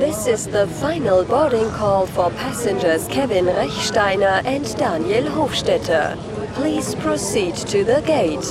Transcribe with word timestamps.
This 0.00 0.26
is 0.26 0.46
the 0.46 0.66
final 0.66 1.24
boarding 1.26 1.68
call 1.72 2.06
for 2.06 2.30
passengers 2.30 3.06
Kevin 3.08 3.44
Rechsteiner 3.44 4.42
and 4.46 4.64
Daniel 4.78 5.24
Hofstetter. 5.24 6.16
Please 6.54 6.94
proceed 6.94 7.54
to 7.68 7.84
the 7.84 8.00
gate. 8.06 8.48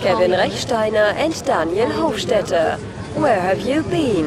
Kevin 0.00 0.32
Rechsteiner 0.32 1.14
and 1.14 1.40
Daniel 1.44 1.86
Hofstetter, 1.86 2.80
where 3.14 3.40
have 3.40 3.60
you 3.60 3.84
been? 3.84 4.26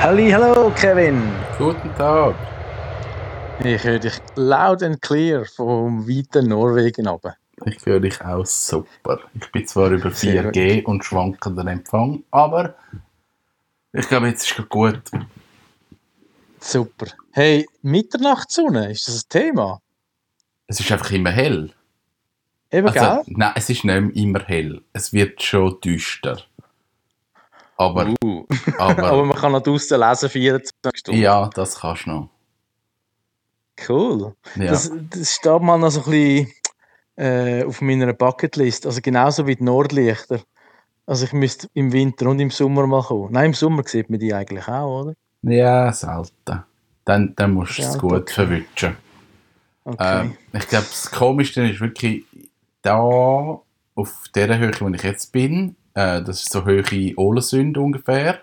Halli, 0.00 0.32
hallo 0.32 0.72
Kevin. 0.72 1.32
Guten 1.56 1.94
Tag. 1.94 2.34
Ich 3.62 3.84
höre 3.84 3.98
dich 3.98 4.14
loud 4.36 4.82
and 4.82 5.00
clear 5.02 5.44
vom 5.44 6.08
weiten 6.08 6.48
Norwegen 6.48 7.06
runter. 7.06 7.36
Ich 7.66 7.84
höre 7.84 8.00
dich 8.00 8.20
auch 8.24 8.46
super. 8.46 9.20
Ich 9.34 9.52
bin 9.52 9.66
zwar 9.66 9.90
über 9.90 10.10
Sehr 10.10 10.50
4G 10.50 10.84
und 10.84 11.04
schwankender 11.04 11.66
Empfang, 11.66 12.22
aber 12.30 12.74
ich 13.92 14.08
glaube, 14.08 14.28
jetzt 14.28 14.50
ist 14.50 14.58
es 14.58 14.68
gut. 14.68 15.02
Super. 16.58 17.06
Hey, 17.32 17.66
Mitternachtssonne, 17.82 18.90
ist 18.90 19.08
das 19.08 19.24
ein 19.24 19.28
Thema? 19.28 19.80
Es 20.66 20.80
ist 20.80 20.90
einfach 20.90 21.10
immer 21.10 21.30
hell. 21.30 21.72
Eben, 22.70 22.88
Also, 22.88 23.00
gell? 23.00 23.22
nein, 23.36 23.52
es 23.56 23.68
ist 23.68 23.84
nicht 23.84 24.16
immer 24.16 24.40
hell. 24.40 24.80
Es 24.92 25.12
wird 25.12 25.42
schon 25.42 25.78
düster. 25.82 26.40
Aber, 27.76 28.14
Uh. 28.24 28.46
aber, 28.78 29.04
Aber 29.10 29.24
man 29.24 29.36
kann 29.36 29.52
noch 29.52 29.62
draußen 29.62 29.98
lesen, 30.00 30.28
24 30.30 30.72
Stunden. 31.00 31.20
ja, 31.20 31.48
das 31.54 31.80
kannst 31.80 32.06
du 32.06 32.10
noch. 32.10 32.28
Cool. 33.88 34.34
Ja. 34.56 34.66
Das, 34.66 34.90
das 35.10 35.34
steht 35.34 35.62
mal 35.62 35.78
noch 35.78 35.90
so 35.90 36.00
ein 36.04 36.10
bisschen 36.10 36.52
äh, 37.16 37.64
auf 37.64 37.80
meiner 37.80 38.12
Bucketlist. 38.12 38.86
Also 38.86 39.00
genauso 39.02 39.46
wie 39.46 39.56
die 39.56 39.64
Nordlichter. 39.64 40.40
Also 41.06 41.24
ich 41.24 41.32
müsste 41.32 41.68
im 41.74 41.92
Winter 41.92 42.28
und 42.28 42.40
im 42.40 42.50
Sommer 42.50 42.86
mal 42.86 43.02
kommen. 43.02 43.32
Nein, 43.32 43.46
im 43.46 43.54
Sommer 43.54 43.82
sieht 43.84 44.10
man 44.10 44.20
die 44.20 44.32
eigentlich 44.32 44.68
auch, 44.68 45.02
oder? 45.02 45.14
ja, 45.42 45.92
selten. 45.92 46.64
Dann, 47.04 47.34
dann 47.34 47.52
musst 47.54 47.78
du 47.78 47.82
es 47.82 47.98
gut 47.98 48.12
okay. 48.12 48.32
verwischen. 48.32 48.96
Okay. 49.84 50.20
Ähm, 50.20 50.36
ich 50.52 50.68
glaube, 50.68 50.86
das 50.88 51.10
Komischste 51.10 51.66
ist 51.66 51.80
wirklich 51.80 52.24
da 52.82 52.98
auf 52.98 54.24
der 54.34 54.58
Höhe, 54.58 54.72
wo 54.78 54.88
ich 54.88 55.02
jetzt 55.02 55.32
bin, 55.32 55.76
äh, 55.94 56.22
das 56.22 56.42
ist 56.42 56.52
so 56.52 56.64
Höhe 56.64 56.84
Ohlensund 57.16 57.78
ungefähr, 57.78 58.40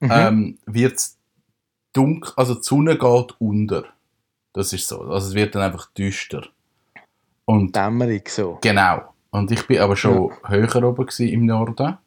Mhm. 0.00 0.10
ähm, 0.12 0.58
wird 0.66 0.94
es 0.96 1.18
dunkel, 1.92 2.32
also 2.36 2.54
die 2.54 2.62
Sonne 2.62 2.96
geht 2.96 3.34
unter. 3.40 3.84
Das 4.52 4.72
ist 4.72 4.88
so. 4.88 5.00
Also 5.02 5.28
es 5.28 5.34
wird 5.34 5.54
dann 5.54 5.62
einfach 5.62 5.90
düster. 5.92 6.46
Und 7.44 7.74
Dämmerung 7.74 8.22
so. 8.26 8.58
genau. 8.60 9.14
Und 9.30 9.50
ich 9.50 9.66
bin 9.66 9.78
aber 9.80 9.94
schon 9.96 10.32
höher 10.46 10.82
oben 10.84 11.06
gewesen 11.06 11.28
im 11.28 11.46
Norden. 11.46 11.98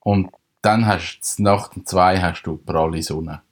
Und 0.00 0.30
dann 0.62 0.86
hast 0.86 1.20
du 1.38 1.42
Nacht 1.42 1.76
um 1.76 1.84
zwei 1.84 2.18
hast 2.20 2.42
du 2.44 2.56
pralle 2.56 3.02
Sonne. 3.02 3.42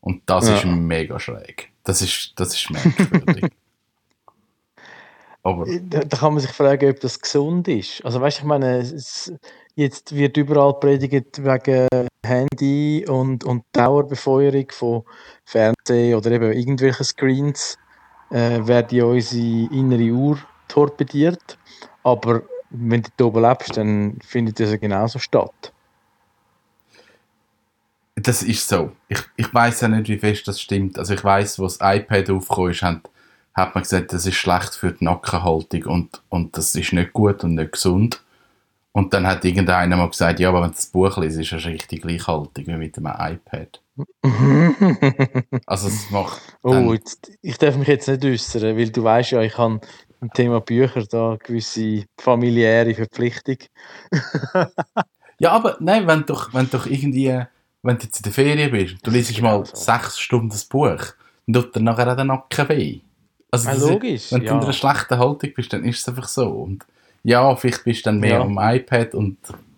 Und 0.00 0.22
das 0.26 0.48
Ja. 0.48 0.56
ist 0.56 0.64
mega 0.66 1.18
schräg. 1.20 1.70
Das 1.84 2.02
ist, 2.02 2.32
das 2.36 2.54
ist 2.54 2.70
merkwürdig. 2.70 3.52
aber 5.42 5.64
Da, 5.82 6.00
da 6.00 6.16
kann 6.16 6.34
man 6.34 6.40
sich 6.40 6.50
fragen, 6.52 6.90
ob 6.90 7.00
das 7.00 7.20
gesund 7.20 7.68
ist. 7.68 8.04
Also 8.04 8.20
weißt 8.20 8.38
du, 8.38 8.42
ich 8.42 8.46
meine, 8.46 8.78
es, 8.78 9.32
jetzt 9.74 10.14
wird 10.14 10.36
überall 10.36 10.74
predigt 10.78 11.42
wegen 11.44 11.88
Handy 12.24 13.04
und, 13.08 13.44
und 13.44 13.64
Dauerbefeuerung 13.72 14.66
von 14.70 15.02
Fernsehen 15.44 16.14
oder 16.14 16.30
eben 16.30 16.52
irgendwelchen 16.52 17.04
Screens, 17.04 17.78
äh, 18.30 18.66
werden 18.66 18.96
ja 18.96 19.04
unsere 19.04 19.72
innere 19.74 20.12
Uhr 20.12 20.38
torpediert. 20.68 21.58
Aber 22.02 22.42
wenn 22.70 23.02
du 23.02 23.10
da 23.16 23.24
oben 23.24 23.42
lebst, 23.42 23.76
dann 23.76 24.18
findet 24.22 24.60
das 24.60 24.70
ja 24.70 24.76
genauso 24.76 25.18
statt. 25.18 25.72
das 28.22 28.42
ist 28.42 28.68
so. 28.68 28.92
Ich, 29.08 29.20
ich 29.36 29.52
weiß 29.52 29.82
ja 29.82 29.88
nicht, 29.88 30.08
wie 30.08 30.18
fest 30.18 30.46
das 30.48 30.60
stimmt. 30.60 30.98
Also 30.98 31.14
ich 31.14 31.24
weiß, 31.24 31.58
wo 31.58 31.64
das 31.64 31.78
iPad 31.80 32.30
aufgekommen 32.30 32.72
ist, 32.72 32.82
hat, 32.82 33.10
hat 33.54 33.74
man 33.74 33.82
gesagt, 33.82 34.12
das 34.12 34.26
ist 34.26 34.36
schlecht 34.36 34.74
für 34.74 34.92
die 34.92 35.04
Nackenhaltung 35.04 35.84
und, 35.84 36.22
und 36.28 36.56
das 36.56 36.74
ist 36.74 36.92
nicht 36.92 37.12
gut 37.12 37.44
und 37.44 37.54
nicht 37.54 37.72
gesund. 37.72 38.22
Und 38.92 39.14
dann 39.14 39.26
hat 39.26 39.44
irgendeiner 39.44 39.96
mal 39.96 40.08
gesagt, 40.10 40.40
ja, 40.40 40.48
aber 40.48 40.62
wenn 40.62 40.70
du 40.70 40.74
das 40.76 40.86
Buch 40.86 41.16
liest, 41.18 41.38
ist 41.38 41.52
das 41.52 41.64
richtig 41.64 42.02
gleichhaltig 42.02 42.66
wie 42.66 42.76
mit 42.76 42.96
dem 42.96 43.06
iPad. 43.06 43.80
Also 45.66 45.88
es 45.88 46.10
macht 46.10 46.40
oh, 46.62 46.92
jetzt, 46.92 47.30
ich 47.42 47.56
darf 47.58 47.76
mich 47.76 47.88
jetzt 47.88 48.08
nicht 48.08 48.24
äußern, 48.24 48.76
weil 48.76 48.90
du 48.90 49.04
weißt 49.04 49.32
ja, 49.32 49.42
ich 49.42 49.56
habe 49.58 49.80
im 50.20 50.32
Thema 50.32 50.60
Bücher 50.60 51.04
da 51.06 51.36
gewisse 51.42 52.04
familiäre 52.18 52.94
Verpflichtung. 52.94 53.56
Ja, 55.42 55.52
aber 55.52 55.78
nein, 55.80 56.06
wenn 56.06 56.26
du 56.26 56.34
wenn 56.52 56.68
du 56.68 56.76
irgendwie, 56.84 57.34
wenn 57.82 57.96
du 57.96 58.04
jetzt 58.04 58.18
in 58.18 58.24
der 58.24 58.32
Ferien 58.32 58.70
bist, 58.70 58.96
du 59.02 59.10
liest 59.10 59.40
mal 59.40 59.64
so. 59.64 59.74
sechs 59.74 60.18
Stunden 60.20 60.50
das 60.50 60.66
Buch, 60.66 60.98
dann 61.46 61.54
tut 61.54 61.74
dir 61.74 61.80
nachher 61.80 62.12
auch 62.12 62.14
der 62.16 62.26
Nacken 62.26 62.68
weh. 62.68 63.00
Also 63.50 63.68
Ja, 63.70 63.74
das 63.74 63.82
ist- 63.82 63.88
logisch, 63.88 64.32
wenn 64.32 64.40
du 64.40 64.46
ja. 64.48 64.52
in 64.52 64.60
einer 64.60 64.72
schlechten 64.74 65.18
Haltung 65.18 65.50
bist, 65.56 65.72
dann 65.72 65.82
ist 65.84 66.00
es 66.00 66.08
einfach 66.10 66.28
so. 66.28 66.46
Und 66.50 66.84
ja, 67.22 67.54
vielleicht 67.56 67.84
bist 67.84 68.00
du 68.06 68.10
dann 68.10 68.20
mehr 68.20 68.38
Ja. 68.38 68.40
am 68.42 68.58
iPad 68.60 69.14
und 69.14 69.36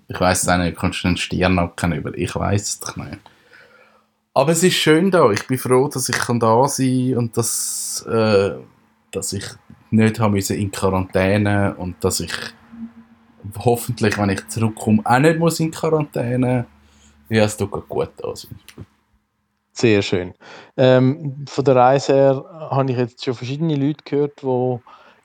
ich 0.08 0.20
weiß 0.20 0.42
es 0.42 0.48
auch 0.48 0.58
nicht, 0.58 0.76
kommst 0.76 1.02
du 1.02 1.08
einen 1.08 1.16
Stirnacken 1.16 1.92
über. 1.92 2.16
Ich 2.16 2.34
weiß 2.34 2.80
es 2.84 2.96
nicht. 2.96 3.18
Aber 4.34 4.52
es 4.52 4.62
ist 4.62 4.74
schön 4.74 5.10
da. 5.10 5.30
Ich 5.30 5.46
bin 5.46 5.58
froh, 5.58 5.88
dass 5.88 6.08
ich 6.08 6.16
kann 6.16 6.40
da 6.40 6.66
sein 6.68 7.10
kann 7.10 7.18
und 7.18 7.36
dass, 7.36 8.04
äh, 8.08 8.52
dass 9.10 9.32
ich 9.32 9.44
nicht 9.90 10.18
haben 10.20 10.32
müssen 10.32 10.56
in 10.56 10.70
Quarantäne 10.70 11.74
und 11.76 12.02
dass 12.02 12.20
ich 12.20 12.32
hoffentlich, 13.58 14.16
wenn 14.18 14.30
ich 14.30 14.46
zurückkomme, 14.48 15.02
auch 15.04 15.18
nicht 15.18 15.38
muss 15.38 15.60
in 15.60 15.70
Quarantäne. 15.70 16.66
Ja, 17.28 17.44
es 17.44 17.56
tut 17.56 17.70
gut 17.88 18.10
da 18.16 18.34
sein. 18.36 18.58
Sehr 19.72 20.02
schön. 20.02 20.34
Ähm, 20.76 21.44
von 21.48 21.64
der 21.64 21.76
Reise 21.76 22.12
her 22.14 22.44
habe 22.70 22.90
ich 22.92 22.98
jetzt 22.98 23.24
schon 23.24 23.34
verschiedene 23.34 23.74
Leute 23.74 24.04
gehört, 24.04 24.42
die 24.42 24.78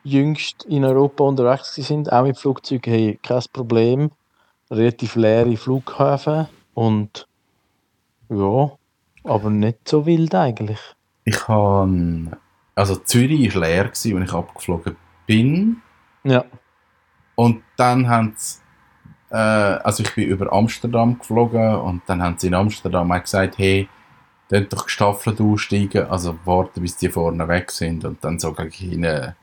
jüngst 0.07 0.63
in 0.65 0.85
Europa 0.85 1.23
unterwegs 1.23 1.75
sind, 1.75 2.11
auch 2.11 2.23
mit 2.23 2.37
Flugzeugen, 2.37 2.93
hey, 2.93 3.19
kein 3.21 3.43
Problem. 3.51 4.11
Relativ 4.69 5.15
leere 5.15 5.55
Flughäfen 5.55 6.47
und 6.73 7.27
ja, 8.29 8.71
aber 9.23 9.49
nicht 9.49 9.87
so 9.87 10.05
wild 10.05 10.35
eigentlich. 10.35 10.79
Ich 11.23 11.47
habe, 11.47 12.37
also 12.75 12.95
Zürich 12.97 13.55
war 13.55 13.61
leer, 13.61 13.85
als 13.85 14.03
ich 14.03 14.33
abgeflogen 14.33 14.97
bin. 15.25 15.81
Ja, 16.23 16.43
Und 17.35 17.63
dann 17.77 18.09
haben 18.09 18.33
sie, 18.35 18.59
äh, 19.29 19.35
also 19.37 20.03
ich 20.03 20.13
bin 20.15 20.27
über 20.27 20.51
Amsterdam 20.51 21.19
geflogen 21.19 21.75
und 21.75 22.01
dann 22.07 22.21
haben 22.21 22.37
sie 22.37 22.47
in 22.47 22.53
Amsterdam 22.53 23.11
auch 23.11 23.21
gesagt, 23.21 23.57
hey, 23.57 23.87
dann 24.49 24.67
doch 24.69 24.85
gestaffelt 24.85 25.39
aussteigen, 25.39 26.07
also 26.07 26.37
warten, 26.45 26.81
bis 26.81 26.97
die 26.97 27.09
vorne 27.09 27.47
weg 27.47 27.71
sind 27.71 28.03
und 28.05 28.23
dann 28.23 28.39
sage 28.39 28.67
ich 28.67 28.81
ihnen, 28.81 29.35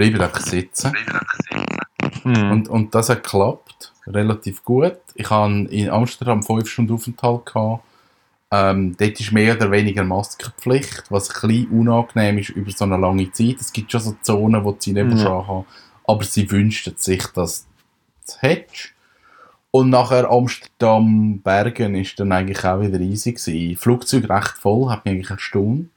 bleiben 0.00 0.22
einfach 0.22 0.40
sitzen. 0.40 0.92
Mhm. 2.24 2.50
Und, 2.50 2.68
und 2.68 2.94
das 2.94 3.10
hat 3.10 3.22
geklappt, 3.22 3.92
relativ 4.06 4.64
gut. 4.64 4.96
Ich 5.14 5.28
hatte 5.28 5.66
in 5.70 5.90
Amsterdam 5.90 6.42
fünf 6.42 6.70
Stunden 6.70 6.94
Aufenthalt. 6.94 7.44
Gehabt. 7.44 7.84
Ähm, 8.50 8.96
dort 8.98 9.20
ist 9.20 9.30
mehr 9.30 9.54
oder 9.54 9.70
weniger 9.70 10.02
Maskenpflicht, 10.02 11.04
was 11.10 11.28
ein 11.28 11.48
bisschen 11.48 11.68
unangenehm 11.68 12.38
ist 12.38 12.48
über 12.48 12.70
so 12.70 12.84
eine 12.84 12.96
lange 12.96 13.30
Zeit. 13.30 13.60
Es 13.60 13.72
gibt 13.72 13.92
schon 13.92 14.00
so 14.00 14.16
Zonen, 14.22 14.64
wo 14.64 14.74
sie 14.78 14.92
nicht 14.92 15.18
ja. 15.18 15.46
haben, 15.46 15.66
aber 16.04 16.24
sie 16.24 16.50
wünschten 16.50 16.94
sich, 16.96 17.26
dass 17.28 17.64
du 17.64 17.68
es 18.26 18.42
hättest. 18.42 18.94
Und 19.70 19.90
nachher 19.90 20.30
Amsterdam, 20.30 21.40
Bergen 21.42 21.94
ist 21.94 22.18
dann 22.18 22.32
eigentlich 22.32 22.64
auch 22.64 22.80
wieder 22.80 22.98
easy 22.98 23.32
gewesen. 23.32 23.76
Flugzeug 23.76 24.28
recht 24.28 24.56
voll, 24.58 24.90
hat 24.90 25.04
mich 25.04 25.14
eigentlich 25.14 25.30
erstaunt. 25.30 25.90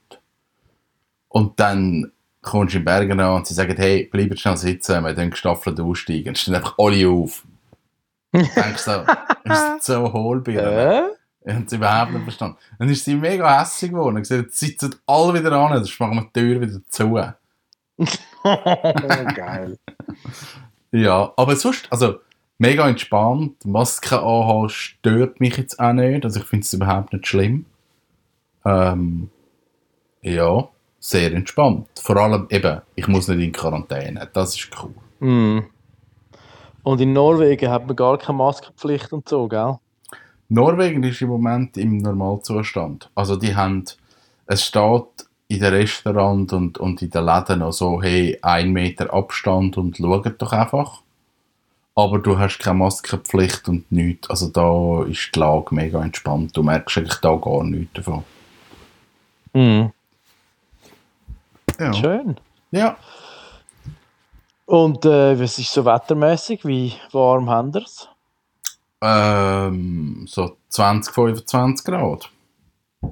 Und 1.28 1.58
dann 1.58 2.12
kommst 2.44 2.74
du 2.74 2.78
in 2.78 2.84
Bergen 2.84 3.20
an 3.20 3.36
und 3.36 3.46
sie 3.46 3.54
sagen, 3.54 3.74
hey, 3.76 4.08
bleib 4.10 4.38
schnell 4.38 4.56
sitzen, 4.56 5.04
wir 5.04 5.14
dann 5.14 5.30
gestaffelt 5.30 5.80
aussteigen. 5.80 6.26
Dann 6.26 6.34
stehen 6.36 6.54
einfach 6.54 6.78
alle 6.78 7.08
auf. 7.08 7.44
Du 8.32 8.40
denkst 8.40 8.82
so, 8.82 9.04
ist 9.44 9.84
so 9.84 10.12
hohlbirne. 10.12 10.68
Äh? 10.68 11.02
Ich 11.46 11.54
habe 11.54 11.64
es 11.66 11.72
überhaupt 11.72 12.12
nicht 12.12 12.22
verstanden. 12.24 12.56
Dann 12.78 12.88
ist 12.88 13.04
sie 13.04 13.14
mega 13.14 13.60
hässlich 13.60 13.92
geworden. 13.92 14.16
Und 14.16 14.22
gesagt, 14.22 14.42
jetzt 14.42 14.58
sitzen 14.58 14.96
alle 15.06 15.34
wieder 15.34 15.52
an, 15.52 15.72
dann 15.72 15.88
machen 16.00 16.16
wir 16.16 16.30
die 16.34 16.40
Tür 16.40 16.60
wieder 16.60 16.80
zu. 16.88 17.20
Geil. 19.36 19.78
Ja, 20.90 21.32
aber 21.36 21.54
sonst, 21.54 21.86
also 21.92 22.18
mega 22.58 22.88
entspannt. 22.88 23.64
Maske 23.64 24.18
anhaben 24.18 24.68
stört 24.68 25.38
mich 25.38 25.56
jetzt 25.56 25.78
auch 25.78 25.92
nicht. 25.92 26.24
Also 26.24 26.40
ich 26.40 26.46
finde 26.46 26.64
es 26.64 26.72
überhaupt 26.72 27.12
nicht 27.12 27.28
schlimm. 27.28 27.66
Ähm, 28.64 29.30
ja, 30.22 30.68
sehr 31.04 31.34
entspannt. 31.34 31.86
Vor 32.00 32.16
allem 32.16 32.46
eben, 32.48 32.80
ich 32.94 33.06
muss 33.08 33.28
nicht 33.28 33.40
in 33.40 33.52
Quarantäne. 33.52 34.26
Das 34.32 34.54
ist 34.56 34.70
cool. 34.82 34.94
Mhm. 35.20 35.66
Und 36.82 37.00
in 37.00 37.12
Norwegen 37.12 37.70
hat 37.70 37.86
man 37.86 37.94
gar 37.94 38.16
keine 38.16 38.38
Maskenpflicht 38.38 39.12
und 39.12 39.28
so, 39.28 39.46
gell? 39.46 39.78
Norwegen 40.48 41.02
ist 41.02 41.20
im 41.20 41.28
Moment 41.28 41.76
im 41.76 41.98
Normalzustand. 41.98 43.10
Also 43.14 43.36
die 43.36 43.54
haben, 43.54 43.84
es 44.46 44.64
steht 44.64 45.26
in 45.48 45.60
den 45.60 45.74
Restaurant 45.74 46.52
und, 46.54 46.78
und 46.78 47.02
in 47.02 47.10
den 47.10 47.24
Läden 47.24 47.58
noch 47.58 47.72
so, 47.72 48.02
hey, 48.02 48.38
ein 48.40 48.72
Meter 48.72 49.12
Abstand 49.12 49.76
und 49.76 49.98
schaut 49.98 50.40
doch 50.40 50.52
einfach. 50.52 51.02
Aber 51.94 52.18
du 52.18 52.38
hast 52.38 52.58
keine 52.58 52.78
Maskenpflicht 52.78 53.68
und 53.68 53.92
nichts. 53.92 54.30
Also 54.30 54.48
da 54.48 55.04
ist 55.04 55.32
die 55.34 55.38
Lage 55.38 55.74
mega 55.74 56.02
entspannt. 56.02 56.56
Du 56.56 56.62
merkst 56.62 56.96
eigentlich 56.96 57.20
da 57.20 57.36
gar 57.36 57.62
nichts 57.62 57.92
davon. 57.92 58.24
Mhm. 59.52 59.92
Ja. 61.78 61.92
Schön. 61.92 62.36
ja. 62.70 62.96
Und 64.66 65.04
äh, 65.04 65.38
was 65.38 65.58
ist 65.58 65.72
so 65.72 65.84
wettermäßig? 65.84 66.64
Wie 66.64 66.94
warm 67.12 67.50
haben 67.50 67.74
wir's? 67.74 68.08
Ähm, 69.02 70.24
so 70.26 70.56
20, 70.70 71.12
25 71.12 71.84
Grad. 71.84 72.30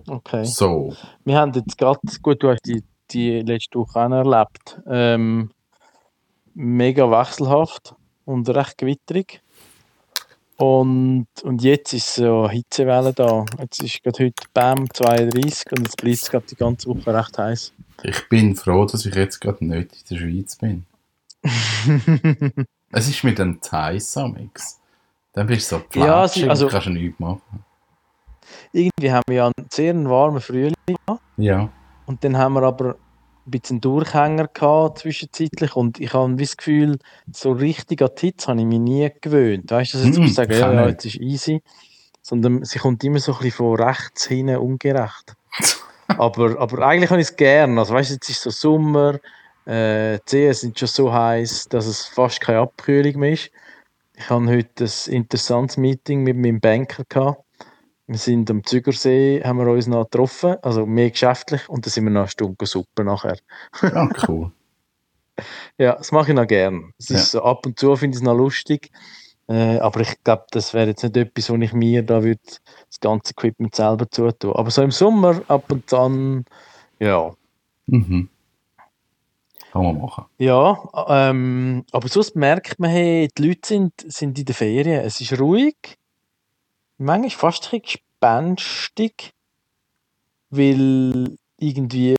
Okay. 0.08 0.44
So. 0.44 0.94
Wir 1.24 1.38
haben 1.38 1.52
jetzt 1.52 1.76
gerade, 1.76 2.00
gut, 2.22 2.42
du 2.42 2.50
hast 2.50 2.64
die, 2.64 2.82
die 3.10 3.40
letzte 3.40 3.78
Woche 3.78 4.00
auch 4.00 4.10
erlebt, 4.10 4.80
ähm, 4.86 5.50
mega 6.54 7.10
wechselhaft 7.10 7.94
und 8.24 8.48
recht 8.48 8.78
gewitterig. 8.78 9.42
Und, 10.58 11.26
und 11.42 11.62
jetzt 11.62 11.92
ist 11.92 12.14
so 12.14 12.48
Hitzewelle 12.48 13.12
da. 13.12 13.44
Jetzt 13.58 13.82
ist 13.82 14.02
gerade 14.02 14.24
heute 14.26 14.44
BAM 14.54 14.88
32 14.92 15.72
und 15.72 15.80
jetzt 15.86 15.96
bleibt 15.96 16.16
es 16.16 16.30
gerade 16.30 16.46
die 16.46 16.56
ganze 16.56 16.88
Woche 16.88 17.12
recht 17.14 17.36
heiß. 17.38 17.72
Ich 18.04 18.28
bin 18.28 18.54
froh, 18.56 18.84
dass 18.84 19.04
ich 19.06 19.14
jetzt 19.14 19.40
gerade 19.40 19.64
nicht 19.64 19.90
in 20.10 20.16
der 20.16 20.22
Schweiz 20.22 20.56
bin. 20.56 20.86
Es 22.94 23.08
ist 23.08 23.24
mit 23.24 23.38
dem 23.38 23.58
heiß 23.70 24.18
Amix. 24.18 24.78
Dann 25.32 25.46
bist 25.46 25.72
du 25.72 25.76
so 25.76 25.82
Ja, 25.98 26.04
platschig 26.06 26.42
sie- 26.42 26.48
also- 26.50 26.68
kannst 26.68 26.88
du 26.88 26.90
nichts 26.90 27.18
machen. 27.18 27.64
Irgendwie 28.70 29.10
haben 29.10 29.22
wir 29.28 29.36
ja 29.36 29.46
einen 29.46 29.66
sehr 29.72 29.94
warmen 30.04 30.42
Frühling 30.42 30.74
gehabt. 30.86 31.22
Ja. 31.38 31.70
Und 32.04 32.22
dann 32.22 32.36
haben 32.36 32.52
wir 32.52 32.62
aber 32.64 32.96
ein 33.46 33.50
bisschen 33.50 33.80
Durchhänger 33.80 34.48
gehabt 34.48 34.98
zwischenzeitlich 34.98 35.74
und 35.76 36.00
ich 36.00 36.12
habe 36.14 36.34
das 36.36 36.56
Gefühl, 36.56 36.98
so 37.32 37.52
richtig 37.52 38.02
an 38.02 38.10
die 38.16 38.26
Hitze 38.26 38.48
habe 38.48 38.60
ich 38.60 38.66
mich 38.66 38.78
nie 38.78 39.10
gewöhnt. 39.20 39.70
Weißt 39.70 39.94
du, 39.94 39.98
dass 39.98 40.06
ich 40.08 40.14
Mm, 40.14 40.24
jetzt 40.24 40.34
sage, 40.34 40.54
ich 40.54 40.60
ja, 40.60 40.72
ja, 40.72 40.88
jetzt 40.88 41.04
ist 41.06 41.16
easy. 41.16 41.62
Sondern 42.22 42.64
sie 42.64 42.78
kommt 42.78 43.02
immer 43.04 43.18
so 43.18 43.32
ein 43.32 43.38
bisschen 43.38 43.52
von 43.52 43.80
rechts 43.80 44.26
hinten 44.26 44.56
ungerecht. 44.56 45.34
aber, 46.08 46.58
aber 46.60 46.86
eigentlich 46.86 47.10
habe 47.10 47.20
ich 47.20 47.28
es 47.28 47.36
gern. 47.36 47.78
Also 47.78 47.94
weißt 47.94 48.10
du, 48.10 48.14
jetzt 48.14 48.28
ist 48.30 48.42
so 48.42 48.50
Sommer, 48.50 49.18
äh, 49.64 50.18
die 50.18 50.30
Seen 50.30 50.54
sind 50.54 50.78
schon 50.78 50.88
so 50.88 51.12
heiß, 51.12 51.68
dass 51.68 51.86
es 51.86 52.06
fast 52.06 52.40
keine 52.40 52.60
Abkühlung 52.60 53.18
mehr 53.20 53.32
ist. 53.32 53.50
Ich 54.16 54.30
habe 54.30 54.46
heute 54.46 54.84
ein 54.84 55.12
interessantes 55.12 55.76
Meeting 55.76 56.22
mit 56.22 56.36
meinem 56.36 56.60
Banker 56.60 57.04
gehabt. 57.08 57.42
Wir 58.06 58.18
sind 58.18 58.50
am 58.50 58.64
Zügersee, 58.64 59.42
haben 59.44 59.58
wir 59.58 59.66
uns 59.72 59.86
noch 59.86 60.04
getroffen, 60.04 60.56
also 60.62 60.86
mehr 60.86 61.10
geschäftlich, 61.10 61.68
und 61.68 61.86
dann 61.86 61.90
sind 61.90 62.04
wir 62.04 62.10
noch 62.10 62.22
eine 62.22 62.28
Stunde 62.28 62.66
Suppe 62.66 63.04
nachher. 63.04 63.38
Ja, 63.80 64.08
cool. 64.28 64.52
Ja, 65.78 65.94
das 65.94 66.12
mache 66.12 66.30
ich 66.32 66.36
noch 66.36 66.46
gern. 66.46 66.92
Es 66.98 67.08
Ja. 67.08 67.16
ist 67.16 67.30
so, 67.30 67.42
ab 67.42 67.64
und 67.64 67.78
zu 67.78 67.94
finde 67.96 68.16
ich 68.16 68.20
es 68.20 68.26
noch 68.26 68.36
lustig, 68.36 68.90
äh, 69.48 69.78
aber 69.78 70.00
ich 70.00 70.22
glaube, 70.24 70.44
das 70.50 70.74
wäre 70.74 70.88
jetzt 70.88 71.02
nicht 71.02 71.16
etwas, 71.16 71.48
wo 71.50 71.54
ich 71.56 71.72
mir 71.72 72.02
da 72.02 72.22
würde 72.22 72.40
das 72.88 73.00
ganze 73.00 73.32
Equipment 73.32 73.74
selber 73.74 74.10
zutun. 74.10 74.52
Aber 74.54 74.70
so 74.70 74.82
im 74.82 74.90
Sommer 74.90 75.40
ab 75.48 75.70
und 75.70 75.92
an, 75.92 76.44
ja. 76.98 77.32
Mhm. 77.86 78.28
Kann 79.72 79.82
man 79.84 79.98
machen. 79.98 80.26
Ja, 80.38 80.78
ähm, 81.08 81.84
aber 81.92 82.08
sonst 82.08 82.36
merkt 82.36 82.78
man, 82.78 82.90
hey, 82.90 83.28
die 83.36 83.48
Leute 83.48 83.66
sind, 83.66 83.92
sind 84.06 84.38
in 84.38 84.44
den 84.44 84.54
Ferien. 84.54 85.00
Es 85.02 85.20
ist 85.20 85.40
ruhig, 85.40 85.76
manchmal 87.02 87.30
fast 87.30 87.72
ein 87.72 87.80
bisschen 87.80 88.00
gespenstig, 88.20 89.32
weil 90.50 91.36
irgendwie, 91.58 92.16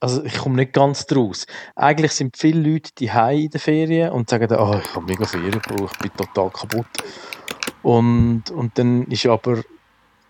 also 0.00 0.22
ich 0.24 0.36
komme 0.36 0.56
nicht 0.56 0.72
ganz 0.72 1.06
draus. 1.06 1.46
Eigentlich 1.74 2.12
sind 2.12 2.36
viele 2.36 2.60
Leute 2.60 2.90
die 2.98 3.06
in 3.06 3.50
den 3.50 3.60
Ferien 3.60 4.12
und 4.12 4.28
sagen, 4.28 4.48
dann, 4.48 4.60
oh, 4.60 4.78
ich 4.78 4.94
habe 4.94 5.06
mega 5.06 5.24
Ferien 5.24 5.52
gebraucht, 5.52 5.96
ich 6.04 6.12
bin 6.12 6.26
total 6.26 6.50
kaputt. 6.50 6.86
Und, 7.82 8.50
und 8.50 8.78
dann 8.78 9.06
ist 9.08 9.26
aber 9.26 9.62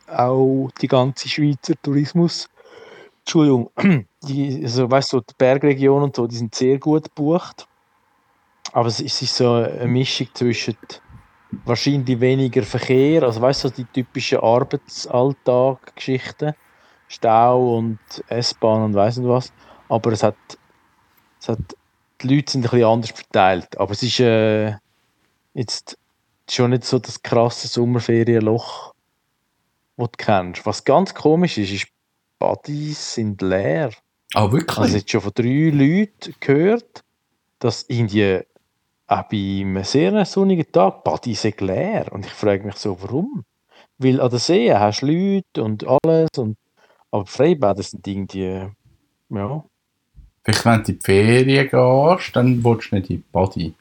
auch 0.08 0.70
die 0.80 0.88
ganze 0.88 1.28
Schweizer 1.28 1.74
Tourismus, 1.82 2.48
Entschuldigung, 3.20 3.70
die, 4.22 4.60
also 4.62 4.90
weißt 4.90 5.14
du, 5.14 5.20
die 5.20 5.34
Bergregion 5.38 6.02
und 6.02 6.16
so, 6.16 6.26
die 6.26 6.36
sind 6.36 6.54
sehr 6.54 6.78
gut 6.78 7.04
gebucht. 7.04 7.66
Aber 8.72 8.88
es 8.88 9.00
ist 9.00 9.36
so 9.36 9.52
eine 9.52 9.86
Mischung 9.86 10.28
zwischen 10.34 10.76
wahrscheinlich 11.64 12.20
weniger 12.20 12.62
Verkehr, 12.62 13.22
also 13.22 13.40
weißt 13.40 13.64
du, 13.64 13.70
die 13.70 13.84
typischen 13.84 14.38
Arbeitsalltag-Geschichten, 14.38 16.54
Stau 17.08 17.76
und 17.76 17.98
S-Bahn 18.28 18.82
und 18.82 18.94
weiss 18.94 19.16
nicht 19.16 19.28
was. 19.28 19.52
Aber 19.88 20.12
es 20.12 20.22
hat, 20.22 20.36
es 21.40 21.48
hat, 21.48 21.58
die 22.20 22.34
Leute 22.34 22.52
sind 22.52 22.64
ein 22.64 22.70
bisschen 22.70 22.86
anders 22.86 23.10
verteilt. 23.10 23.78
Aber 23.78 23.92
es 23.92 24.02
ist 24.02 24.20
äh, 24.20 24.74
jetzt 25.52 25.98
schon 26.50 26.70
nicht 26.70 26.84
so 26.84 26.98
das 26.98 27.22
krasse 27.22 27.68
Sommerferienloch, 27.68 28.94
das 29.96 30.10
du 30.10 30.16
kennst. 30.16 30.66
Was 30.66 30.84
ganz 30.84 31.14
komisch 31.14 31.58
ist, 31.58 31.72
ist, 31.72 31.86
Buddies 32.38 33.14
sind 33.14 33.40
leer. 33.42 33.90
Ah, 34.34 34.50
wirklich? 34.50 34.76
Also 34.76 34.96
jetzt 34.96 35.10
schon 35.10 35.20
von 35.20 35.32
drei 35.34 35.70
Leuten 35.70 36.34
gehört, 36.40 37.04
dass 37.58 37.84
irgendwie 37.88 38.40
auch 39.06 39.22
bei 39.24 39.60
einem 39.60 39.82
sehr 39.84 40.24
sonnigen 40.24 40.70
Tag 40.72 41.04
Badi 41.04 41.34
sind 41.34 41.60
leer. 41.60 42.12
Und 42.12 42.26
ich 42.26 42.32
frage 42.32 42.64
mich 42.64 42.76
so, 42.76 43.00
warum? 43.02 43.44
Weil 43.98 44.20
an 44.20 44.30
der 44.30 44.38
See 44.38 44.72
hast 44.74 45.02
du 45.02 45.06
Leute 45.06 45.62
und 45.62 45.86
alles, 45.86 46.30
und, 46.36 46.56
aber 47.10 47.26
Freibäder 47.26 47.82
sind 47.82 48.06
irgendwie, 48.06 48.68
ja, 49.28 49.64
Vielleicht, 50.44 50.64
wenn 50.66 50.82
du 50.82 50.92
in 50.92 50.98
die 50.98 51.04
Ferien 51.04 51.70
gehst, 51.70 52.36
dann 52.36 52.62
willst 52.62 52.90
du 52.92 52.96
nicht 52.96 53.08
in 53.08 53.16
die 53.16 53.24
Body. 53.32 53.74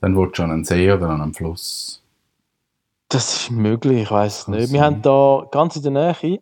Dann 0.00 0.16
willst 0.16 0.38
du 0.38 0.42
an 0.42 0.50
einen 0.50 0.64
See 0.64 0.92
oder 0.92 1.08
an 1.08 1.22
einen 1.22 1.32
Fluss. 1.32 2.02
das 3.08 3.42
ist 3.44 3.50
möglich, 3.50 4.02
ich 4.02 4.10
weiß 4.10 4.40
es 4.40 4.48
nicht. 4.48 4.72
Wir 4.72 4.80
sein. 4.80 4.82
haben 4.82 5.02
da 5.02 5.46
ganz 5.50 5.76
in 5.76 5.82
der 5.82 5.92
Nähe, 5.92 6.40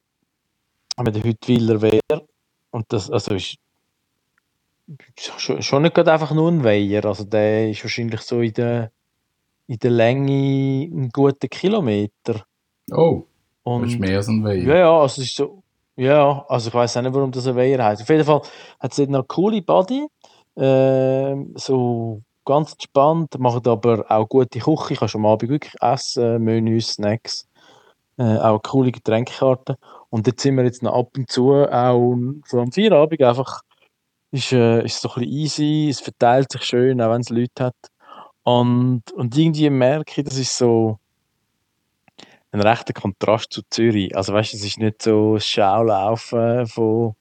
haben 0.96 1.06
wir 1.06 1.12
den 1.12 1.22
Hüttwiller 1.22 1.80
Wehr, 1.80 2.00
und 2.70 2.86
das, 2.88 3.08
also 3.10 3.34
ist 3.34 3.56
schon, 5.18 5.62
schon 5.62 5.82
nicht 5.82 5.94
gerade 5.94 6.12
einfach 6.12 6.32
nur 6.32 6.50
ein 6.50 6.64
Weiher, 6.64 7.04
also 7.04 7.24
der 7.24 7.70
ist 7.70 7.82
wahrscheinlich 7.82 8.20
so 8.20 8.40
in 8.40 8.52
der, 8.52 8.90
in 9.66 9.78
der 9.78 9.90
Länge 9.90 10.84
ein 10.84 11.10
guter 11.10 11.48
Kilometer. 11.48 12.44
Oh, 12.92 13.24
das 13.64 13.72
Und 13.72 13.84
ist 13.88 13.98
mehr 13.98 14.16
als 14.18 14.28
ein 14.28 14.44
Weiher. 14.44 14.62
Ja, 14.62 14.76
ja, 14.76 15.00
also 15.00 15.22
ist 15.22 15.36
so. 15.36 15.62
Ja, 15.96 16.44
also 16.48 16.68
ich 16.68 16.74
weiß 16.74 16.98
auch 16.98 17.02
nicht, 17.02 17.14
warum 17.14 17.32
das 17.32 17.46
ein 17.46 17.56
Weiher 17.56 17.82
heißt. 17.82 18.02
Auf 18.02 18.08
jeden 18.10 18.24
Fall 18.24 18.42
hat 18.80 18.92
es 18.92 19.00
eine 19.00 19.24
coole 19.24 19.62
Body. 19.62 20.06
Ähm, 20.56 21.52
so 21.54 22.20
ganz 22.44 22.72
entspannt, 22.72 23.38
macht 23.38 23.66
aber 23.66 24.04
auch 24.08 24.28
gute 24.28 24.58
Küche. 24.58 24.94
Kannst 24.94 25.14
am 25.14 25.26
Abend 25.26 25.50
wirklich 25.50 25.74
essen, 25.80 26.44
Menüs, 26.44 26.92
Snacks. 26.94 27.48
Äh, 28.18 28.38
auch 28.38 28.62
coole 28.62 28.92
Getränkekarte. 28.92 29.78
Und 30.10 30.26
dort 30.26 30.38
sind 30.38 30.56
wir 30.56 30.64
jetzt 30.64 30.82
noch 30.82 30.94
ab 30.94 31.10
und 31.16 31.30
zu 31.30 31.52
auch 31.52 32.16
so 32.46 32.60
am 32.60 32.72
Feierabend 32.72 33.22
einfach. 33.22 33.62
Ist, 34.32 34.52
äh, 34.52 34.84
ist 34.84 35.00
so 35.00 35.08
ein 35.10 35.20
bisschen 35.20 35.32
easy, 35.32 35.88
es 35.90 36.00
verteilt 36.00 36.52
sich 36.52 36.62
schön, 36.62 37.00
auch 37.00 37.12
wenn 37.12 37.20
es 37.20 37.30
Leute 37.30 37.64
hat. 37.64 37.76
Und, 38.42 39.02
und 39.12 39.36
irgendwie 39.36 39.70
merke 39.70 40.20
ich, 40.20 40.24
das 40.24 40.38
ist 40.38 40.56
so 40.56 40.98
ein 42.52 42.60
rechter 42.60 42.92
Kontrast 42.92 43.52
zu 43.52 43.62
Zürich. 43.70 44.16
Also 44.16 44.32
weißt 44.32 44.52
du, 44.52 44.56
es 44.56 44.64
ist 44.64 44.78
nicht 44.78 45.02
so 45.02 45.34
ein 45.34 45.40
Schaulaufen 45.40 46.66
von 46.66 47.14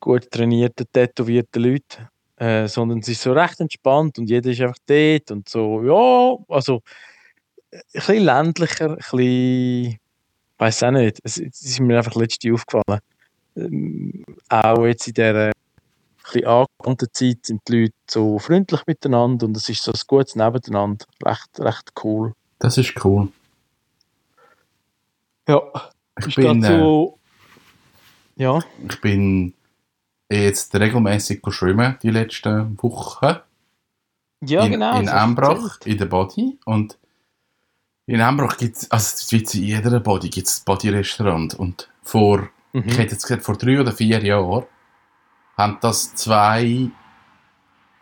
gut 0.00 0.30
trainierten, 0.30 0.86
tätowierten 0.92 1.62
Leuten, 1.62 2.08
äh, 2.36 2.68
sondern 2.68 3.00
es 3.00 3.08
ist 3.08 3.22
so 3.22 3.32
recht 3.32 3.60
entspannt 3.60 4.18
und 4.18 4.28
jeder 4.28 4.50
ist 4.50 4.60
einfach 4.60 4.78
dort 4.86 5.30
und 5.30 5.48
so, 5.48 5.82
ja, 5.82 6.54
also 6.54 6.82
äh, 7.70 7.78
ein 7.78 7.82
bisschen 7.92 8.24
ländlicher, 8.24 8.90
ein 8.90 8.96
bisschen, 8.96 9.98
weiß 10.58 10.82
auch 10.84 10.90
nicht, 10.92 11.18
es, 11.24 11.38
es 11.38 11.62
ist 11.62 11.80
mir 11.80 11.98
einfach 11.98 12.14
letzte 12.14 12.52
aufgefallen. 12.52 13.00
Ähm, 13.56 14.24
auch 14.48 14.84
jetzt 14.86 15.08
in 15.08 15.14
dieser 15.14 15.52
bisschen 16.32 16.46
angewandten 16.46 17.08
Zeit 17.12 17.46
sind 17.46 17.62
die 17.68 17.80
Leute 17.82 17.94
so 18.10 18.38
freundlich 18.38 18.82
miteinander 18.86 19.46
und 19.46 19.56
es 19.56 19.68
ist 19.68 19.82
so 19.82 19.92
ein 19.92 20.00
gutes 20.06 20.34
Nebeneinander, 20.36 21.06
recht, 21.24 21.58
recht 21.60 21.92
cool. 22.04 22.32
Das 22.58 22.78
ist 22.78 22.94
cool. 23.04 23.28
Ja, 25.48 25.60
Ich 26.18 26.26
ist 26.28 26.34
bin, 26.36 26.64
äh, 26.64 26.78
so. 26.78 27.18
Ja, 28.36 28.60
ich 28.88 29.00
bin 29.00 29.54
jetzt 30.30 30.74
regelmäßig 30.74 31.40
schwimmen 31.48 31.96
die 32.02 32.10
letzten 32.10 32.76
Wochen. 32.82 33.36
ja 34.42 34.64
in, 34.64 34.72
genau. 34.72 34.98
in 35.00 35.08
erzählt. 35.08 35.86
in 35.86 35.98
der 35.98 36.06
Body. 36.06 36.58
Und 36.64 36.98
in 38.06 38.20
Embrach 38.20 38.56
gibt 38.56 38.76
es, 38.76 38.90
also 38.90 39.36
in 39.36 39.44
jeder 39.64 40.00
Body 40.00 40.28
gibt 40.28 40.48
es 40.48 40.60
ein 40.60 40.64
Body-Restaurant. 40.64 41.54
Und 41.54 41.88
vor, 42.02 42.48
ich 42.72 42.84
Mhm. 42.84 42.90
hätte 42.90 43.12
jetzt 43.12 43.22
gesagt, 43.22 43.42
vor 43.44 43.56
drei 43.56 43.80
oder 43.80 43.92
vier 43.92 44.22
Jahren 44.22 44.64
haben 45.56 45.78
das 45.80 46.14
zwei 46.14 46.90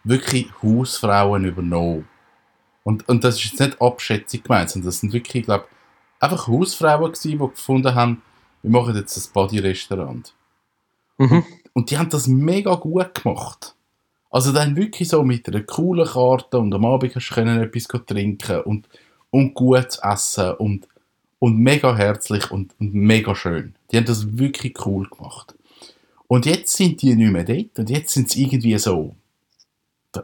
wirklich 0.02 0.48
Hausfrauen 0.62 1.44
übernommen. 1.44 2.08
Und, 2.82 3.08
und 3.08 3.24
das 3.24 3.36
ist 3.36 3.44
jetzt 3.44 3.60
nicht 3.60 3.80
Abschätzung 3.80 4.42
gemeint, 4.42 4.70
sondern 4.70 4.86
das 4.86 5.00
sind 5.00 5.12
wirklich, 5.12 5.42
ich 5.42 5.46
glaube 5.46 5.66
einfach 6.20 6.48
Hausfrauen 6.48 7.12
gewesen, 7.12 7.30
die 7.30 7.38
gefunden 7.38 7.94
haben, 7.94 8.22
wir 8.62 8.70
machen 8.70 8.96
jetzt 8.96 9.16
ein 9.16 9.32
Body-Restaurant. 9.32 10.34
Mhm. 11.18 11.44
Und 11.72 11.90
die 11.90 11.98
haben 11.98 12.08
das 12.08 12.26
mega 12.26 12.74
gut 12.74 13.14
gemacht. 13.14 13.74
Also 14.30 14.52
dann 14.52 14.76
wirklich 14.76 15.08
so 15.08 15.22
mit 15.22 15.48
einer 15.48 15.62
coolen 15.62 16.06
Karte 16.06 16.58
und 16.58 16.74
am 16.74 16.84
Abend 16.84 17.14
hast 17.14 17.28
du 17.30 17.34
können 17.34 17.62
etwas 17.62 17.86
trinken 18.06 18.62
und, 18.62 18.88
und 19.30 19.54
gut 19.54 19.92
zu 19.92 20.02
essen 20.02 20.54
und, 20.54 20.88
und 21.38 21.58
mega 21.58 21.94
herzlich 21.94 22.50
und, 22.50 22.74
und 22.80 22.94
mega 22.94 23.34
schön. 23.34 23.74
Die 23.90 23.96
haben 23.96 24.06
das 24.06 24.36
wirklich 24.36 24.74
cool 24.84 25.08
gemacht. 25.08 25.53
Und 26.34 26.46
jetzt 26.46 26.76
sind 26.76 27.00
die 27.00 27.14
nicht 27.14 27.30
mehr 27.30 27.44
dort 27.44 27.78
und 27.78 27.90
jetzt 27.90 28.12
sind 28.12 28.28
sie 28.28 28.42
irgendwie 28.42 28.76
so, 28.78 29.14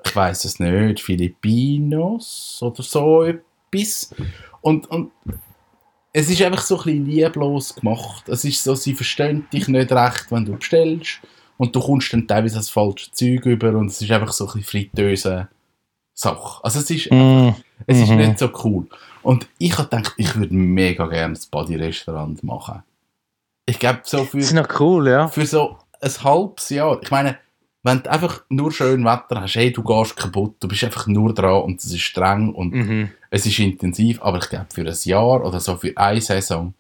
ich 0.05 0.17
weiß 0.17 0.45
es 0.45 0.59
nicht, 0.59 1.00
Filipinos 1.00 2.59
oder 2.62 2.83
so 2.83 3.23
etwas. 3.23 4.12
Und, 4.61 4.90
und 4.90 5.12
es 6.12 6.29
ist 6.29 6.43
einfach 6.43 6.62
so 6.62 6.79
ein 6.79 6.83
bisschen 6.85 7.07
lieblos 7.07 7.76
gemacht. 7.76 8.29
Es 8.29 8.45
ist 8.45 8.64
so, 8.64 8.75
sie 8.75 8.95
verstehen 8.95 9.47
dich 9.52 9.69
nicht 9.69 9.93
recht, 9.93 10.26
wenn 10.33 10.45
du 10.45 10.57
bestellst. 10.57 11.21
Und 11.57 11.76
du 11.76 11.81
kommst 11.81 12.12
dann 12.12 12.26
teilweise 12.26 12.57
das 12.57 12.71
falsche 12.71 13.12
Zeug 13.12 13.47
über 13.47 13.69
und 13.76 13.87
es 13.87 14.02
ist 14.02 14.11
einfach 14.11 14.33
so 14.33 14.47
ein 14.49 14.55
bisschen 14.55 14.64
fritöse 14.64 15.47
Sache. 16.12 16.64
Also 16.64 16.81
es 16.81 16.90
ist, 16.90 17.09
Mhm. 17.12 17.55
es 17.87 17.99
ist 18.00 18.11
Mhm. 18.11 18.17
nicht 18.17 18.38
so 18.40 18.50
cool. 18.64 18.88
Und 19.23 19.47
ich 19.59 19.79
habe 19.79 19.88
gedacht, 19.88 20.14
ich 20.17 20.35
würde 20.35 20.55
mega 20.55 21.07
gerne 21.07 21.35
ein 21.37 21.40
Body-Restaurant 21.52 22.43
machen. 22.43 22.83
Ich 23.64 23.79
glaube, 23.79 24.00
so 24.02 24.25
für, 24.25 24.38
Das 24.38 24.47
ist 24.49 24.55
noch 24.55 24.81
cool, 24.81 25.07
ja. 25.09 25.29
für 25.29 25.47
so 25.47 25.76
ein 26.00 26.25
halbes 26.25 26.69
Jahr. 26.71 26.99
Ich 27.02 27.11
meine, 27.11 27.38
wenn 27.83 28.02
du 28.02 28.11
einfach 28.11 28.42
nur 28.49 28.73
schön 28.73 29.04
Wetter 29.04 29.40
hast, 29.40 29.54
hey, 29.54 29.73
du 29.73 29.83
gehst 29.83 30.16
kaputt, 30.16 30.57
du 30.61 30.69
bist 30.69 30.85
einfach 30.85 31.07
nur 31.07 31.33
dran 31.35 31.62
und 31.62 31.80
es 31.80 31.87
ist 31.92 32.02
streng 32.02 32.54
und 32.54 32.75
Mhm. 32.75 33.11
es 33.30 33.47
ist 33.47 33.59
intensiv, 33.59 34.21
aber 34.23 34.38
ich 34.38 34.49
glaube, 34.49 34.66
für 34.73 34.83
ein 34.87 34.97
Jahr 35.04 35.45
oder 35.45 35.61
so, 35.61 35.76
für 35.76 35.97
eine 35.97 36.21
Saison, 36.21 36.75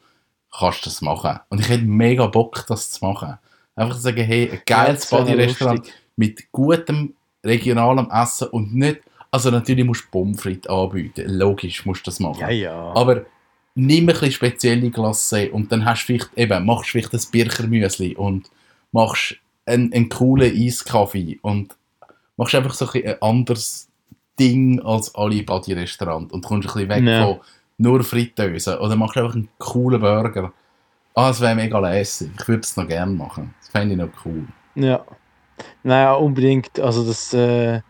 kannst 0.52 0.84
du 0.84 0.90
das 0.90 1.00
machen. 1.00 1.38
Und 1.48 1.60
ich 1.60 1.68
hätte 1.68 1.84
mega 1.84 2.26
Bock, 2.26 2.64
das 2.68 2.90
zu 2.90 3.04
machen. 3.04 3.38
Einfach 3.76 3.94
zu 3.96 4.02
sagen, 4.02 4.22
hey, 4.24 4.50
ein 4.50 4.60
geiles 4.66 5.08
Body-Restaurant 5.08 5.88
mit 6.16 6.52
gutem 6.52 7.14
regionalem 7.44 8.10
Essen 8.10 8.48
und 8.48 8.74
nicht, 8.74 9.00
also 9.30 9.50
natürlich 9.50 9.84
musst 9.86 10.04
du 10.04 10.10
Pommes 10.10 10.42
frites 10.42 10.68
anbieten, 10.68 11.24
logisch 11.28 11.86
musst 11.86 12.06
du 12.06 12.10
das 12.10 12.20
machen. 12.20 12.40
Ja, 12.40 12.50
ja. 12.50 12.92
Aber 12.94 13.24
nimm 13.74 14.00
ein 14.04 14.06
bisschen 14.08 14.32
spezielle 14.32 14.88
Glacé 14.88 15.50
und 15.50 15.70
dann 15.72 15.84
hast 15.84 16.02
du 16.02 16.06
vielleicht, 16.06 16.36
eben, 16.36 16.66
machst 16.66 16.88
du 16.88 16.90
vielleicht 16.90 17.14
ein 17.14 17.30
Birchermüsli 17.30 18.16
und 18.16 18.50
machst 18.92 19.36
einen, 19.66 19.92
einen 19.92 20.08
coolen 20.08 20.54
Eiskaffee 20.54 21.38
und 21.42 21.76
machst 22.36 22.54
einfach 22.54 22.74
so 22.74 22.88
ein, 22.92 23.22
anderes 23.22 23.88
Ding 24.38 24.80
als 24.80 25.14
alle 25.14 25.42
Body-Restaurants 25.42 26.32
und 26.32 26.44
kommst 26.44 26.68
ein 26.68 26.72
bisschen 26.72 26.88
weg 26.88 27.04
Ja. 27.04 27.26
von 27.26 27.40
nur 27.78 28.02
Fritteuse 28.04 28.78
oder 28.80 28.96
machst 28.96 29.16
einfach 29.16 29.34
einen 29.34 29.48
coolen 29.58 30.00
Burger. 30.00 30.52
Ah, 31.14 31.28
das 31.28 31.40
wäre 31.40 31.54
mega 31.54 31.78
lässig. 31.78 32.30
Ich 32.38 32.48
würde 32.48 32.60
es 32.62 32.76
noch 32.76 32.86
gerne 32.86 33.12
machen. 33.12 33.54
Das 33.60 33.68
fände 33.70 33.94
ich 33.94 34.00
noch 34.00 34.10
cool. 34.24 34.46
Ja. 34.74 35.04
Naja, 35.82 36.14
unbedingt. 36.14 36.78
Also 36.78 37.06
das, 37.06 37.32
äh, 37.34 37.80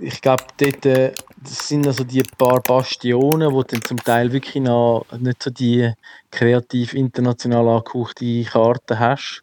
ich 0.00 0.20
glaube, 0.20 0.44
dort 0.58 0.86
äh, 0.86 1.12
das 1.44 1.68
sind 1.68 1.86
also 1.86 2.04
die 2.04 2.22
paar 2.38 2.60
Bastionen, 2.60 3.52
wo 3.52 3.62
du 3.62 3.74
dann 3.74 3.82
zum 3.82 3.98
Teil 3.98 4.32
wirklich 4.32 4.62
noch 4.62 5.06
nicht 5.18 5.42
so 5.42 5.50
die 5.50 5.92
kreativ 6.30 6.94
international 6.94 7.68
angehauchte 7.68 8.44
Karte 8.44 8.98
hast, 8.98 9.42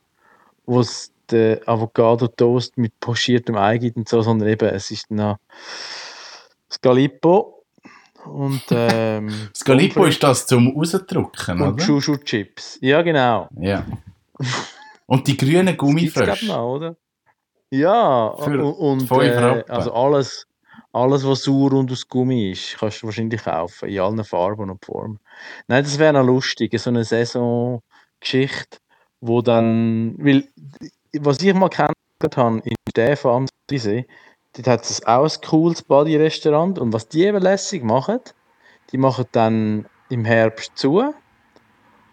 wo 0.72 0.80
es 0.80 1.12
den 1.30 1.60
Avocado-Toast 1.68 2.78
mit 2.78 2.98
pochiertem 3.00 3.58
Ei 3.58 3.78
gibt 3.78 3.98
und 3.98 4.08
so, 4.08 4.22
sondern 4.22 4.48
eben, 4.48 4.70
es 4.70 4.90
ist 4.90 5.12
noch 5.12 5.38
Scalippo 6.72 7.66
und 8.26 8.64
ähm, 8.72 9.50
Pommes 9.66 10.10
ist 10.16 10.24
das 10.24 10.48
zum 10.48 10.74
rausdrücken, 10.74 11.62
und 11.62 11.74
oder? 11.74 11.84
Chouchou-Chips. 11.84 12.78
Ja, 12.82 13.02
genau. 13.02 13.50
Ja. 13.60 13.86
Und 15.08 15.28
die 15.28 15.36
grünen 15.36 15.76
Gummifrösche. 15.78 16.48
noch, 16.48 16.76
oder? 16.76 16.96
Ja, 17.70 18.34
Für 18.38 18.64
und, 18.66 19.10
und 19.10 19.22
äh, 19.22 19.64
also 19.68 19.94
alles, 19.94 20.48
alles, 20.94 21.26
was 21.26 21.44
sauer 21.44 21.74
und 21.74 21.92
aus 21.92 22.08
Gummi 22.08 22.52
ist, 22.52 22.78
kannst 22.80 23.02
du 23.02 23.08
wahrscheinlich 23.08 23.44
kaufen, 23.44 23.90
in 23.90 24.00
allen 24.00 24.24
Farben 24.24 24.70
und 24.70 24.84
Formen. 24.86 25.20
Nein, 25.68 25.84
das 25.84 25.98
wäre 26.00 26.14
noch 26.14 26.26
lustig, 26.26 26.78
so 26.80 26.90
eine 26.90 27.04
Saisongeschichte, 27.04 28.78
wo 29.22 29.42
dann, 29.42 30.16
weil, 30.18 30.48
was 31.14 31.42
ich 31.42 31.54
mal 31.54 31.70
kennengelernt 31.70 32.38
habe 32.38 32.62
in 32.66 32.76
Stefan 32.90 33.32
am 33.32 33.46
Seesee, 33.70 34.08
dort 34.54 34.68
hat 34.68 34.84
es 34.84 35.06
auch 35.06 35.24
ein 35.24 35.42
cooles 35.48 35.84
Body-Restaurant 35.84 36.80
und 36.80 36.92
was 36.92 37.08
die 37.08 37.24
eben 37.24 37.42
lässig 37.42 37.84
machen, 37.84 38.20
die 38.92 38.98
machen 38.98 39.26
dann 39.32 39.86
im 40.10 40.26
Herbst 40.26 40.72
zu 40.76 41.14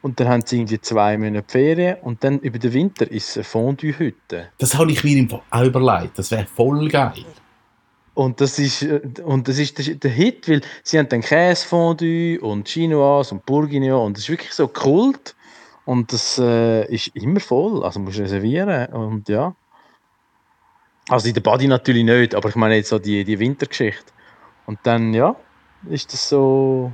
und 0.02 0.20
dann 0.20 0.28
haben 0.28 0.42
sie 0.46 0.58
irgendwie 0.58 0.80
zwei 0.80 1.18
Monate 1.18 1.50
Ferien 1.50 1.96
und 2.02 2.22
dann 2.22 2.38
über 2.40 2.58
den 2.58 2.72
Winter 2.72 3.10
ist 3.10 3.30
es 3.30 3.36
eine 3.36 3.44
Fondue-Hütte. 3.44 4.50
Das 4.58 4.76
habe 4.76 4.92
ich 4.92 5.02
mir 5.02 5.26
auch 5.50 5.64
überlegt. 5.64 6.18
Das 6.18 6.30
wäre 6.30 6.46
voll 6.46 6.88
geil. 6.88 7.24
Und 8.14 8.40
das 8.40 8.58
ist, 8.58 8.82
und 9.22 9.46
das 9.46 9.58
ist 9.58 9.78
der, 9.78 9.94
der 9.94 10.10
Hit, 10.10 10.48
weil 10.48 10.60
sie 10.82 10.98
haben 10.98 11.08
dann 11.08 11.20
Käsefondue 11.20 12.40
und 12.40 12.68
Chinoise 12.68 13.34
und 13.34 13.46
Bourguignon 13.46 14.06
und 14.06 14.16
das 14.16 14.24
ist 14.24 14.30
wirklich 14.30 14.52
so 14.52 14.66
Kult 14.66 15.36
und 15.88 16.12
das 16.12 16.36
äh, 16.36 16.84
ist 16.92 17.16
immer 17.16 17.40
voll, 17.40 17.82
also 17.82 17.98
musst 17.98 18.18
du 18.18 18.22
reservieren 18.22 18.92
und 18.92 19.26
ja. 19.30 19.54
Also 21.08 21.28
in 21.28 21.32
der 21.32 21.40
Body 21.40 21.66
natürlich 21.66 22.04
nicht, 22.04 22.34
aber 22.34 22.50
ich 22.50 22.56
meine 22.56 22.76
jetzt 22.76 22.90
so 22.90 22.98
die, 22.98 23.24
die 23.24 23.38
Wintergeschichte. 23.38 24.12
Und 24.66 24.78
dann, 24.82 25.14
ja, 25.14 25.34
ist 25.88 26.12
das 26.12 26.28
so 26.28 26.92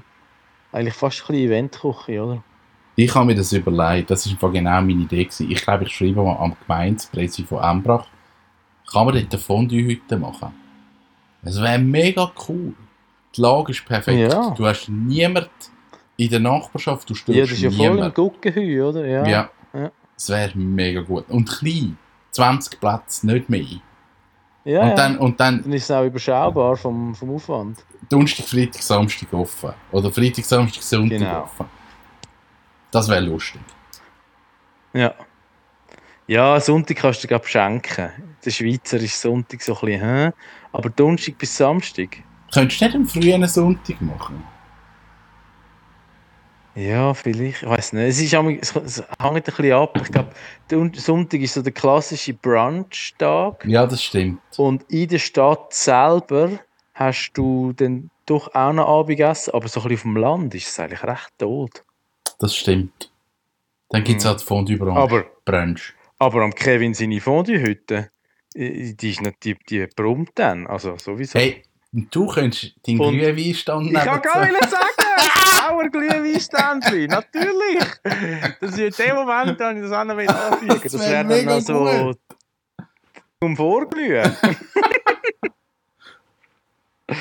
eigentlich 0.71 0.95
fast 0.95 1.23
ein 1.23 1.27
bisschen 1.27 1.47
Eventküche, 1.47 2.23
oder? 2.23 2.45
Ich 2.95 3.13
habe 3.13 3.27
mir 3.27 3.35
das 3.35 3.53
überlegt. 3.53 4.13
Das 4.13 4.41
war 4.41 4.53
genau 4.53 4.81
meine 4.81 5.03
Idee. 5.03 5.25
Gewesen. 5.25 5.51
Ich 5.51 5.61
glaube, 5.63 5.83
ich 5.83 5.97
schreibe 5.97 6.23
mal 6.23 6.37
am 6.37 6.55
Gemeindepräsi 6.65 7.43
von 7.43 7.65
Embrach. 7.65 8.07
Kann 8.93 9.07
man 9.07 9.15
dort 9.17 9.33
eine 9.33 9.43
Fondue-Hütte 9.43 10.17
machen? 10.17 10.53
Das 11.43 11.61
wäre 11.61 11.81
mega 11.81 12.31
cool. 12.49 12.75
Die 13.35 13.41
Lage 13.41 13.73
ist 13.73 13.85
perfekt. 13.85 14.33
Ja. 14.33 14.51
Du 14.51 14.65
hast 14.65 14.89
niemand 14.89 15.51
in 16.17 16.31
der 16.31 16.41
Nachbarschaft. 16.41 17.09
Du 17.11 17.15
Ja, 17.15 17.19
störst 17.19 17.41
das 17.41 17.51
ist 17.53 17.63
ja 17.63 17.71
voll 17.71 17.99
im. 17.99 18.15
Guggenheu, 18.15 18.89
oder? 18.89 19.07
Ja. 19.07 19.27
Ja. 19.27 19.51
Ja. 19.73 19.91
Das 20.15 20.29
wäre 20.29 20.57
mega 20.57 21.01
gut. 21.01 21.29
Und 21.29 21.49
klein. 21.49 21.99
20 22.31 22.81
Plätze, 22.81 23.27
nicht 23.29 23.49
mehr. 23.49 23.63
ja, 24.65 24.81
und, 24.83 24.89
ja. 24.89 24.95
dann, 24.95 25.19
und 25.19 25.39
dann 25.39 25.63
dann 25.63 25.73
ist 25.73 25.85
es 25.85 25.91
auch 25.93 26.05
überschaubar 26.05 26.77
vom, 26.77 27.15
vom 27.15 27.31
Aufwand. 27.37 27.85
Donnerstag, 28.09 28.47
Freitag, 28.47 28.83
Samstag 28.83 29.33
offen. 29.33 29.73
Oder 29.93 30.11
Freitag, 30.11 30.45
Samstag, 30.45 30.83
Sonntag 30.83 31.19
Genau. 31.19 31.43
offen. 31.43 31.67
Das 32.91 33.09
wäre 33.09 33.21
lustig. 33.21 33.61
Ja. 34.93 35.15
Ja, 36.27 36.59
Sonntag 36.61 36.97
kannst 36.97 37.23
du 37.23 37.29
glaube 37.29 37.47
schenken. 37.47 38.11
Der 38.45 38.51
Schweizer 38.51 38.97
ist 38.99 39.21
Sonntag 39.21 39.61
so 39.63 39.75
ein 39.75 39.81
bisschen, 39.87 40.01
hä? 40.01 40.31
aber 40.73 40.91
Donnerstag 40.91 41.39
bis 41.39 41.57
Samstag. 41.57 42.17
Könntest 42.53 42.81
du 42.81 42.85
nicht 42.85 42.95
einen 42.95 43.07
frühen 43.07 43.47
Sonntag 43.47 44.01
machen? 44.01 44.43
Ja, 46.77 47.15
vielleicht, 47.15 47.63
ich 47.63 47.69
weiß 47.69 47.93
nicht. 47.93 48.03
Es, 48.09 48.21
ist, 48.21 48.35
am- 48.35 48.49
es 48.49 48.75
es 48.75 48.99
hängt 49.21 49.37
ein 49.37 49.43
bisschen 49.43 49.73
ab. 49.73 49.97
Ich 50.03 50.11
glaube, 50.11 50.91
Sonntag 50.99 51.41
ist 51.41 51.55
so 51.55 51.63
der 51.63 51.73
klassische 51.73 52.35
Brunch-Tag. 52.35 53.65
Ja, 53.67 53.87
das 53.87 54.03
stimmt. 54.03 54.41
Und 54.57 54.83
in 54.91 55.09
der 55.09 55.19
Stadt 55.21 55.73
selber 55.73 56.51
hast 56.95 57.33
du 57.35 57.73
dann 57.75 58.11
doch 58.27 58.53
auch 58.55 58.73
noch 58.73 58.89
Abendessen, 59.01 59.55
aber 59.55 59.69
so 59.69 59.81
ein 59.81 59.89
bisschen 59.89 59.97
auf 59.99 60.03
dem 60.15 60.17
Land 60.17 60.55
ist 60.55 60.69
es 60.69 60.81
eigentlich 60.81 61.03
recht 61.05 61.31
tot. 61.39 61.85
Das 62.41 62.57
stimmt. 62.57 63.11
Dann 63.91 64.03
gibt 64.03 64.19
es 64.19 64.25
Mhm. 64.25 64.29
halt 64.31 64.41
Fondue 64.41 64.77
Brunch. 64.77 64.97
Aber, 64.97 65.25
Brunch. 65.45 65.95
aber 66.19 66.43
am 66.43 66.53
Kevin 66.55 66.95
seine 66.95 67.21
Fondue-Hütte, 67.21 68.11
äh, 68.55 68.95
die, 68.95 69.11
ist 69.11 69.21
nicht, 69.21 69.45
die, 69.45 69.57
die 69.69 69.87
brummt 69.95 70.31
dann. 70.35 70.67
Also 70.67 70.97
sowieso. 70.99 71.39
Hey, 71.39 71.63
du 71.93 72.27
könntest 72.27 72.75
deinen 72.87 72.99
Und- 73.01 73.13
Glühweinstand 73.13 73.87
Ich 73.89 73.95
kann 73.95 74.21
gar 74.23 74.45
nicht 74.47 74.71
sagen! 74.71 74.83
Sauer 75.65 75.89
Glühweinständchen, 75.89 77.07
natürlich! 77.07 77.85
Das 78.61 78.73
ist 78.73 78.79
in 78.79 79.07
dem 79.07 79.17
Moment, 79.17 79.59
da 79.59 79.73
ich 79.73 79.81
das 79.81 79.93
auch 79.93 80.05
noch 80.05 80.17
anfügen 80.19 80.69
Das, 80.69 80.83
Das 80.83 80.93
das 80.93 81.01
wär 81.01 81.11
wäre 81.11 81.25
dann 81.25 81.27
mega 81.29 81.55
noch 81.55 81.61
so 81.61 82.15
zum 83.41 83.57
Vorglühen. 83.57 84.37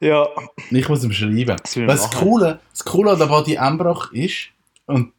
ja, 0.00 0.26
Ich 0.70 0.88
muss 0.88 1.04
ihm 1.04 1.12
schreiben. 1.12 1.56
Das 1.56 1.74
das. 1.74 2.10
Coole, 2.10 2.60
das 2.70 2.84
Coole 2.84 3.12
an 3.12 3.18
der 3.18 3.26
Badi 3.26 3.54
Embrach 3.54 4.12
ist, 4.12 4.48
und 4.86 5.12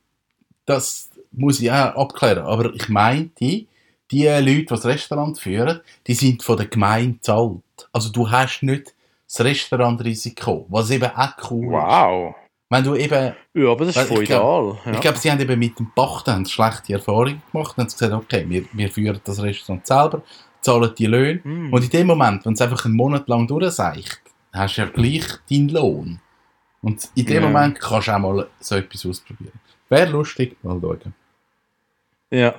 das 0.66 1.10
muss 1.32 1.60
ich 1.60 1.72
auch 1.72 1.96
abklären, 1.96 2.46
aber 2.46 2.74
ich 2.76 2.90
meinte, 2.90 3.66
die 4.12 4.28
Leute, 4.28 4.44
die 4.44 4.66
das 4.66 4.86
Restaurant 4.86 5.40
führen, 5.40 5.82
die 6.06 6.14
sind 6.14 6.44
von 6.44 6.58
der 6.58 6.68
Gemeinde 6.68 7.20
zahlt. 7.22 7.62
Also 7.92 8.10
du 8.12 8.30
hast 8.30 8.62
nicht 8.62 8.95
das 9.28 9.46
Restaurantrisiko, 9.46 10.68
was 10.70 10.92
eben 10.92 11.10
auch 11.12 11.52
cool 11.52 11.66
ist. 11.66 11.72
wow. 11.72 12.36
Wenn 12.70 12.84
du 12.84 12.96
eben 12.96 13.34
Ja, 13.54 13.72
aber 13.72 13.86
das 13.86 13.96
ist 13.96 14.10
ich 14.10 14.18
feudal. 14.18 14.78
Ich 14.92 15.00
glaube, 15.00 15.18
sie 15.18 15.32
haben 15.32 15.40
eben 15.40 15.60
mit 15.60 15.78
dem 15.78 15.92
Pachten 15.94 16.46
schlechte 16.46 16.94
Erfahrungen 16.94 17.42
gemacht 17.52 17.78
und 17.78 17.84
haben 17.84 17.92
gesagt, 17.92 18.14
okay, 18.14 18.46
wir, 18.48 18.66
wir 18.74 18.90
führen 18.90 19.20
das 19.24 19.42
Restaurant 19.42 19.86
selber, 19.86 20.22
zahlen 20.62 20.92
die 20.98 21.06
Löhne. 21.06 21.44
Hm. 21.44 21.72
Und 21.72 21.84
in 21.84 21.90
dem 21.90 22.08
Moment, 22.08 22.46
wenn 22.46 22.54
es 22.54 22.62
einfach 22.62 22.86
einen 22.86 22.96
Monat 22.96 23.28
lang 23.28 23.48
durchseicht, 23.48 24.20
hast 24.52 24.78
du 24.78 24.82
ja 24.82 24.88
gleich 24.88 25.26
deinen 25.50 25.70
Lohn. 25.70 26.20
Und 26.82 27.10
in 27.16 27.26
dem 27.26 27.44
Ja. 27.44 27.50
Moment 27.50 27.80
kannst 27.80 28.08
du 28.08 28.12
auch 28.16 28.20
mal 28.20 28.48
so 28.60 28.76
etwas 28.76 29.06
ausprobieren. 29.06 29.60
Wäre 29.90 30.10
lustig, 30.12 30.58
mal 30.64 30.80
schauen. 30.82 31.14
Ja. 32.32 32.56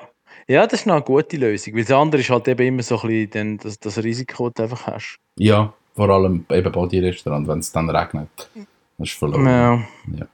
Ja, 0.48 0.66
das 0.66 0.80
ist 0.80 0.88
eine 0.88 1.02
gute 1.02 1.36
Lösung, 1.36 1.74
weil 1.74 1.82
das 1.82 1.90
andere 1.90 2.20
ist 2.20 2.30
halt 2.30 2.46
eben 2.46 2.66
immer 2.66 2.82
so 2.82 3.00
ein 3.00 3.08
bisschen 3.08 3.58
das, 3.58 3.80
das 3.80 3.98
Risiko, 3.98 4.48
das 4.50 4.54
du 4.54 4.62
einfach 4.62 4.86
hast. 4.86 5.18
Ja, 5.36 5.72
vor 5.96 6.10
allem 6.10 6.44
eben 6.50 6.72
Body-Restaurant, 6.72 7.48
wenn 7.48 7.58
es 7.58 7.72
dann 7.72 7.88
regnet. 7.88 8.50
Das 8.98 9.08
ist 9.08 9.18
verloren. 9.18 9.46
Ja. 9.46 9.74
Ja. 10.18 10.26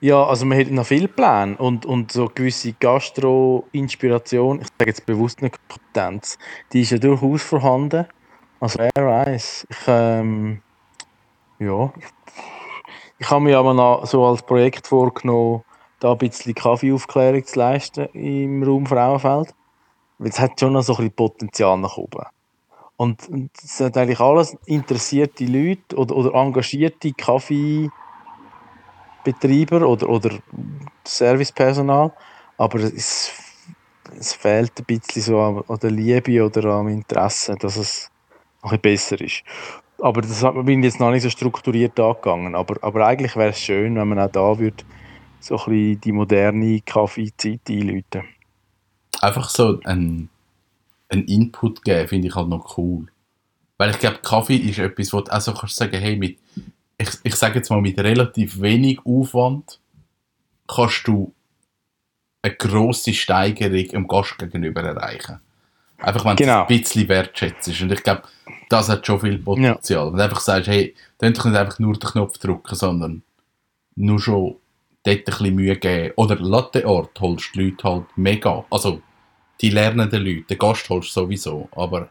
Ja, 0.00 0.24
also 0.24 0.44
man 0.46 0.58
hat 0.58 0.68
noch 0.68 0.84
viele 0.84 1.06
Pläne 1.06 1.56
und, 1.58 1.86
und 1.86 2.10
so 2.10 2.28
gewisse 2.34 2.72
Gastro-Inspiration, 2.72 4.60
ich 4.60 4.66
sage 4.66 4.90
jetzt 4.90 5.06
bewusst 5.06 5.42
nicht 5.42 5.56
Kompetenz, 5.68 6.38
die 6.72 6.80
ist 6.80 6.90
ja 6.90 6.98
durchaus 6.98 7.44
vorhanden. 7.44 8.06
Also 8.58 8.80
wer 8.80 8.90
weiß. 9.06 9.68
Ich, 9.70 9.76
ähm, 9.86 10.60
ja, 11.60 11.92
ich, 11.96 12.04
ich 13.20 13.30
habe 13.30 13.44
mir 13.44 13.56
aber 13.56 13.74
noch 13.74 14.04
so 14.04 14.26
als 14.26 14.42
Projekt 14.42 14.88
vorgenommen, 14.88 15.62
da 16.00 16.10
ein 16.10 16.18
bisschen 16.18 16.52
Kaffeeaufklärung 16.56 17.44
zu 17.44 17.60
leisten 17.60 18.06
im 18.06 18.64
Raum 18.64 18.86
Frauenfeld. 18.86 19.54
Weil 20.18 20.30
es 20.30 20.40
hat 20.40 20.58
schon 20.58 20.72
noch 20.72 20.82
so 20.82 20.94
ein 20.94 20.96
bisschen 20.96 21.14
Potenzial 21.14 21.78
nach 21.78 21.96
oben. 21.96 22.26
Und 23.02 23.20
es 23.60 23.78
sind 23.78 23.96
eigentlich 23.96 24.20
alles 24.20 24.56
interessierte 24.64 25.44
Leute 25.44 25.96
oder, 25.96 26.14
oder 26.14 26.34
engagierte 26.34 27.12
Kaffee- 27.12 27.90
Betreiber 29.24 29.88
oder, 29.88 30.08
oder 30.08 30.30
Servicepersonal, 31.04 32.12
aber 32.58 32.78
es, 32.78 33.32
es 34.16 34.32
fehlt 34.34 34.72
ein 34.78 34.84
bisschen 34.84 35.22
so 35.22 35.40
an, 35.40 35.62
an 35.66 35.78
der 35.80 35.90
Liebe 35.90 36.44
oder 36.44 36.64
am 36.74 36.86
Interesse, 36.86 37.56
dass 37.56 37.76
es 37.76 38.08
ein 38.62 38.80
bisschen 38.80 39.16
besser 39.16 39.20
ist. 39.20 39.42
Aber 39.98 40.20
das 40.22 40.44
bin 40.64 40.84
jetzt 40.84 41.00
noch 41.00 41.10
nicht 41.10 41.22
so 41.22 41.30
strukturiert 41.30 41.98
angegangen. 41.98 42.54
Aber, 42.54 42.76
aber 42.82 43.06
eigentlich 43.06 43.34
wäre 43.34 43.50
es 43.50 43.58
schön, 43.58 43.96
wenn 43.96 44.08
man 44.08 44.20
auch 44.20 44.30
da 44.30 44.58
würde, 44.60 44.84
so 45.40 45.56
ein 45.56 45.64
bisschen 45.64 46.00
die 46.02 46.12
moderne 46.12 46.80
Kaffeezeit 46.82 47.60
einläuten. 47.68 48.22
Einfach 49.20 49.48
so 49.50 49.80
ein, 49.84 50.28
ein 51.12 51.24
Input 51.26 51.84
geben, 51.84 52.08
finde 52.08 52.28
ich 52.28 52.34
halt 52.34 52.48
noch 52.48 52.76
cool. 52.78 53.06
Weil 53.78 53.90
ich 53.90 53.98
glaube, 53.98 54.18
Kaffee 54.22 54.56
ist 54.56 54.78
etwas, 54.78 55.12
wo 55.12 55.20
du 55.20 55.32
auch 55.32 55.40
so 55.40 55.52
kannst 55.52 55.76
sagen, 55.76 55.98
hey, 56.00 56.16
mit, 56.16 56.38
ich, 56.98 57.08
ich 57.24 57.34
sage 57.34 57.56
jetzt 57.56 57.70
mal, 57.70 57.80
mit 57.80 57.98
relativ 57.98 58.60
wenig 58.60 59.00
Aufwand 59.04 59.80
kannst 60.66 61.06
du 61.06 61.34
eine 62.42 62.54
grosse 62.54 63.12
Steigerung 63.12 63.88
dem 63.88 64.08
Gast 64.08 64.38
gegenüber 64.38 64.82
erreichen. 64.82 65.40
Einfach, 65.98 66.24
wenn 66.24 66.36
Genau. 66.36 66.64
du 66.66 66.74
es 66.74 66.78
ein 66.78 66.82
bisschen 66.82 67.08
wertschätzt. 67.08 67.80
Und 67.82 67.92
ich 67.92 68.02
glaube, 68.02 68.22
das 68.68 68.88
hat 68.88 69.06
schon 69.06 69.20
viel 69.20 69.38
Potenzial. 69.38 70.10
Wenn 70.10 70.18
du 70.18 70.24
einfach 70.24 70.40
sagst, 70.40 70.68
hey, 70.68 70.94
dann 71.18 71.32
nicht 71.32 71.44
einfach 71.44 71.78
nur 71.78 71.94
den 71.94 72.10
Knopf 72.10 72.38
drücken, 72.38 72.74
sondern 72.74 73.22
nur 73.94 74.18
schon 74.18 74.56
dort 75.04 75.18
ein 75.18 75.24
bisschen 75.24 75.54
Mühe 75.54 75.76
geben. 75.76 76.12
Oder 76.16 76.36
Latteort 76.36 77.20
holst 77.20 77.54
die 77.54 77.64
Leute 77.70 77.84
halt 77.88 78.04
mega. 78.16 78.64
Also, 78.70 79.02
die 79.62 79.70
lernenden 79.70 80.24
Leute, 80.24 80.42
den 80.42 80.58
Gast 80.58 80.88
holst 80.90 81.16
du 81.16 81.20
sowieso. 81.20 81.68
Aber 81.72 82.08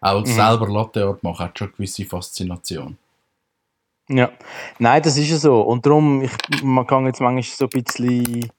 auch 0.00 0.26
selber 0.26 0.68
Latteort 0.68 1.22
machen 1.22 1.46
hat 1.46 1.58
schon 1.58 1.68
eine 1.68 1.76
gewisse 1.76 2.04
Faszination. 2.04 2.98
Ja, 4.08 4.30
nein, 4.78 5.02
das 5.02 5.16
ist 5.16 5.30
ja 5.30 5.36
so. 5.38 5.62
Und 5.62 5.86
darum, 5.86 6.22
ich, 6.22 6.32
man 6.62 6.86
kann 6.86 7.06
jetzt 7.06 7.20
manchmal 7.20 7.42
so 7.42 7.64
ein 7.64 7.82
bisschen 7.82 8.50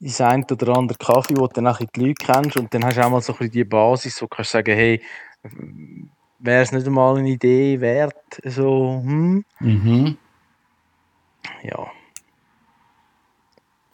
ins 0.00 0.20
ein 0.20 0.44
oder 0.50 0.76
andere 0.76 0.98
Kaffee, 0.98 1.36
wo 1.36 1.46
du 1.46 1.54
dann 1.54 1.66
auch 1.66 1.78
die 1.78 2.00
Leute 2.00 2.24
kennst 2.24 2.56
und 2.56 2.72
dann 2.72 2.84
hast 2.84 2.96
du 2.96 3.04
auch 3.04 3.10
mal 3.10 3.20
so 3.20 3.32
ein 3.32 3.38
bisschen 3.38 3.52
die 3.52 3.64
Basis, 3.64 4.20
wo 4.22 4.26
du 4.26 4.36
kannst 4.36 4.52
sagen, 4.52 4.74
hey, 4.74 5.02
wäre 6.38 6.62
es 6.62 6.72
nicht 6.72 6.86
einmal 6.86 7.16
eine 7.16 7.28
Idee 7.30 7.80
wert, 7.80 8.14
so, 8.44 9.00
hm, 9.04 9.44
Mhm. 9.60 10.16
ja. 11.62 11.86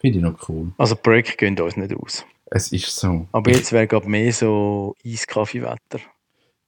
Finde 0.01 0.19
ich 0.19 0.25
noch 0.25 0.49
cool. 0.49 0.73
Also 0.79 0.95
Projekte 0.95 1.37
gehen 1.37 1.59
uns 1.61 1.77
nicht 1.77 1.95
aus. 1.95 2.25
Es 2.51 2.73
ist 2.73 2.95
so. 2.97 3.27
Aber 3.33 3.51
jetzt 3.51 3.73
wäre 3.73 3.87
gerade 3.87 4.09
mehr 4.09 4.33
so 4.33 4.95
Eiskaffeewetter. 5.05 6.01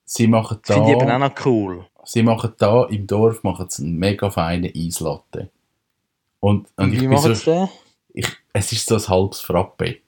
Sie 0.05 0.27
machen 0.27 0.59
Das 0.67 0.75
finde 0.77 0.91
ich 0.91 0.97
eben 0.97 1.03
auch 1.05 1.07
da, 1.09 1.19
noch 1.19 1.47
cool. 1.47 1.87
sie 2.05 2.23
machen 2.23 2.53
da 2.59 2.85
im 2.87 3.07
Dorf 3.07 3.43
machen 3.45 3.67
sie 3.71 3.85
einen 3.85 3.97
mega 3.99 4.29
feinen 4.31 4.71
Eislatte. 4.75 5.51
Und, 6.41 6.69
und 6.77 6.85
Und 6.85 6.93
ich 6.95 7.01
wie 7.01 7.09
machen 7.09 7.35
so, 7.35 7.35
sie 7.35 7.45
den? 7.51 7.69
ich, 8.15 8.27
es 8.53 8.73
ist 8.73 8.87
so 8.87 8.97
ein 8.97 9.09
halbes 9.09 9.41
Frappe. 9.41 9.99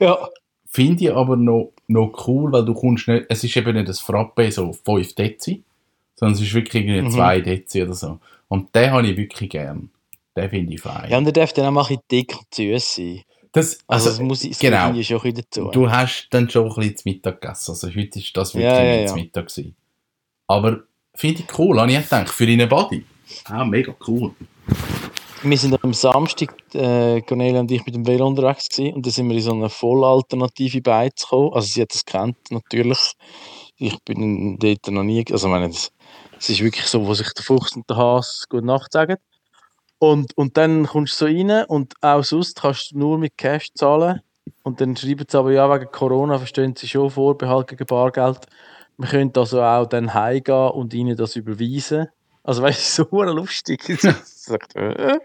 Ja. 0.00 0.28
Finde 0.68 1.04
ich 1.04 1.12
aber 1.12 1.36
noch, 1.36 1.72
noch 1.86 2.26
cool, 2.26 2.52
weil 2.52 2.64
du 2.64 2.74
kommst 2.74 3.08
nicht, 3.08 3.26
es 3.28 3.42
ist 3.44 3.56
eben 3.56 3.74
nicht 3.74 3.88
ein 3.88 3.94
Frappe 3.94 4.50
so 4.52 4.72
5 4.72 5.14
Dezi, 5.14 5.62
sondern 6.14 6.34
es 6.34 6.42
ist 6.42 6.52
wirklich 6.54 6.84
irgendwie 6.84 7.02
Mhm. 7.02 7.10
2 7.10 7.40
Dezi 7.40 7.82
oder 7.82 7.94
so. 7.94 8.18
Und 8.48 8.74
den 8.74 8.90
habe 8.90 9.06
ich 9.06 9.16
wirklich 9.16 9.50
gern. 9.50 9.90
Den 10.36 10.50
finde 10.50 10.74
ich 10.74 10.80
fein. 10.82 11.10
Ja, 11.10 11.16
und 11.18 11.24
der 11.24 11.32
darf 11.32 11.52
dann 11.54 11.66
auch 11.66 11.70
mal 11.70 11.86
ein 11.88 11.98
dick 12.10 12.36
und 12.36 12.54
süß 12.54 12.94
sein. 12.96 13.22
Das, 13.56 13.78
Also, 13.86 14.08
also, 14.08 14.10
das 14.10 14.20
muss 14.20 14.44
ich, 14.44 14.58
genau. 14.58 14.92
ich 14.92 15.08
bisschen 15.08 15.34
dazu. 15.34 15.70
du 15.70 15.90
hast 15.90 16.28
dann 16.30 16.48
schon 16.50 16.68
ein 16.68 16.74
bisschen 16.74 16.96
zu 16.96 17.08
Mittag 17.08 17.40
gegessen. 17.40 17.70
Also 17.70 17.88
heute 17.88 18.18
ist 18.18 18.36
das 18.36 18.54
wirklich 18.54 18.64
Ja, 18.64 18.82
ja, 18.82 18.92
nicht 18.92 19.00
ja. 19.02 19.06
zu 19.08 19.14
Mittag 19.14 19.48
gewesen. 19.48 19.76
Aber 20.46 20.80
finde 21.14 21.42
ich 21.42 21.58
cool, 21.58 21.80
habe 21.80 21.90
ich 21.90 21.98
auch 21.98 22.02
gedacht, 22.02 22.28
für 22.28 22.46
deinen 22.46 22.68
Body. 22.68 23.04
Ah, 23.46 23.64
mega 23.64 23.94
cool. 24.06 24.32
Wir 25.42 25.58
sind 25.58 25.82
am 25.82 25.92
Samstag, 25.92 26.54
äh, 26.74 27.20
Cornelia 27.22 27.60
und 27.60 27.70
ich, 27.70 27.84
mit 27.84 27.94
dem 27.94 28.06
Velo 28.06 28.26
unterwegs 28.26 28.68
gewesen, 28.68 28.94
und 28.94 29.06
dann 29.06 29.12
sind 29.12 29.28
wir 29.28 29.36
in 29.36 29.42
so 29.42 29.52
eine 29.52 29.68
voll 29.68 30.04
alternative 30.04 30.80
Beiz 30.80 31.22
gekommen. 31.22 31.52
Also 31.52 31.66
sie 31.68 31.82
hat 31.82 31.92
das 31.92 32.04
kennt 32.04 32.36
natürlich. 32.50 33.14
Ich 33.78 33.98
bin 34.04 34.58
dort 34.58 34.86
noch 34.88 35.02
nie, 35.02 35.24
also 35.30 35.48
ich 35.48 35.52
meine, 35.52 35.68
es 35.68 35.92
es 36.38 36.50
ist 36.50 36.60
wirklich 36.60 36.86
so, 36.86 37.06
wo 37.06 37.14
sich 37.14 37.32
der 37.32 37.44
Fuchs 37.44 37.74
und 37.76 37.88
der 37.88 37.96
Hase 37.96 38.44
gute 38.48 38.66
Nacht 38.66 38.92
sagen. 38.92 39.16
Und, 39.98 40.36
und 40.36 40.56
dann 40.56 40.86
kommst 40.86 41.20
du 41.20 41.26
so 41.26 41.32
rein 41.32 41.64
und 41.66 41.94
auch 42.02 42.22
sonst 42.22 42.60
kannst 42.60 42.92
du 42.92 42.98
nur 42.98 43.18
mit 43.18 43.36
Cash 43.38 43.72
zahlen. 43.74 44.20
Und 44.62 44.80
dann 44.80 44.96
schreiben 44.96 45.24
sie 45.28 45.38
aber, 45.38 45.52
ja, 45.52 45.72
wegen 45.72 45.90
Corona 45.90 46.38
verstehen 46.38 46.74
sie 46.76 46.88
schon 46.88 47.10
Vorbehalt 47.10 47.68
gegen 47.68 47.86
Bargeld. 47.86 48.46
Wir 48.98 49.08
können 49.08 49.32
also 49.36 49.62
auch 49.62 49.86
dann 49.86 50.12
heimgehen 50.12 50.70
und 50.70 50.92
ihnen 50.94 51.16
das 51.16 51.36
überweisen. 51.36 52.08
Also 52.42 52.62
weißt 52.64 52.98
du, 52.98 53.06
so 53.10 53.22
lustig. 53.22 53.82
Äh. 54.76 55.18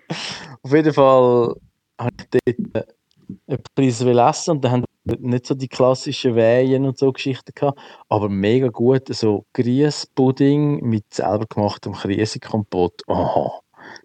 Auf 0.63 0.73
jeden 0.73 0.93
Fall 0.93 1.53
habe 1.99 2.12
ich 2.17 2.41
dort 2.73 2.88
äh, 2.88 3.53
etwas 3.53 4.01
essen 4.01 4.51
und 4.51 4.65
dann 4.65 4.71
haben 4.71 4.86
wir 5.03 5.17
nicht 5.19 5.45
so 5.45 5.53
die 5.53 5.67
klassischen 5.67 6.36
Wehen 6.36 6.86
und 6.86 6.97
so 6.97 7.12
Geschichten 7.12 7.51
gehabt, 7.53 7.79
aber 8.10 8.29
mega 8.29 8.69
gut, 8.69 9.13
so 9.13 9.45
Grießpudding 9.53 10.84
mit 10.84 11.13
selber 11.13 11.45
gemachtem 11.47 11.93
Krisenkompott. 11.93 13.03
Oh, 13.05 13.51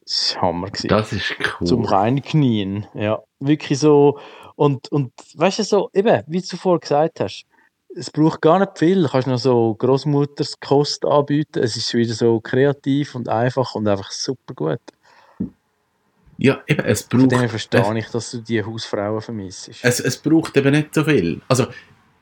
das 0.06 0.36
war 0.36 0.42
Hammer. 0.42 0.68
Gewesen 0.68 0.88
Das 0.88 1.12
ist 1.12 1.34
cool. 1.60 1.66
zum 1.66 1.84
Reinknien. 1.84 2.86
Ja, 2.94 3.22
wirklich 3.40 3.78
so. 3.78 4.18
Und, 4.54 4.90
und 4.92 5.12
weißt 5.34 5.58
du, 5.58 5.64
so, 5.64 5.90
eben, 5.92 6.22
wie 6.26 6.40
du 6.40 6.56
vorher 6.56 6.80
gesagt 6.80 7.20
hast, 7.20 7.44
es 7.94 8.10
braucht 8.10 8.40
gar 8.40 8.58
nicht 8.60 8.78
viel. 8.78 9.02
Du 9.02 9.08
kannst 9.08 9.26
noch 9.26 9.38
so 9.38 9.74
Großmutterskost 9.74 11.04
anbieten. 11.04 11.62
Es 11.62 11.76
ist 11.76 11.92
wieder 11.94 12.14
so 12.14 12.40
kreativ 12.40 13.14
und 13.14 13.28
einfach 13.28 13.74
und 13.74 13.88
einfach 13.88 14.10
super 14.10 14.54
gut. 14.54 14.80
ja, 16.38 16.62
eben, 16.66 16.84
es 16.84 17.02
Von 17.02 17.20
braucht, 17.20 17.32
dem 17.32 17.38
her 17.38 17.44
es, 17.46 17.50
verstehe 17.50 17.98
ich, 17.98 18.08
dass 18.08 18.30
du 18.30 18.38
die 18.38 18.62
Hausfrauen 18.62 19.20
vermisst. 19.20 19.70
es, 19.82 20.00
es 20.00 20.16
braucht 20.18 20.56
eben 20.56 20.70
nicht 20.70 20.94
so 20.94 21.04
viel. 21.04 21.40
Also, 21.48 21.66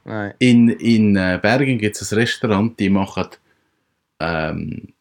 Nein. 0.05 0.35
In, 0.39 0.69
in 0.69 1.17
äh, 1.17 1.39
Bergen 1.41 1.79
gibt 1.79 1.97
es 2.01 2.13
ein 2.13 2.19
Restaurant, 2.19 2.79
die 2.79 2.91
machen, 2.91 3.29
ähm, 4.21 4.93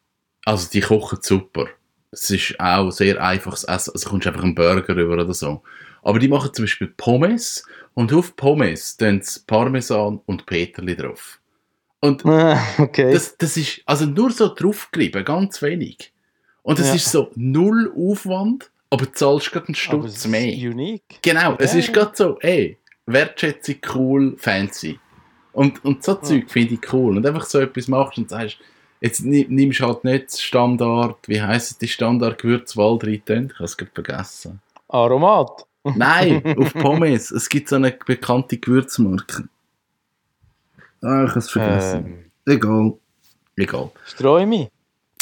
also 0.44 0.68
die 0.70 0.80
kochen 0.80 1.18
super. 1.20 1.68
Es 2.14 2.30
ist 2.30 2.58
auch 2.60 2.90
sehr 2.90 3.22
einfaches 3.22 3.64
Essen, 3.64 3.92
also 3.94 4.08
kommst 4.08 4.26
einfach 4.26 4.42
einen 4.42 4.54
Burger 4.54 4.96
rüber 4.96 5.14
oder 5.14 5.34
so. 5.34 5.62
Aber 6.02 6.18
die 6.18 6.28
machen 6.28 6.52
zum 6.52 6.64
Beispiel 6.64 6.92
Pommes 6.96 7.64
und 7.94 8.12
auf 8.12 8.36
Pommes 8.36 8.96
tun 8.96 9.20
sie 9.22 9.40
Parmesan 9.46 10.20
und 10.26 10.46
Peterli 10.46 10.96
drauf. 10.96 11.40
Und 12.00 12.24
Ah, 12.26 12.58
okay. 12.78 13.12
das, 13.12 13.36
das 13.38 13.56
ist 13.56 13.80
also 13.86 14.04
nur 14.06 14.30
so 14.30 14.54
draufgerieben, 14.54 15.24
ganz 15.24 15.62
wenig. 15.62 16.12
Und 16.62 16.78
es 16.78 16.88
Ja. 16.88 16.94
ist 16.94 17.10
so 17.10 17.30
null 17.34 17.92
Aufwand, 17.96 18.70
aber 18.90 19.06
du 19.06 19.12
zahlst 19.12 19.50
gerade 19.52 19.66
einen 19.68 19.74
es 19.74 19.80
Stutz 19.80 20.16
ist 20.16 20.28
mehr. 20.28 20.52
unique. 20.70 21.02
Genau, 21.22 21.56
es 21.58 21.72
Ja, 21.72 21.78
ist 21.78 21.86
ja. 21.88 21.92
gerade 21.94 22.12
so, 22.14 22.38
ey, 22.40 22.78
Wertschätzung, 23.06 23.76
cool, 23.94 24.34
fancy. 24.38 24.98
Und, 25.52 25.84
und 25.84 26.02
so 26.02 26.14
Zeug 26.16 26.50
finde 26.50 26.74
ich 26.74 26.92
cool. 26.92 27.16
Und 27.16 27.26
einfach 27.26 27.44
so 27.44 27.60
etwas 27.60 27.86
machst 27.88 28.18
und 28.18 28.28
sagst, 28.28 28.58
jetzt 29.04 29.24
ni- 29.24 29.46
nimmst 29.48 29.80
du 29.80 29.86
halt 29.86 30.04
nicht 30.04 30.40
Standard, 30.40 31.16
wie 31.28 31.40
heisst 31.42 31.72
es, 31.72 31.78
die 31.78 31.88
Standard-Gewürzwahl 31.88 32.98
rein, 33.02 33.22
ich 33.48 33.54
habe 33.54 33.64
es 33.64 33.76
gerade 33.76 33.90
vergessen. 33.94 34.60
Aromat. 34.88 35.66
Nein, 35.84 36.42
auf 36.58 36.72
Pommes, 36.72 37.30
es 37.30 37.48
gibt 37.48 37.68
so 37.68 37.76
eine 37.76 37.92
bekannte 37.92 38.56
Gewürzmarke. 38.58 39.48
Ah, 41.02 41.24
ich 41.24 41.30
habe 41.30 41.38
es 41.38 41.50
vergessen. 41.50 42.06
Ähm, 42.06 42.30
Egal. 42.46 42.94
Egal. 43.56 43.90
Sträumi. 44.06 44.68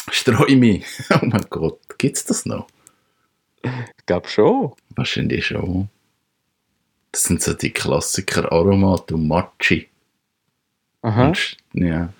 Streu 0.09 0.55
mich. 0.55 0.85
Oh 1.11 1.19
mein 1.25 1.45
Gott, 1.49 1.79
gibt's 1.97 2.25
das 2.25 2.45
noch? 2.45 2.67
Ich 3.63 4.05
glaube 4.05 4.27
schon. 4.27 4.73
Wahrscheinlich 4.95 5.45
schon. 5.47 5.89
Das 7.11 7.23
sind 7.23 7.41
so 7.41 7.53
die 7.53 7.71
Klassiker 7.71 8.51
Aromat 8.51 9.11
und 9.11 9.27
Machi. 9.27 9.87
Aha. 11.01 11.27
Und 11.27 11.57
Ja. 11.73 12.11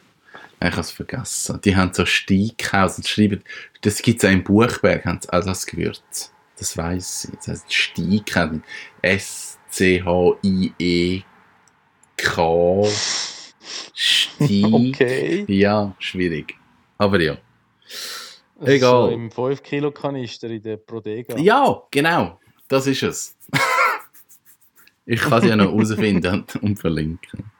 Ich 0.64 0.72
habe 0.72 0.82
es 0.82 0.92
vergessen. 0.92 1.60
Die 1.66 1.76
haben 1.76 1.94
so 1.94 2.06
Steakhouse 2.06 2.98
und 2.98 3.06
schreiben, 3.08 3.44
das 3.82 4.02
gibt 4.02 4.24
es 4.24 4.30
auch 4.30 4.34
im 4.34 4.46
Buchberg, 4.46 5.04
haben 5.06 5.20
sie 5.22 5.32
auch 5.34 5.44
das 5.44 5.66
Gewürz. 5.66 6.32
Das 6.58 6.78
weiß 6.78 7.26
ich. 7.26 7.38
Das 7.38 7.48
heißt 7.50 7.74
Steakhouse 7.74 8.52
mit 9.02 9.22
C-H-I-E-K. 9.70 11.24
Stieg. 13.94 14.66
Okay. 14.74 15.46
Ja, 15.48 15.96
schwierig. 16.00 16.56
Aber 16.98 17.20
ja. 17.20 17.38
Ist 18.60 18.68
Egal. 18.68 19.10
So 19.10 19.10
Im 19.10 19.30
5-Kilo-Kanister 19.30 20.50
in 20.50 20.62
der 20.62 20.78
Prodega. 20.78 21.38
Ja, 21.38 21.82
genau. 21.92 22.40
Das 22.68 22.88
ist 22.88 23.04
es. 23.04 23.38
ich 25.06 25.20
kann 25.20 25.42
es 25.42 25.50
ja 25.50 25.56
noch 25.56 25.72
herausfinden 25.72 26.46
und 26.62 26.80
verlinken. 26.80 27.52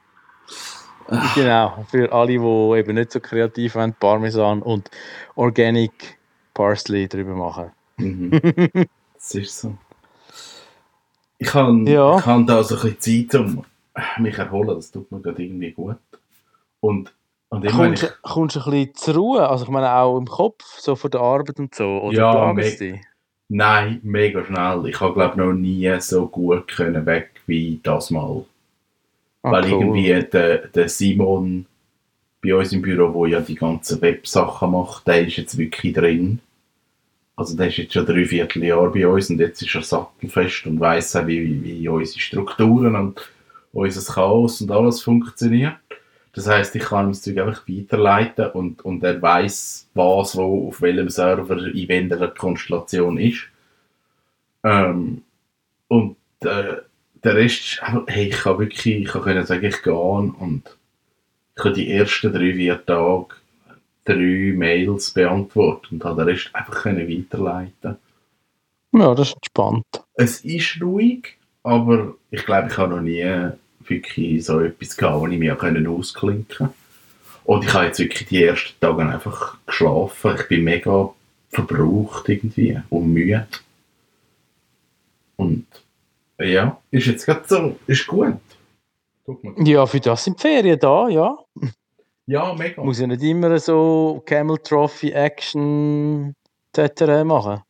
Genau, 1.34 1.84
für 1.90 2.12
alle, 2.12 2.32
die 2.38 2.78
eben 2.78 2.94
nicht 2.94 3.12
so 3.12 3.20
kreativ 3.20 3.72
sind, 3.74 3.98
Parmesan 3.98 4.62
und 4.62 4.90
Organic 5.34 6.18
Parsley 6.52 7.08
drüber 7.08 7.34
machen. 7.34 7.70
Mhm. 7.98 8.30
das 9.14 9.34
ist 9.34 9.60
so. 9.60 9.76
Ich 11.38 11.52
habe 11.52 11.90
Ja. 11.90 12.18
ich 12.18 12.26
habe 12.26 12.44
da 12.44 12.62
so 12.62 12.76
ein 12.76 12.94
bisschen 12.94 13.28
Zeit, 13.30 13.40
um 13.40 13.64
mich 14.18 14.38
erholen. 14.38 14.76
Das 14.76 14.90
tut 14.90 15.10
mir 15.10 15.20
gerade 15.20 15.42
irgendwie 15.42 15.72
gut. 15.72 15.96
Und, 16.80 17.12
und 17.48 17.62
wenn 17.62 17.70
Kommst, 17.72 18.02
ich, 18.02 18.08
du- 18.08 18.14
kommst 18.22 18.56
du 18.56 18.60
ein 18.60 18.70
bisschen 18.70 18.94
zur 18.94 19.14
Ruhe? 19.14 19.48
Also 19.48 19.64
ich 19.64 19.70
meine 19.70 19.92
auch 19.92 20.18
im 20.18 20.26
Kopf, 20.26 20.64
so 20.78 20.96
von 20.96 21.10
der 21.10 21.20
Arbeit 21.20 21.58
und 21.58 21.74
so? 21.74 22.00
Oder 22.02 22.16
Ja, 22.16 22.52
me-? 22.52 23.00
Nein, 23.48 24.00
mega 24.02 24.44
schnell. 24.44 24.86
Ich 24.86 25.00
habe, 25.00 25.12
glaube 25.14 25.38
noch 25.38 25.52
nie 25.52 25.94
so 26.00 26.26
gut 26.26 26.68
können 26.68 27.04
weg 27.06 27.30
wie 27.46 27.80
das 27.82 28.10
Mal. 28.10 28.44
Ah, 29.44 29.52
Weil 29.52 29.64
cool. 29.64 29.82
irgendwie 29.82 30.26
der, 30.32 30.68
der 30.68 30.88
Simon 30.88 31.66
bei 32.42 32.54
uns 32.54 32.72
im 32.72 32.80
Büro, 32.80 33.12
wo 33.12 33.26
ja 33.26 33.40
die 33.40 33.54
ganzen 33.54 34.00
Websachen 34.00 34.70
macht, 34.70 35.06
der 35.06 35.26
ist 35.26 35.36
jetzt 35.36 35.58
wirklich 35.58 35.92
drin. 35.92 36.40
Also 37.36 37.54
der 37.54 37.68
ist 37.68 37.76
jetzt 37.76 37.92
schon 37.92 38.06
drei 38.06 38.24
Vierteljahr 38.24 38.90
bei 38.90 39.06
uns 39.06 39.28
und 39.28 39.40
jetzt 39.40 39.60
ist 39.60 39.74
er 39.74 39.82
sattelfest 39.82 40.66
und 40.66 40.80
weiss 40.80 41.14
auch, 41.14 41.26
wie, 41.26 41.62
wie 41.62 41.86
unsere 41.86 42.20
Strukturen 42.20 42.96
und 42.96 43.20
unser 43.74 44.14
Chaos 44.14 44.62
und 44.62 44.70
alles 44.70 45.02
funktioniert. 45.02 45.76
Das 46.32 46.48
heißt, 46.48 46.74
ich 46.76 46.82
kann 46.82 47.08
ihm 47.08 47.10
das 47.10 47.20
Zeug 47.20 47.36
einfach 47.38 47.68
weiterleiten 47.68 48.46
und, 48.52 48.82
und 48.82 49.04
er 49.04 49.20
weiß, 49.20 49.90
was 49.92 50.36
wo 50.36 50.68
auf 50.68 50.80
welchem 50.80 51.10
Server 51.10 51.66
in 51.66 51.88
welcher 51.88 52.28
Konstellation 52.28 53.18
ist. 53.18 53.42
Ähm, 54.62 55.20
und 55.88 56.16
äh, 56.40 56.76
der 57.24 57.34
Rest, 57.36 57.80
hey, 58.06 58.28
ich 58.28 58.36
kann 58.36 58.58
wirklich, 58.58 58.86
ich 58.86 59.08
kann 59.08 59.46
sagen, 59.46 59.64
ich 59.64 59.82
gehe 59.82 59.92
an 59.92 60.30
und 60.30 60.76
ich 61.56 61.64
habe 61.64 61.74
die 61.74 61.90
ersten 61.90 62.32
drei, 62.32 62.52
vier 62.54 62.84
Tage 62.84 63.34
drei 64.04 64.52
Mails 64.54 65.12
beantwortet 65.12 65.92
und 65.92 66.04
habe 66.04 66.24
den 66.24 66.34
Rest 66.34 66.50
einfach 66.52 66.82
können 66.82 67.08
weiterleiten. 67.08 67.96
Ja, 68.92 69.14
das 69.14 69.28
ist 69.28 69.36
entspannt. 69.36 69.86
Es 70.14 70.40
ist 70.44 70.80
ruhig, 70.82 71.36
aber 71.62 72.14
ich 72.30 72.44
glaube, 72.44 72.68
ich 72.68 72.76
habe 72.76 72.94
noch 72.94 73.00
nie 73.00 73.50
wirklich 73.80 74.44
so 74.44 74.60
etwas 74.60 74.96
gehabt, 74.96 75.20
wo 75.20 75.26
ich 75.26 75.38
mich 75.38 75.56
können 75.58 75.86
ausklinken 75.86 76.66
konnte. 76.66 76.74
Und 77.44 77.64
ich 77.64 77.74
habe 77.74 77.86
jetzt 77.86 77.98
wirklich 77.98 78.28
die 78.28 78.44
ersten 78.44 78.78
Tage 78.80 79.02
einfach 79.02 79.56
geschlafen. 79.66 80.34
Ich 80.38 80.48
bin 80.48 80.64
mega 80.64 81.10
verbraucht 81.50 82.28
irgendwie 82.28 82.80
und 82.90 83.12
müde. 83.12 83.46
Ja, 86.38 86.78
ist 86.90 87.06
jetzt 87.06 87.26
gerade 87.26 87.42
so, 87.46 87.76
ist 87.86 88.06
gut. 88.06 88.34
Ja, 89.58 89.86
für 89.86 90.00
das 90.00 90.24
sind 90.24 90.38
die 90.38 90.42
Ferien 90.42 90.78
da, 90.78 91.08
ja. 91.08 91.38
Ja, 92.26 92.54
mega. 92.54 92.82
Muss 92.82 93.00
ja 93.00 93.06
nicht 93.06 93.22
immer 93.22 93.58
so 93.58 94.22
Camel 94.26 94.58
Trophy 94.58 95.10
Action 95.10 96.34
etc. 96.76 97.24
machen. 97.24 97.62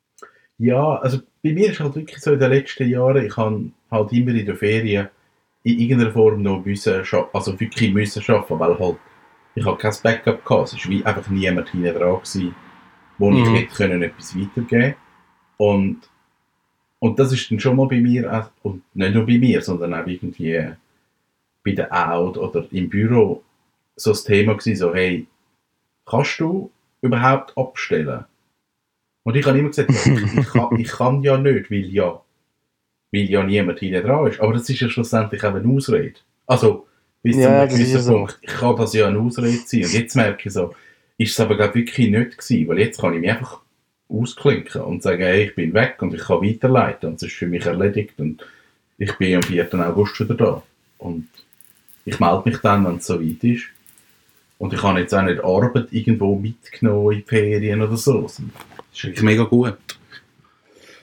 Ja, 0.59 0.97
also 0.97 1.19
bei 1.43 1.53
mir 1.53 1.71
ist 1.71 1.81
halt 1.81 1.95
wirklich 1.97 2.21
so 2.21 2.33
in 2.33 2.39
den 2.39 2.51
letzten 2.51 2.89
Jahren, 2.89 3.25
ich 3.27 3.37
habe 3.37 3.71
halt 3.91 4.13
immer 4.13 4.31
in 4.33 4.47
der 4.47 4.57
Ferien 4.57 5.09
in 5.65 5.79
irgendeiner 5.79 6.13
Form 6.13 6.43
noch 6.43 6.65
müssen, 6.65 7.03
also 7.33 7.59
wirklich 7.59 7.93
müssen 7.93 8.23
arbeiten, 8.33 8.59
weil 8.59 8.79
halt 8.79 8.97
ich 9.57 9.65
habe 9.65 9.79
kein 9.79 9.95
Backup 10.03 10.45
gehabt. 10.45 10.73
Es 10.73 10.85
war 10.85 10.91
wie 10.91 11.05
einfach 11.05 11.29
niemand 11.31 11.69
hinten 11.71 11.95
dran, 11.95 12.15
gewesen, 12.17 12.55
wo 13.19 13.31
ich 13.31 13.49
Mhm. 13.49 13.55
hätte 13.55 13.75
können 13.75 14.03
etwas 14.03 14.37
weitergeben 14.37 14.95
und 15.59 16.01
und 17.05 17.19
das 17.19 17.35
ist 17.35 17.51
dann 17.51 17.61
schon 17.61 17.77
mal 17.77 17.87
bei 17.87 18.01
mir, 18.01 18.49
und 18.63 18.83
nicht 18.95 19.15
nur 19.15 19.27
bei 19.27 19.37
mir, 19.37 19.61
sondern 19.61 19.93
auch 19.93 20.07
irgendwie 20.07 20.71
bei 21.63 21.73
der 21.73 21.93
Out 21.93 22.39
oder 22.39 22.67
im 22.71 22.89
Büro 22.89 23.43
so 23.95 24.13
das 24.13 24.25
Thema 24.25 24.55
gewesen, 24.55 24.77
so 24.77 24.95
hey, 24.95 25.27
kannst 26.07 26.41
du 26.41 26.71
überhaupt 27.03 27.59
abstellen? 27.59 28.25
Und 29.23 29.37
ich 29.37 29.45
habe 29.45 29.59
immer 29.59 29.69
gesagt, 29.69 29.91
ich, 29.91 30.47
kann, 30.47 30.77
ich 30.79 30.89
kann 30.89 31.23
ja 31.23 31.37
nicht, 31.37 31.71
weil 31.71 31.85
ja, 31.93 32.23
weil 33.13 33.31
ja 33.31 33.43
niemand 33.43 33.81
hinten 33.81 34.03
dran 34.03 34.27
ist. 34.29 34.41
Aber 34.41 34.55
das 34.55 34.71
ist 34.71 34.81
ja 34.81 34.89
schlussendlich 34.89 35.45
auch 35.45 35.55
eine 35.55 35.69
Ausrede. 35.69 36.21
Also, 36.47 36.87
bis 37.23 37.37
Ja, 37.37 37.43
zu 37.43 37.51
einem 37.51 37.69
gewissen 37.69 37.97
ja 37.97 38.01
so. 38.01 38.13
Punkt, 38.15 38.39
ich 38.41 38.49
kann 38.49 38.77
das 38.77 38.95
ja 38.95 39.09
eine 39.09 39.19
Ausrede 39.19 39.59
sein. 39.67 39.85
Und 39.85 39.93
jetzt 39.93 40.17
merke 40.17 40.49
ich 40.49 40.55
so, 40.55 40.75
ist 41.19 41.33
es 41.33 41.41
aber 41.41 41.55
glaub, 41.55 41.75
wirklich 41.75 42.09
nicht 42.09 42.39
gewesen, 42.39 42.67
weil 42.67 42.79
jetzt 42.79 42.99
kann 42.99 43.13
ich 43.13 43.21
mich 43.21 43.31
einfach 43.31 43.61
ausklinken 44.09 44.83
und 44.83 45.03
sagen, 45.03 45.23
hey, 45.23 45.45
ich 45.45 45.55
bin 45.55 45.75
weg 45.75 45.97
und 46.01 46.15
ich 46.15 46.23
kann 46.23 46.43
weiterleiten 46.43 47.11
und 47.11 47.17
es 47.17 47.23
ist 47.25 47.37
für 47.37 47.47
mich 47.47 47.65
erledigt 47.65 48.19
und 48.19 48.45
ich 48.99 49.17
bin 49.19 49.37
am 49.37 49.43
4. 49.43 49.75
August 49.75 50.21
wieder 50.21 50.35
da. 50.35 50.63
Und 50.99 51.29
ich 52.05 52.21
melde 52.21 52.49
mich 52.49 52.59
dann, 52.59 52.85
wenn 52.87 52.97
es 52.97 53.07
soweit 53.07 53.43
ist. 53.43 53.65
Und 54.59 54.73
ich 54.73 54.83
habe 54.83 55.01
jetzt 55.01 55.15
auch 55.15 55.23
nicht 55.23 55.43
Arbeit 55.43 55.89
irgendwo 55.91 56.37
mitgenommen 56.37 57.13
in 57.13 57.25
Ferien 57.25 57.83
oder 57.83 57.97
so. 57.97 58.23
Das 58.23 58.41
ist 58.93 59.05
wirklich 59.05 59.23
mega 59.23 59.45
gut. 59.45 59.77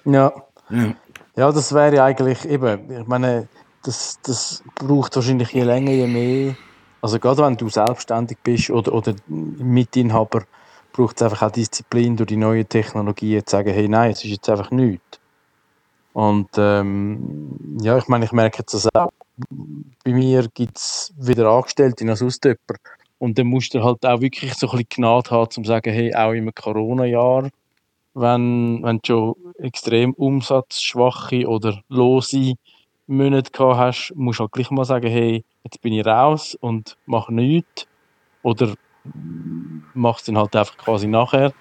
Ja. 0.06 0.32
Ja. 0.70 0.96
Ja, 1.36 1.52
das 1.52 1.74
wäre 1.74 2.04
eigentlich 2.04 2.46
eben, 2.46 2.92
ich 2.92 3.08
meine, 3.08 3.48
das, 3.84 4.20
das 4.24 4.64
braucht 4.76 5.16
wahrscheinlich 5.16 5.50
je 5.52 5.64
länger, 5.64 5.92
je 5.92 6.08
mehr. 6.08 6.56
Also 7.02 7.20
gerade 7.20 7.42
wenn 7.44 7.58
du 7.58 7.70
selbstständig 7.70 8.38
bist 8.44 8.70
oder, 8.70 8.94
oder 8.94 9.16
Mitinhaber, 9.28 10.44
braucht 10.94 11.18
es 11.18 11.24
einfach 11.24 11.44
auch 11.44 11.52
Disziplin 11.52 12.18
durch 12.18 12.28
die 12.28 12.38
neuen 12.38 12.68
Technologien 12.68 13.46
zu 13.46 13.52
sagen, 13.52 13.74
hey 13.74 13.88
nein, 13.88 14.12
es 14.12 14.24
ist 14.24 14.32
jetzt 14.32 14.50
einfach 14.50 14.72
nichts. 14.72 15.20
Und 16.14 16.50
ähm, 16.58 17.78
ja, 17.82 17.98
ich 17.98 18.08
meine, 18.08 18.26
ich 18.26 18.32
merke 18.32 18.60
jetzt 18.60 18.74
das 18.74 18.88
auch. 18.94 19.12
Bei 20.04 20.12
mir 20.12 20.48
gibt 20.54 20.78
es 20.78 21.14
wieder 21.18 21.50
Angestellte 21.50 22.08
als 22.10 22.22
Austöpper. 22.22 22.76
Und 23.18 23.38
dann 23.38 23.48
musst 23.48 23.74
du 23.74 23.84
halt 23.84 24.06
auch 24.06 24.20
wirklich 24.20 24.54
so 24.56 24.68
ein 24.68 24.72
bisschen 24.72 24.90
Gnade 24.90 25.30
haben, 25.30 25.44
um 25.44 25.64
zu 25.64 25.64
sagen, 25.64 25.94
hey, 25.94 26.14
auch 26.14 26.32
im 26.32 26.54
Corona-Jahr, 26.54 27.50
wenn, 28.14 28.82
wenn 28.84 28.98
du 28.98 29.02
schon 29.06 29.36
extrem 29.60 30.14
umsatzschwache 30.14 31.48
oder 31.48 31.82
lose 31.88 32.56
Monate 33.08 33.52
gehabt 33.52 33.78
hast, 33.78 34.14
musst 34.16 34.40
du 34.40 34.44
halt 34.44 34.52
gleich 34.52 34.72
mal 34.72 34.86
sagen, 34.86 35.10
hey, 35.10 35.46
jetzt 35.64 35.82
bin 35.82 35.94
ich 35.94 36.06
raus 36.06 36.58
und 36.60 36.98
mache 37.06 37.34
nichts. 37.34 37.88
Oder 38.44 38.74
mach 39.94 40.20
es 40.20 40.26
dann 40.26 40.38
halt 40.38 40.56
einfach 40.56 40.78
quasi 40.78 41.08
nachher. 41.08 41.54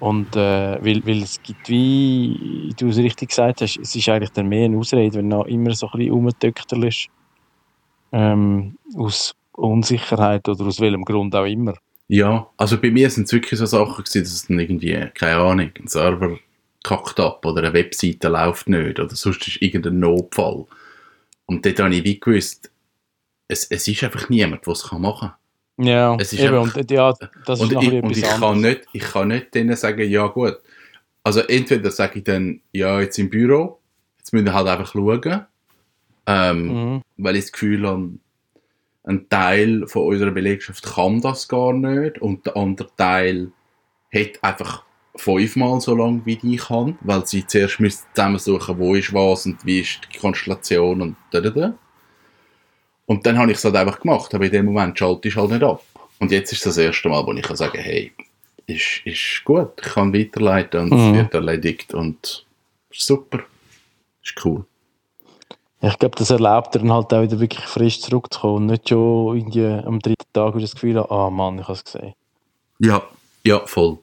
Und 0.00 0.36
äh, 0.36 0.78
weil, 0.84 1.04
weil 1.04 1.22
es 1.22 1.42
gibt, 1.42 1.68
wie 1.68 2.72
du 2.76 2.88
es 2.88 2.98
richtig 2.98 3.30
gesagt 3.30 3.62
hast, 3.62 3.78
es 3.78 3.96
ist 3.96 4.08
eigentlich 4.08 4.30
dann 4.30 4.48
mehr 4.48 4.66
eine 4.66 4.78
Ausrede, 4.78 5.18
wenn 5.18 5.30
du 5.30 5.42
immer 5.42 5.74
so 5.74 5.88
ein 5.88 5.98
bisschen 5.98 6.12
rumtöchterst. 6.12 7.08
Ähm, 8.10 8.78
aus 8.96 9.34
Unsicherheit 9.52 10.48
oder 10.48 10.66
aus 10.66 10.80
welchem 10.80 11.04
Grund 11.04 11.34
auch 11.34 11.44
immer. 11.44 11.74
Ja, 12.06 12.48
also 12.56 12.80
bei 12.80 12.90
mir 12.90 13.10
sind 13.10 13.24
es 13.24 13.32
wirklich 13.32 13.58
so 13.58 13.66
Sachen 13.66 14.02
gewesen, 14.04 14.22
dass 14.22 14.32
es 14.32 14.46
dann 14.46 14.58
irgendwie, 14.58 15.10
keine 15.14 15.36
Ahnung, 15.36 15.70
ein 15.78 15.88
Server 15.88 16.38
kackt 16.82 17.20
ab 17.20 17.44
oder 17.44 17.62
eine 17.62 17.74
Webseite 17.74 18.28
läuft 18.28 18.68
nicht 18.68 18.98
oder 18.98 19.14
sonst 19.14 19.46
ist 19.46 19.60
irgendein 19.60 19.98
Notfall. 19.98 20.64
Und 21.46 21.66
dort 21.66 21.80
habe 21.80 21.94
ich 21.94 22.04
wie 22.04 22.18
gewusst, 22.18 22.70
es, 23.48 23.64
es 23.64 23.88
ist 23.88 24.04
einfach 24.04 24.28
niemand, 24.30 24.64
der 24.64 24.72
es 24.72 24.90
machen 24.92 25.18
kann. 25.20 25.34
Ja, 25.78 26.16
Es 26.18 26.32
ist 26.32 26.40
eben, 26.40 26.56
einfach- 26.56 26.76
und 26.76 26.90
ja, 26.90 27.12
das 27.46 27.60
ist 27.60 27.64
Und 27.66 27.72
noch 27.72 27.82
ich, 27.82 28.02
und 28.02 28.16
ich 28.16 28.22
kann, 28.22 28.60
nicht, 28.60 28.80
ich 28.92 29.02
kann 29.02 29.28
nicht 29.28 29.54
denen 29.54 29.76
sagen, 29.76 30.08
ja 30.08 30.26
gut. 30.26 30.58
Also 31.22 31.40
entweder 31.40 31.90
sage 31.90 32.18
ich 32.18 32.24
dann, 32.24 32.60
ja, 32.72 33.00
jetzt 33.00 33.18
im 33.18 33.30
Büro, 33.30 33.78
jetzt 34.18 34.32
müssen 34.32 34.46
wir 34.46 34.54
halt 34.54 34.66
einfach 34.68 34.92
schauen. 34.92 35.46
Ähm, 36.26 36.66
Mhm. 36.66 37.02
weil 37.16 37.36
ich 37.36 37.44
das 37.44 37.52
Gefühl 37.52 37.86
habe, 37.86 38.10
ein 39.04 39.28
Teil 39.30 39.86
von 39.86 40.02
unserer 40.06 40.30
Belegschaft 40.32 40.84
kann 40.84 41.20
das 41.22 41.48
gar 41.48 41.72
nicht 41.72 42.18
und 42.20 42.44
der 42.44 42.56
andere 42.56 42.88
Teil 42.96 43.50
hat 44.12 44.42
einfach 44.42 44.84
fünfmal 45.16 45.80
so 45.80 45.94
lange 45.96 46.20
wie 46.26 46.38
ich 46.42 46.60
kann, 46.60 46.98
weil 47.00 47.24
sie 47.26 47.46
zuerst 47.46 47.80
müssen 47.80 48.04
zusammensuchen, 48.14 48.78
wo 48.78 48.94
ist 48.94 49.14
was 49.14 49.46
und 49.46 49.64
wie 49.64 49.80
ist 49.80 50.00
die 50.12 50.18
Konstellation 50.18 51.00
und 51.00 51.16
da, 51.30 51.40
da, 51.40 51.50
da. 51.50 51.74
Und 53.08 53.24
dann 53.24 53.38
habe 53.38 53.50
ich 53.50 53.56
es 53.56 53.64
halt 53.64 53.74
einfach 53.74 54.00
gemacht, 54.00 54.34
aber 54.34 54.44
in 54.44 54.52
dem 54.52 54.66
Moment 54.66 54.98
schalte 54.98 55.28
ich 55.28 55.36
halt 55.36 55.50
nicht 55.50 55.62
ab. 55.62 55.82
Und 56.18 56.30
jetzt 56.30 56.52
ist 56.52 56.66
das 56.66 56.76
erste 56.76 57.08
Mal, 57.08 57.24
wo 57.26 57.32
ich 57.32 57.42
kann 57.42 57.56
sagen, 57.56 57.78
hey, 57.80 58.12
ist, 58.66 59.00
ist 59.06 59.42
gut, 59.46 59.70
ich 59.78 59.88
kann 59.94 60.12
weiterleiten 60.12 60.80
und 60.80 60.92
es 60.92 61.06
Mhm. 61.06 61.14
wird 61.14 61.32
erledigt 61.34 61.94
und 61.94 62.44
ist 62.90 63.06
super, 63.06 63.40
ist 64.22 64.44
cool. 64.44 64.66
Ich 65.80 65.98
glaube, 65.98 66.16
das 66.18 66.28
erlaubt 66.28 66.74
dir 66.74 66.80
dann 66.80 66.92
halt 66.92 67.14
auch 67.14 67.22
wieder 67.22 67.40
wirklich 67.40 67.64
frisch 67.64 68.00
zurückzukommen 68.02 68.56
und 68.56 68.66
nicht 68.66 68.88
schon 68.90 69.36
irgendwie 69.38 69.64
am 69.64 70.00
dritten 70.00 70.30
Tag 70.34 70.54
wieder 70.54 70.62
das 70.62 70.74
Gefühl 70.74 70.98
haben, 70.98 71.10
ah 71.10 71.30
Mann, 71.30 71.58
ich 71.60 71.64
habe 71.64 71.72
es 71.74 71.84
gesehen. 71.84 72.14
Ja, 72.80 73.02
ja, 73.44 73.64
voll. 73.64 73.98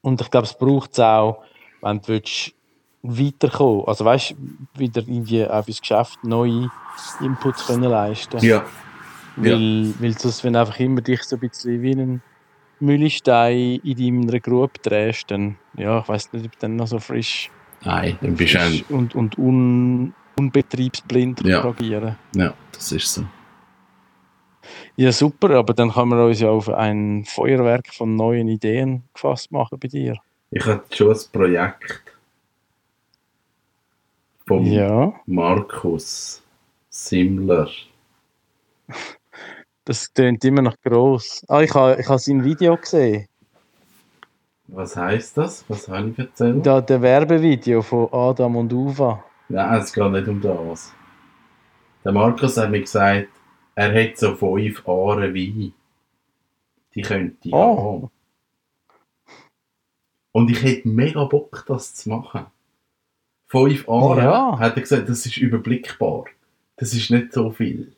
Und 0.00 0.20
ich 0.20 0.30
glaube, 0.30 0.46
es 0.46 0.54
braucht 0.58 0.92
es 0.92 0.98
auch, 1.00 1.42
wenn 1.82 2.00
du 2.00 2.08
willst, 2.08 2.52
weiterkommen. 3.04 3.84
Also 3.86 4.04
weißt 4.04 4.30
du, 4.30 4.80
wieder 4.80 5.02
irgendwie 5.02 5.46
auch 5.46 5.64
fürs 5.64 5.80
Geschäft 5.80 6.24
neue 6.24 6.70
Inputs 7.20 7.66
können 7.66 7.90
leisten. 7.90 8.40
Ja. 8.44 8.64
Weil, 9.36 9.92
weil 10.00 10.16
sonst, 10.18 10.42
wenn 10.44 10.54
du 10.54 10.60
einfach 10.60 10.78
immer 10.80 11.00
dich 11.00 11.22
so 11.22 11.36
ein 11.36 11.40
bisschen 11.40 11.82
wie 11.82 11.92
einen 11.92 12.22
Mühlstein 12.80 13.80
in 13.82 14.26
deiner 14.26 14.40
Grube 14.40 14.72
drehst, 14.82 15.30
dann, 15.30 15.56
ja, 15.76 16.00
ich 16.00 16.08
weiß 16.08 16.32
nicht, 16.32 16.46
ob 16.46 16.52
du 16.52 16.58
dann 16.60 16.76
noch 16.76 16.86
so 16.86 16.98
frisch, 16.98 17.50
Nein, 17.84 18.16
dann 18.22 18.34
bist 18.34 18.54
du 18.54 18.58
frisch 18.58 18.84
ein, 18.88 18.96
und, 18.96 19.14
und 19.14 19.38
un, 19.38 20.14
unbetriebsblind 20.38 21.44
Ja. 21.44 21.60
kannst 21.60 21.80
agieren 21.80 22.16
Ja, 22.34 22.54
das 22.72 22.92
ist 22.92 23.12
so. 23.12 23.24
Ja, 24.96 25.12
super, 25.12 25.50
aber 25.50 25.74
dann 25.74 25.90
kann 25.90 26.08
man 26.08 26.20
uns 26.20 26.40
ja 26.40 26.48
auf 26.48 26.68
ein 26.70 27.24
Feuerwerk 27.26 27.92
von 27.92 28.16
neuen 28.16 28.48
Ideen 28.48 29.04
gefasst 29.12 29.52
machen 29.52 29.78
bei 29.78 29.88
dir. 29.88 30.16
Ich 30.50 30.64
hatte 30.64 30.96
schon 30.96 31.12
ein 31.12 31.18
Projekt 31.32 32.03
vom 34.46 34.64
Ja, 34.64 35.12
Markus 35.26 36.42
Simmler. 36.90 37.68
das 39.84 40.12
klingt 40.12 40.44
immer 40.44 40.62
noch 40.62 40.76
gross. 40.82 41.44
Ah, 41.48 41.62
ich 41.62 41.74
habe 41.74 42.00
ich 42.00 42.08
ha 42.08 42.18
sein 42.18 42.44
Video 42.44 42.76
gesehen. 42.76 43.26
Was 44.68 44.96
heißt 44.96 45.36
das? 45.36 45.64
Was 45.68 45.88
habe 45.88 46.10
ich 46.10 46.18
erzählt? 46.18 46.64
Da, 46.64 46.80
der 46.80 47.00
Werbevideo 47.02 47.82
von 47.82 48.08
Adam 48.12 48.56
und 48.56 48.72
Uva. 48.72 49.22
Nein, 49.48 49.80
es 49.80 49.92
geht 49.92 50.10
nicht 50.10 50.26
um 50.28 50.40
das. 50.40 50.92
Der 52.02 52.12
Markus 52.12 52.56
hat 52.56 52.70
mir 52.70 52.80
gesagt, 52.80 53.28
er 53.74 53.92
hätte 53.92 54.16
so 54.18 54.34
fünf 54.34 54.86
Aare 54.88 55.34
Wein. 55.34 55.72
Die 56.94 57.02
könnte 57.02 57.48
ich 57.48 57.52
Oh. 57.54 57.78
haben. 58.02 58.10
Und 60.32 60.50
ich 60.50 60.62
hätte 60.62 60.88
mega 60.88 61.24
Bock, 61.24 61.64
das 61.68 61.94
zu 61.94 62.08
machen. 62.08 62.46
Fünf 63.54 63.88
Aare, 63.88 64.22
Ja. 64.22 64.58
hat 64.58 64.76
er 64.76 64.80
gesagt, 64.82 65.08
das 65.08 65.24
ist 65.26 65.36
überblickbar. 65.36 66.24
Das 66.76 66.92
ist 66.92 67.10
nicht 67.10 67.32
so 67.32 67.50
viel. 67.50 67.92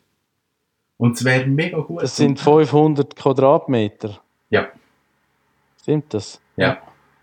Und 0.97 1.15
es 1.17 1.23
wäre 1.25 1.45
mega 1.47 1.79
gut. 1.79 2.01
Das 2.01 2.15
sind 2.15 2.39
500 2.39 3.15
Quadratmeter. 3.15 4.19
Ja. 4.49 4.67
Stimmt 5.81 6.13
das? 6.13 6.39
Ja. 6.55 6.77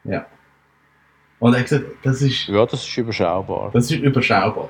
Ja. 0.04 0.26
Und 1.38 1.54
er 1.54 1.60
hat 1.60 1.68
gesagt, 1.68 1.84
das 2.02 2.22
ist, 2.22 2.46
Ja, 2.48 2.64
das 2.66 2.86
ist 2.86 2.96
überschaubar. 2.96 3.70
das 3.72 3.90
ist 3.90 4.00
überschaubar. 4.00 4.68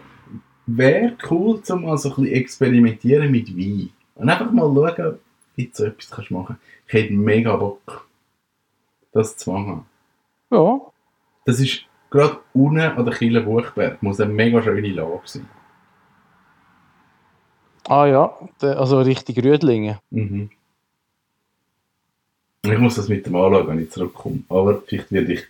Wäre 0.67 1.17
cool, 1.31 1.61
um 1.69 1.83
mal 1.83 1.99
so 1.99 2.09
ein 2.11 2.15
bisschen 2.17 2.33
experimentieren 2.35 3.31
mit 3.31 3.55
Wein. 3.57 3.91
Und 4.15 4.29
einfach 4.31 4.51
mal 4.51 4.73
schauen, 4.75 5.19
wie 5.57 5.67
du 5.67 5.71
so 5.75 5.85
etwas 5.85 6.11
kannst 6.11 6.31
machen 6.31 6.57
Ich 6.87 6.93
hätte 6.95 7.13
mega 7.13 7.55
Bock, 7.57 8.09
das 9.13 9.37
zu 9.37 9.51
machen. 9.53 9.87
Ja, 10.51 10.81
Das 11.45 11.61
ist 11.61 11.85
gerade 12.15 12.39
unten 12.53 12.81
an 12.81 13.05
der 13.05 13.15
Kille 13.15 13.41
Buchberg. 13.43 14.03
Muss 14.03 14.21
eine 14.21 14.33
mega 14.33 14.63
schöne 14.63 14.89
Lage 14.89 15.21
sein. 15.25 15.49
ah 17.89 18.07
ja, 18.07 18.39
also 18.61 19.01
Richtung 19.01 19.37
Rüdlingen. 19.37 19.99
Mhm. 20.11 20.51
Ich 22.63 22.79
muss 22.79 22.95
das 22.95 23.09
mit 23.09 23.27
dem 23.27 23.37
anschauen, 23.37 23.69
wenn 23.69 23.81
ich 23.83 23.91
zurückkomme. 23.91 24.43
Aber 24.49 24.81
vielleicht 24.87 25.13
werde 25.13 25.35
ich 25.35 25.45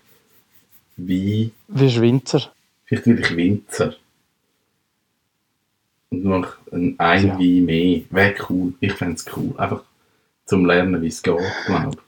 Wein, 0.96 1.52
Wie 1.68 1.90
Schwinzer. 1.90 2.52
vielleicht 2.84 3.06
werde 3.06 3.20
ich 3.22 3.36
Winzer. 3.36 3.94
Und 6.10 6.24
noch 6.24 6.56
ein, 6.72 6.94
ein 6.98 7.26
Ja. 7.26 7.38
Wein 7.38 7.64
mehr. 7.64 8.00
Wäre 8.10 8.34
cool. 8.48 8.74
Ich 8.80 8.92
fände 8.94 9.14
es 9.14 9.26
cool. 9.36 9.54
Einfach 9.58 9.82
zum 10.44 10.66
Lernen, 10.66 11.00
wie 11.02 11.06
es 11.08 11.22
geht, 11.22 11.38
glaube 11.66 11.90
ich. 11.92 11.98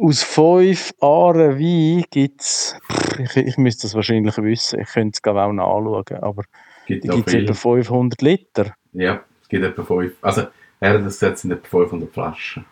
Aus 0.00 0.22
fünf 0.22 0.92
Aaren 1.00 1.58
Wein 1.58 2.04
gibt 2.10 2.40
es, 2.40 2.76
ich, 3.18 3.36
ich 3.36 3.58
müsste 3.58 3.82
das 3.82 3.96
wahrscheinlich 3.96 4.36
wissen, 4.38 4.78
ich 4.78 4.88
könnte 4.88 5.16
es 5.16 5.22
glaube 5.22 5.42
auch 5.42 5.52
nachschauen, 5.52 6.22
aber 6.22 6.44
Gibt 6.86 7.08
da 7.08 7.12
auch 7.12 7.16
gibt 7.16 7.28
es 7.28 7.34
etwa 7.34 7.54
500 7.54 8.22
Liter. 8.22 8.74
Ja, 8.92 9.20
es 9.42 9.48
gibt 9.48 9.64
etwa 9.64 9.82
fünf. 9.82 10.12
Also, 10.22 10.46
er 10.78 10.94
hat 10.94 11.04
das 11.04 11.20
es 11.20 11.40
sind 11.40 11.50
etwa 11.50 11.66
500 11.66 12.12
Flaschen. 12.12 12.64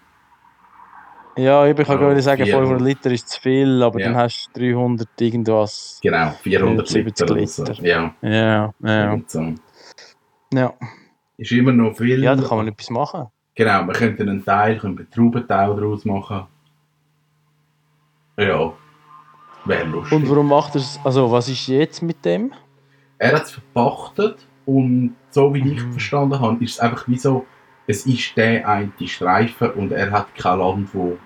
Ja, 1.37 1.67
ich 1.67 1.77
kann 1.77 1.87
Ja, 1.87 1.97
gerade 1.97 2.23
sagen, 2.23 2.45
400. 2.45 2.69
500 2.69 2.81
Liter 2.89 3.11
ist 3.11 3.29
zu 3.29 3.41
viel, 3.41 3.83
aber 3.83 3.99
Ja. 4.01 4.07
dann 4.07 4.17
hast 4.17 4.51
du 4.55 4.61
300 4.61 5.09
irgendwas. 5.21 5.99
Genau, 6.03 6.31
400 6.43 6.87
70 6.89 7.29
Liter. 7.29 7.35
oder 7.35 7.47
so. 7.49 7.65
Liter. 7.65 7.83
Ja, 7.85 8.15
Ja, 8.23 8.73
ja, 8.83 9.19
so. 9.27 9.55
ja. 10.55 10.73
Ist 11.39 11.53
immer 11.53 11.73
noch 11.73 11.97
viel. 11.97 12.23
Ja, 12.23 12.37
da 12.37 12.43
kann 12.45 12.59
man 12.59 12.69
etwas 12.69 12.89
machen. 12.89 13.27
Genau, 13.57 13.85
wir 13.85 13.95
könnten 13.95 14.29
einen 14.29 14.45
Teil, 14.45 14.79
können 14.79 14.97
einen 14.97 15.11
Traubenteil 15.11 15.75
daraus 15.75 16.05
machen. 16.05 16.47
Ja, 18.37 18.72
wäre 19.64 19.85
lustig. 19.87 20.18
Und 20.18 20.29
warum 20.31 20.49
macht 20.49 20.75
er 20.75 20.81
es, 20.83 21.01
also 21.05 21.31
was 21.31 21.49
ist 21.49 21.66
jetzt 21.68 22.03
mit 22.03 22.25
dem? 22.25 22.53
er 23.18 23.33
hat 23.37 23.44
es 23.44 23.53
verpachtet 23.53 24.46
und 24.66 25.16
so 25.31 25.55
wie 25.55 25.61
ich 25.72 25.83
Mhm. 25.83 25.92
verstanden 25.92 26.38
habe, 26.38 26.62
ist 26.62 26.72
es 26.72 26.81
einfach 26.81 27.09
wie 27.09 27.16
so, 27.16 27.46
es 27.87 28.05
ist 28.05 28.37
der 28.37 28.68
eine 28.68 28.92
Streifen 29.07 29.70
und 29.70 29.90
er 29.92 30.11
hat 30.11 30.35
kein 30.35 30.59
Land, 30.59 30.90
wo, 30.92 31.16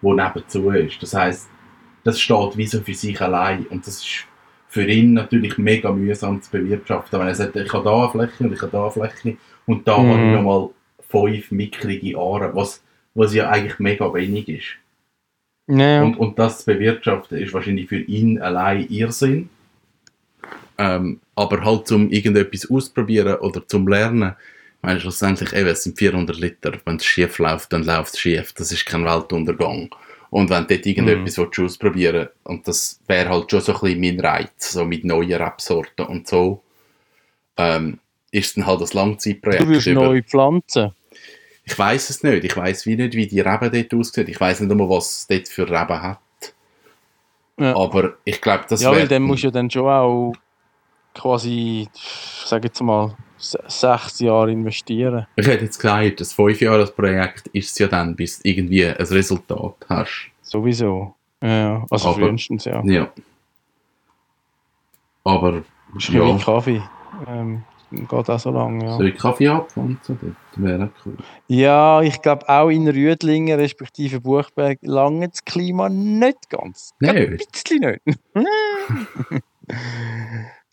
wo 0.00 0.14
nebenzu 0.14 0.70
ist. 0.70 1.02
Das 1.02 1.12
heißt, 1.12 1.50
das 2.04 2.18
steht 2.18 2.56
wie 2.56 2.66
so 2.66 2.80
für 2.80 2.94
sich 2.94 3.20
allein 3.20 3.66
und 3.66 3.86
das 3.86 3.98
ist 3.98 4.24
für 4.68 4.86
ihn 4.86 5.12
natürlich 5.12 5.58
mega 5.58 5.92
mühsam 5.92 6.40
zu 6.40 6.50
bewirtschaften. 6.50 7.20
Wenn 7.20 7.26
er 7.28 7.34
sagt, 7.34 7.56
ich 7.56 7.72
habe 7.74 7.84
da 7.84 7.94
eine 8.04 8.08
Fläche 8.10 8.44
und 8.44 8.52
ich 8.54 8.62
habe 8.62 8.72
da 8.72 8.82
eine 8.84 8.90
Fläche 8.90 9.36
und 9.66 9.86
da 9.86 9.98
Mhm. 9.98 10.08
habe 10.08 10.24
ich 10.24 10.32
nochmal 10.32 10.68
fünf 11.10 11.50
mickrige 11.50 12.16
Aare, 12.18 12.54
was, 12.54 12.82
was 13.14 13.34
ja 13.34 13.50
eigentlich 13.50 13.78
mega 13.80 14.12
wenig 14.14 14.48
ist. 14.48 14.66
Ja, 15.68 16.02
Und, 16.02 16.16
und 16.18 16.38
das 16.38 16.60
zu 16.60 16.66
bewirtschaften 16.66 17.38
ist 17.38 17.52
wahrscheinlich 17.52 17.88
für 17.88 17.98
ihn 18.00 18.40
allein 18.40 18.88
Irrsinn. 18.88 19.50
Ähm, 20.78 21.20
aber 21.34 21.64
halt 21.64 21.86
zum 21.88 22.10
irgendetwas 22.10 22.70
ausprobieren 22.70 23.34
oder 23.36 23.66
zum 23.66 23.86
Lernen, 23.88 24.34
ich 24.76 24.82
meine 24.82 25.00
schlussendlich, 25.00 25.52
eben, 25.52 25.66
es 25.68 25.82
sind 25.82 25.98
400 25.98 26.38
Liter. 26.38 26.72
Wenn 26.84 26.96
es 26.96 27.04
schief 27.04 27.38
läuft, 27.38 27.72
dann 27.72 27.82
läuft 27.84 28.14
es 28.14 28.20
schief. 28.20 28.52
Das 28.52 28.70
ist 28.70 28.86
kein 28.86 29.04
Weltuntergang. 29.04 29.90
Und 30.30 30.50
wenn 30.50 30.66
du 30.66 30.74
dort 30.74 30.86
irgendetwas 30.86 31.38
willst, 31.38 31.58
ausprobieren 31.58 32.28
und 32.44 32.68
das 32.68 33.00
wäre 33.08 33.28
halt 33.30 33.50
schon 33.50 33.60
so 33.60 33.72
ein 33.74 33.80
bisschen 33.80 34.00
mein 34.00 34.20
Reiz, 34.20 34.72
so 34.72 34.84
mit 34.84 35.04
neuen 35.04 35.32
Rebsorten 35.42 36.06
und 36.06 36.28
so, 36.28 36.62
ähm, 37.56 37.98
ist 38.30 38.56
dann 38.56 38.66
halt 38.66 38.80
das 38.80 38.92
Langzeitprojekt. 38.94 39.62
du 39.64 39.68
wirst 39.70 39.86
über- 39.86 40.04
neu 40.04 40.22
pflanzen. 40.22 40.90
Ich 41.70 41.78
weiß 41.78 42.10
es 42.10 42.22
nicht. 42.22 42.44
Ich 42.44 42.56
weiß 42.56 42.86
wie 42.86 42.96
nicht, 42.96 43.14
wie 43.14 43.26
die 43.26 43.40
Reben 43.40 43.70
dort 43.70 43.94
aussehen. 43.94 44.28
Ich 44.28 44.40
weiß 44.40 44.60
nicht 44.60 44.70
einmal, 44.70 44.88
was 44.88 45.10
es 45.18 45.26
dort 45.26 45.48
für 45.48 45.68
Reben 45.68 46.02
hat. 46.02 46.18
Ja. 47.60 47.76
Aber 47.76 48.14
ich 48.24 48.40
glaube, 48.40 48.64
das 48.68 48.80
ja, 48.82 48.90
wäre... 48.90 49.00
weil 49.02 49.08
dann 49.08 49.22
musst 49.22 49.42
du 49.42 49.48
ja 49.48 49.50
dann 49.50 49.70
schon 49.70 49.86
auch 49.86 50.32
quasi, 51.14 51.88
ich 51.92 52.46
sage 52.46 52.68
jetzt 52.68 52.80
mal, 52.80 53.14
se- 53.36 53.62
sechs 53.66 54.20
Jahre 54.20 54.50
investieren. 54.52 55.26
Ich 55.36 55.46
hätte 55.46 55.64
jetzt 55.64 55.78
gesagt, 55.78 56.20
das 56.20 56.32
fünf 56.32 56.60
Jahre 56.60 56.86
Projekt 56.86 57.48
ist 57.48 57.72
es 57.72 57.78
ja 57.78 57.88
dann, 57.88 58.14
bis 58.16 58.40
du 58.40 58.48
irgendwie 58.48 58.86
ein 58.86 58.92
Resultat 58.94 59.74
hast. 59.88 60.30
Sowieso. 60.42 61.14
Ja, 61.42 61.84
also 61.90 62.08
Aber- 62.10 62.18
frühestens, 62.18 62.64
ja. 62.64 62.82
Ja. 62.84 63.10
Aber, 65.24 65.62
Ist 65.96 66.08
ja. 66.08 66.24
wie 66.24 66.30
ja, 66.30 66.38
Kaffee. 66.38 66.82
Ähm, 67.26 67.62
geht 67.90 68.12
auch 68.12 68.38
so 68.38 68.50
lange, 68.50 68.84
ja. 68.84 68.96
soll 68.96 69.08
ich 69.08 69.16
Kaffee 69.16 69.48
abpflanzen? 69.48 70.18
dort? 70.20 70.36
Das 70.52 70.62
wäre 70.62 70.84
auch 70.84 71.06
cool. 71.06 71.16
Ja, 71.46 72.02
ich 72.02 72.20
glaube 72.22 72.48
auch 72.48 72.68
in 72.68 72.88
Rüdlingen, 72.88 73.58
respektive 73.58 74.20
Buchberg, 74.20 74.78
lange 74.82 75.28
das 75.28 75.44
Klima 75.44 75.88
nicht 75.88 76.50
ganz. 76.50 76.92
Nein. 77.00 77.16
Ein 77.16 77.36
bisschen 77.36 77.80
nicht. 77.80 78.02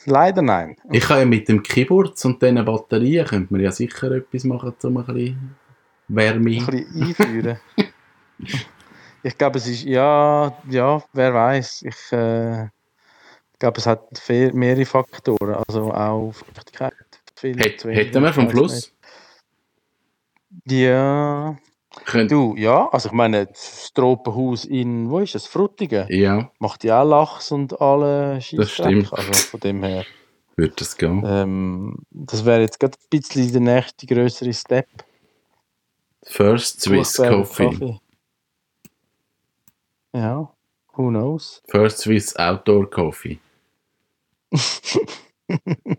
Leider 0.06 0.42
nein. 0.42 0.76
Ich 0.92 1.04
kann 1.04 1.20
ja 1.20 1.26
mit 1.26 1.50
dem 1.50 1.64
Keyboards 1.64 2.24
und 2.26 2.42
diesen 2.42 2.64
Batterien 2.64 3.26
könnte 3.26 3.52
man 3.52 3.62
ja 3.62 3.72
sicher 3.72 4.12
etwas 4.12 4.44
machen, 4.44 4.74
um 4.84 4.98
ein 4.98 5.06
bisschen 5.06 5.56
Wärme... 6.08 6.50
Ein 6.52 6.66
bisschen 6.66 7.02
einführen. 7.02 7.60
ich 9.24 9.38
glaube, 9.38 9.58
es 9.58 9.68
ist, 9.68 9.84
ja, 9.84 10.54
ja, 10.70 11.04
wer 11.14 11.34
weiß. 11.34 11.84
Ich 11.84 12.12
äh, 12.12 12.68
glaube, 13.58 13.80
es 13.80 13.88
hat 13.88 14.10
mehrere 14.30 14.86
Faktoren. 14.86 15.56
Also 15.68 15.92
auch 15.92 16.32
Feuchtigkeit. 16.34 16.94
Viel 17.54 17.60
Hätt, 17.60 17.80
zu 17.82 17.92
hätten 17.92 18.24
wir 18.24 18.34
vom 18.34 18.50
Fluss? 18.50 18.74
nicht. 18.74 20.72
Ja. 20.72 21.58
Könnt, 22.06 22.30
Du, 22.32 22.56
ja, 22.58 22.90
also 22.90 23.08
ich 23.10 23.14
meine, 23.14 23.46
das 23.48 23.92
Tropenhaus 23.94 24.66
in, 24.66 25.10
wo 25.10 25.20
ist 25.20 25.36
es? 25.36 25.48
Frutigen? 25.48 26.06
ja, 26.10 26.52
Macht 26.60 26.84
ja 26.84 27.02
auch 27.02 27.08
Lachs 27.08 27.52
und 27.52 27.80
alle 27.80 28.40
Das 28.52 28.72
stimmt. 28.72 29.14
Also 29.14 29.32
von 29.34 29.60
dem 29.62 29.82
her. 29.84 30.06
würde 30.58 30.74
das 30.76 30.98
gehen. 30.98 31.24
Ähm, 31.26 31.96
das 32.10 32.44
wäre 32.44 32.62
jetzt 32.62 32.80
gerade 32.80 32.98
ein 32.98 33.10
bisschen 33.10 33.52
der 33.52 33.62
nächste 33.62 34.06
größere 34.08 34.54
Step. 34.54 34.88
First 36.24 36.82
Swiss 36.82 37.16
Buchberger 37.16 37.38
Coffee. 37.38 38.00
Ja, 40.14 40.50
who 40.94 41.10
knows? 41.10 41.62
First 41.68 42.00
Swiss 42.00 42.36
Outdoor 42.36 42.90
Coffee. 42.90 43.40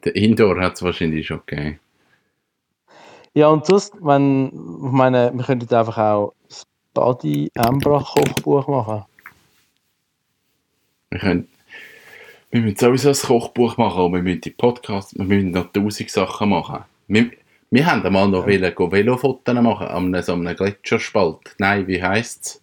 Der 0.04 0.16
Indoor 0.16 0.60
hat 0.60 0.74
es 0.74 0.82
wahrscheinlich 0.82 1.26
schon 1.26 1.40
gegeben. 1.46 1.78
Ja, 3.34 3.48
und 3.48 3.66
sonst, 3.66 3.94
wenn, 4.00 4.46
ich 4.46 4.92
meine, 4.92 5.30
wir 5.34 5.44
könnten 5.44 5.72
einfach 5.74 5.98
auch 5.98 6.34
das 6.48 6.66
Badi 6.94 7.50
Embrach 7.54 8.14
Kochbuch 8.14 8.66
machen. 8.66 9.04
Wir 11.10 11.18
können, 11.18 11.48
Wir 12.50 12.62
müssen 12.62 12.78
sowieso 12.78 13.10
ein 13.10 13.14
Kochbuch 13.14 13.76
machen 13.76 14.04
und 14.04 14.14
wir 14.14 14.22
müssen 14.22 14.40
die 14.40 14.50
Podcasts, 14.50 15.14
wir 15.16 15.26
müssen 15.26 15.50
noch 15.50 15.70
tausend 15.72 16.10
Sachen 16.10 16.48
machen. 16.48 16.84
Wir, 17.08 17.30
wir 17.70 17.86
haben 17.86 18.02
einmal 18.02 18.28
noch 18.28 18.48
ja. 18.48 18.60
Velofotos 18.90 19.54
machen 19.54 19.88
an 19.88 20.22
so 20.22 20.32
einem 20.32 20.56
Gletscherspalt. 20.56 21.56
Nein, 21.58 21.86
wie 21.86 22.02
heisst 22.02 22.46
es? 22.46 22.62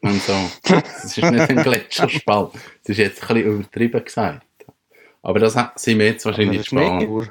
Und 0.00 0.22
so. 0.22 0.32
Das 0.72 1.18
ist 1.18 1.30
nicht 1.30 1.50
ein 1.50 1.56
Gletscherspalt. 1.62 2.54
Das 2.54 2.88
ist 2.88 2.98
jetzt 2.98 3.22
ein 3.22 3.34
bisschen 3.34 3.52
übertrieben 3.52 4.04
gesagt. 4.04 4.46
Aber 5.22 5.38
das 5.38 5.56
sind 5.76 5.98
wir 5.98 6.06
jetzt 6.06 6.24
wahrscheinlich 6.24 6.66
spannend. 6.66 7.30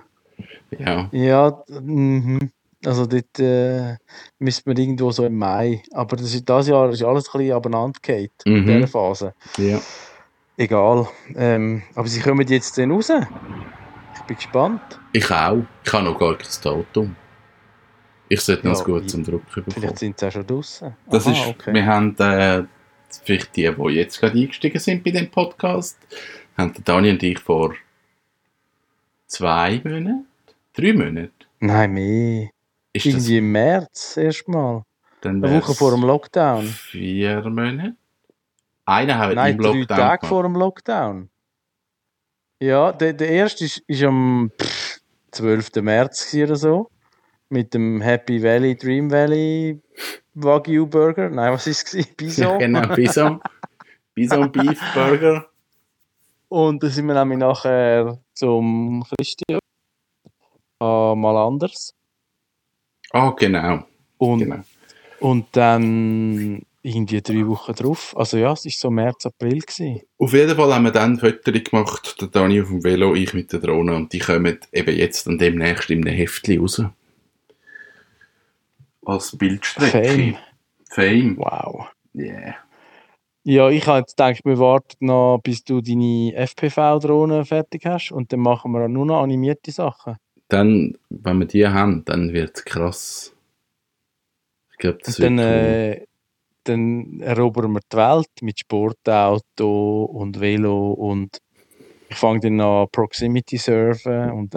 Ja. 0.78 1.10
Ja, 1.12 1.64
mhm. 1.68 2.52
Also 2.84 3.06
dort 3.06 3.40
äh, 3.40 3.98
müsste 4.40 4.70
man 4.70 4.78
irgendwo 4.78 5.12
so 5.12 5.26
im 5.26 5.38
Mai. 5.38 5.84
Aber 5.92 6.16
das, 6.16 6.34
ist, 6.34 6.50
das 6.50 6.68
Jahr 6.68 6.90
ist 6.90 7.04
alles 7.04 7.28
ein 7.28 7.38
bisschen 7.38 7.56
abeinander 7.56 8.00
mhm. 8.10 8.56
in 8.56 8.66
dieser 8.66 8.88
Phase. 8.88 9.34
Ja. 9.58 9.80
Egal. 10.58 11.08
Ähm, 11.36 11.84
aber 11.96 12.08
sie 12.08 12.22
kommen 12.22 12.48
jetzt 12.48 12.78
dann 12.78 12.92
raus. 12.92 13.12
Ich 14.16 14.22
bin 14.22 14.36
gespannt. 14.36 14.82
Ich 15.12 15.30
auch. 15.30 15.64
Ich 15.84 15.94
habe 15.94 16.06
noch 16.06 16.20
gar 16.20 16.38
kein 16.38 16.48
Datum. 16.64 17.16
Ich 18.30 18.40
sollte 18.40 18.68
noch 18.68 18.78
ja, 18.78 18.86
gut 18.86 19.10
zum 19.10 19.24
Drucken 19.24 19.46
bekommen. 19.54 19.72
Vielleicht 19.72 20.00
sind 20.00 20.20
sie 20.20 20.28
auch 20.28 20.32
schon 20.32 20.48
draußen. 20.48 20.96
Das 21.10 21.28
ist, 21.28 21.48
okay. 21.48 21.74
Wir 21.74 21.86
haben 21.86 22.16
äh, 22.18 22.64
vielleicht 23.24 23.56
die, 23.56 23.70
die 23.70 23.94
jetzt 23.94 24.20
gerade 24.20 24.40
eingestiegen 24.40 24.80
sind 24.80 25.04
bei 25.04 25.12
dem 25.12 25.30
Podcast, 25.30 25.98
haben 26.58 26.74
Daniel 26.84 27.14
und 27.14 27.24
ich 27.24 27.40
vor 27.40 27.74
zwei 29.28 29.82
Monaten, 29.84 30.28
drei 30.74 30.94
Monaten. 30.94 31.32
Nein, 31.60 31.94
mehr. 31.94 32.50
Ist 32.94 33.06
Irgendwie 33.06 33.38
im 33.38 33.52
März 33.52 34.18
erstmal. 34.18 34.84
Eine 35.24 35.52
Woche 35.52 35.74
vor 35.76 35.92
dem 35.92 36.02
Lockdown. 36.04 36.66
Vier 36.66 37.42
Monate? 37.50 37.96
Einer 38.86 39.18
hat 39.20 39.36
Nein, 39.36 39.56
im 39.56 39.62
Lockdown. 39.62 39.86
Drei 39.88 39.96
Tage 39.96 40.18
gemacht. 40.20 40.30
vor 40.30 40.44
dem 40.44 40.56
Lockdown. 40.56 41.30
Ja, 42.60 42.92
der, 42.92 43.14
der 43.14 43.30
erste 43.30 43.66
ist, 43.66 43.78
ist 43.88 44.04
am 44.04 44.52
pff, 44.60 45.00
12. 45.32 45.76
März 45.82 46.34
oder 46.34 46.56
so. 46.56 46.90
Mit 47.50 47.74
dem 47.74 48.02
Happy 48.02 48.42
Valley, 48.42 48.76
Dream 48.76 49.12
Valley 49.12 49.80
Wagyu 50.34 50.86
Burger. 50.88 51.30
Nein, 51.30 51.54
was 51.54 51.68
ist 51.68 51.94
es? 51.94 52.08
Bison. 52.18 52.44
Ja, 52.44 52.58
genau, 52.58 52.88
Bison. 52.96 53.42
Bison 54.14 54.52
Beef 54.52 54.80
Burger. 54.94 55.48
Und 56.52 56.84
dann 56.84 56.90
sind 56.90 57.06
wir 57.06 57.14
nämlich 57.14 57.40
nachher 57.40 58.20
zum 58.34 59.06
Christian. 59.08 59.62
Uh, 60.84 61.16
mal 61.16 61.38
anders. 61.38 61.94
Ah, 63.14 63.30
oh, 63.30 63.36
genau. 63.36 63.86
Und, 64.18 64.40
genau. 64.40 64.60
und 65.22 65.46
dann 65.54 66.62
irgendwie 66.82 67.22
drei 67.22 67.48
Wochen 67.48 67.72
drauf. 67.72 68.14
Also 68.18 68.36
ja, 68.36 68.52
es 68.52 68.66
war 68.66 68.72
so 68.72 68.92
März, 68.92 69.26
April. 69.28 69.60
Gewesen. 69.60 70.02
Auf 70.18 70.34
jeden 70.34 70.54
Fall 70.54 70.74
haben 70.74 70.84
wir 70.84 70.92
dann 70.92 71.20
Fotos 71.20 71.64
gemacht, 71.64 72.20
der 72.20 72.28
Dani 72.28 72.62
auf 72.62 72.68
dem 72.68 72.84
Velo, 72.84 73.16
ich 73.16 73.34
mit 73.34 73.54
der 73.54 73.62
Drohne 73.62 73.96
und 73.96 74.12
die 74.12 74.20
kommen 74.20 74.60
eben 74.74 74.98
jetzt 74.98 75.28
und 75.28 75.40
demnächst 75.40 75.90
in 75.90 76.06
einem 76.06 76.18
Heftchen 76.18 76.60
raus. 76.60 76.84
Als 79.06 79.38
Bildstrecke. 79.38 80.04
Fame. 80.04 80.38
Fame. 80.90 81.38
Wow. 81.38 81.88
Yeah. 82.14 82.56
Ja, 83.44 83.70
ich 83.70 83.88
habe 83.88 84.00
jetzt 84.00 84.18
gedacht, 84.18 84.46
wir 84.46 84.60
warten 84.60 85.08
noch, 85.08 85.40
bis 85.44 85.64
du 85.64 85.82
deine 85.82 86.34
FPV-Drohne 86.36 87.46
fertig 87.46 87.86
hast 87.86 88.12
und 88.12 88.32
dann 88.32 88.42
machen 88.42 88.72
wir 88.72 88.88
nur 88.88 89.06
noch 89.06 89.24
animierte 89.24 89.72
Sachen 89.72 90.18
dann, 90.52 90.98
wenn 91.10 91.40
wir 91.40 91.48
die 91.48 91.68
haben, 91.68 92.06
dann 92.06 92.34
wird 92.34 92.58
es 92.58 92.66
krass. 92.66 93.34
Ich 94.72 94.78
glaube, 94.78 95.00
das 95.04 95.18
und 95.18 95.38
dann, 95.38 95.40
cool. 95.40 95.46
äh, 95.46 96.06
dann 96.66 97.22
erobern 97.22 97.72
wir 97.72 97.80
die 97.92 97.98
Welt 97.98 98.30
mit 98.42 98.60
Sportauto 98.60 100.04
und 100.04 100.40
Velo 100.40 100.92
und 100.92 101.40
ich 102.10 102.18
fange 102.18 102.42
dann 102.42 102.60
an 102.60 102.88
Proximity 102.92 103.58
surfen 103.58 104.32
und 104.32 104.54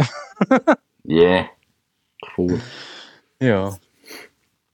yeah, 1.08 1.48
cool. 2.36 2.60
Ja. 3.40 3.76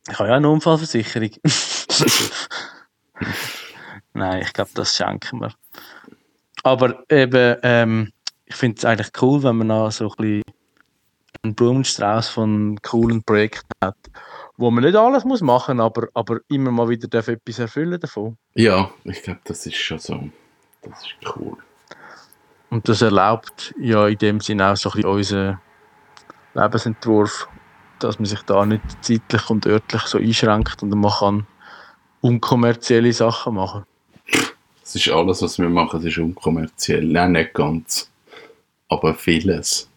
Ich 0.09 0.18
habe 0.18 0.31
ja 0.31 0.37
eine 0.37 0.49
Unfallversicherung. 0.49 1.31
Nein, 4.14 4.42
ich 4.42 4.53
glaube, 4.53 4.70
das 4.75 4.96
schenken 4.96 5.40
wir. 5.40 5.53
Aber 6.62 7.05
eben, 7.11 7.57
ähm, 7.62 8.12
ich 8.44 8.57
finde 8.57 8.79
es 8.79 8.85
eigentlich 8.85 9.11
cool, 9.23 9.42
wenn 9.42 9.57
man 9.57 9.68
noch 9.68 9.90
so 9.92 10.11
ein 10.11 10.16
bisschen 10.16 10.42
einen 11.42 11.55
Blumenstrauß 11.55 12.29
von 12.29 12.79
coolen 12.83 13.23
Projekten 13.23 13.73
hat, 13.83 13.96
wo 14.57 14.70
man 14.70 14.85
nicht 14.85 14.96
alles 14.96 15.25
muss 15.25 15.40
machen, 15.40 15.81
aber 15.81 16.09
aber 16.12 16.40
immer 16.49 16.70
mal 16.70 16.88
wieder 16.88 17.09
darf 17.09 17.29
etwas 17.29 17.59
erfüllen 17.59 17.99
davon. 17.99 18.37
Ja, 18.55 18.90
ich 19.05 19.23
glaube, 19.23 19.40
das 19.44 19.64
ist 19.66 19.77
schon 19.77 19.99
so. 19.99 20.29
Das 20.83 21.03
ist 21.03 21.37
cool. 21.37 21.57
Und 22.70 22.88
das 22.88 23.03
erlaubt 23.03 23.75
ja 23.81 24.07
in 24.07 24.18
dem 24.18 24.40
Sinne 24.40 24.70
auch 24.70 24.77
so 24.77 24.90
ein 24.90 24.96
bisschen 24.96 25.11
unseren 25.11 25.61
Lebensentwurf, 26.55 27.49
dass 27.99 28.18
man 28.18 28.27
sich 28.27 28.42
da 28.42 28.64
nicht 28.64 28.83
zeitlich 29.01 29.51
und 29.51 29.66
örtlich 29.66 30.03
so 30.03 30.18
einschränkt 30.18 30.83
und 30.83 30.90
man 30.90 31.11
kann 31.11 31.46
unkommerzielle 32.20 33.12
Sachen 33.12 33.55
machen. 33.55 33.85
Das 34.81 34.95
ist 34.95 35.09
alles, 35.09 35.43
was 35.43 35.59
wir 35.59 35.69
machen, 35.69 36.01
das 36.01 36.07
ist 36.07 36.19
unkommerziell. 36.19 37.05
Nein, 37.05 37.33
nicht 37.33 37.55
ganz. 37.55 38.11
Aber 38.88 39.14
vieles. 39.14 39.88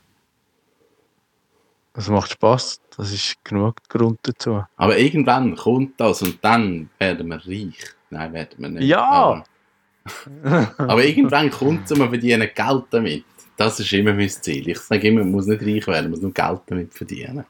Es 1.95 2.09
macht 2.09 2.31
Spaß, 2.31 2.81
das 2.97 3.13
ist 3.13 3.43
genug 3.43 3.77
Grund 3.87 4.19
dazu. 4.23 4.63
Aber 4.77 4.97
irgendwann 4.97 5.55
kommt 5.55 5.99
das 5.99 6.23
und 6.23 6.39
dann 6.41 6.89
werden 6.97 7.27
wir 7.27 7.37
reich. 7.37 7.77
Nein, 8.09 8.33
werden 8.33 8.55
wir 8.57 8.69
nicht. 8.69 8.87
Ja! 8.87 9.43
Aber, 10.03 10.73
aber 10.77 11.05
irgendwann 11.05 11.51
kommt 11.51 11.85
es 11.85 11.91
und 11.91 11.99
wir 11.99 12.09
verdienen 12.09 12.49
Geld 12.53 12.83
damit. 12.89 13.25
Das 13.55 13.79
ist 13.79 13.93
immer 13.93 14.13
mein 14.13 14.29
Ziel. 14.29 14.67
Ich 14.69 14.79
sage 14.79 15.07
immer, 15.07 15.19
man 15.19 15.31
muss 15.31 15.45
nicht 15.45 15.61
reich 15.61 15.87
werden, 15.87 16.05
man 16.05 16.11
muss 16.11 16.21
nur 16.21 16.33
Geld 16.33 16.61
damit 16.65 16.93
verdienen. 16.93 17.45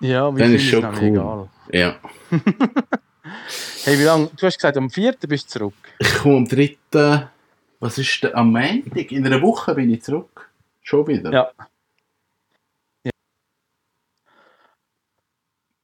Ja, 0.00 0.30
dann 0.30 0.54
ist 0.54 0.64
schon 0.64 0.84
cool. 0.84 1.02
Egal. 1.02 1.48
Ja. 1.72 1.96
hey, 3.84 3.98
wie 3.98 4.02
lange? 4.02 4.30
Du 4.36 4.46
hast 4.46 4.56
gesagt, 4.56 4.76
am 4.76 4.90
4. 4.90 5.14
bist 5.28 5.46
du 5.54 5.58
zurück. 5.58 5.74
Ich 5.98 6.14
komme 6.16 6.38
am 6.38 6.48
3. 6.48 7.28
Was 7.80 7.98
ist 7.98 8.22
denn? 8.22 8.34
Am 8.34 8.52
Montag? 8.52 9.12
In 9.12 9.26
einer 9.26 9.42
Woche 9.42 9.74
bin 9.74 9.90
ich 9.90 10.02
zurück. 10.02 10.50
Schon 10.82 11.06
wieder. 11.06 11.32
Ja. 11.32 11.50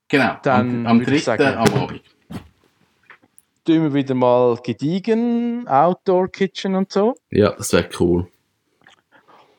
Genau, 0.08 0.36
Dann 0.42 0.86
am, 0.86 1.00
am 1.00 1.04
3. 1.04 1.56
am 1.56 1.72
Abend. 1.74 2.02
Tun 3.64 3.82
wir 3.82 3.94
wieder 3.94 4.14
mal 4.14 4.56
gediegen, 4.56 5.68
Outdoor 5.68 6.28
Kitchen 6.28 6.74
und 6.74 6.90
so. 6.90 7.14
Ja, 7.30 7.52
das 7.52 7.72
wäre 7.72 7.88
cool. 8.00 8.26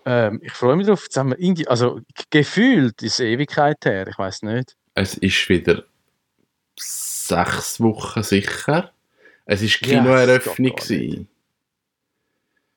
Ähm, 0.05 0.41
ich 0.43 0.51
freue 0.51 0.75
mich 0.75 0.87
drauf. 0.87 1.03
Jetzt 1.03 1.15
haben 1.15 1.29
wir 1.29 1.39
Indi 1.39 1.67
also 1.67 2.01
gefühlt 2.29 3.01
ist 3.03 3.19
Ewigkeit 3.19 3.77
her, 3.85 4.07
ich 4.07 4.17
weiß 4.17 4.41
nicht. 4.41 4.75
Es 4.95 5.13
ist 5.13 5.47
wieder 5.47 5.83
sechs 7.31 7.79
Wochen 7.79 8.23
sicher. 8.23 8.91
Es 9.45 9.61
ist 9.61 9.79
Kinoeröffnung. 9.81 10.75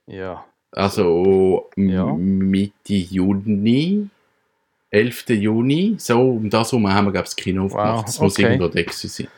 Ja, 0.06 0.16
ja. 0.16 0.44
Also 0.72 1.70
ja. 1.76 2.06
Mitte 2.14 2.94
Juni 2.94 4.08
11. 4.94 5.28
Juni, 5.30 5.96
so 5.98 6.20
um 6.20 6.48
das 6.48 6.70
herum 6.70 6.88
haben 6.92 7.06
wir, 7.06 7.12
glaube 7.12 7.24
das 7.24 7.34
Kino 7.34 7.64
aufgemacht. 7.64 7.96
Wow, 7.96 8.04
das 8.04 8.20
muss 8.20 8.34
okay. 8.34 8.42
irgendwo 8.42 8.68
da 8.68 8.92
sein. 8.92 9.28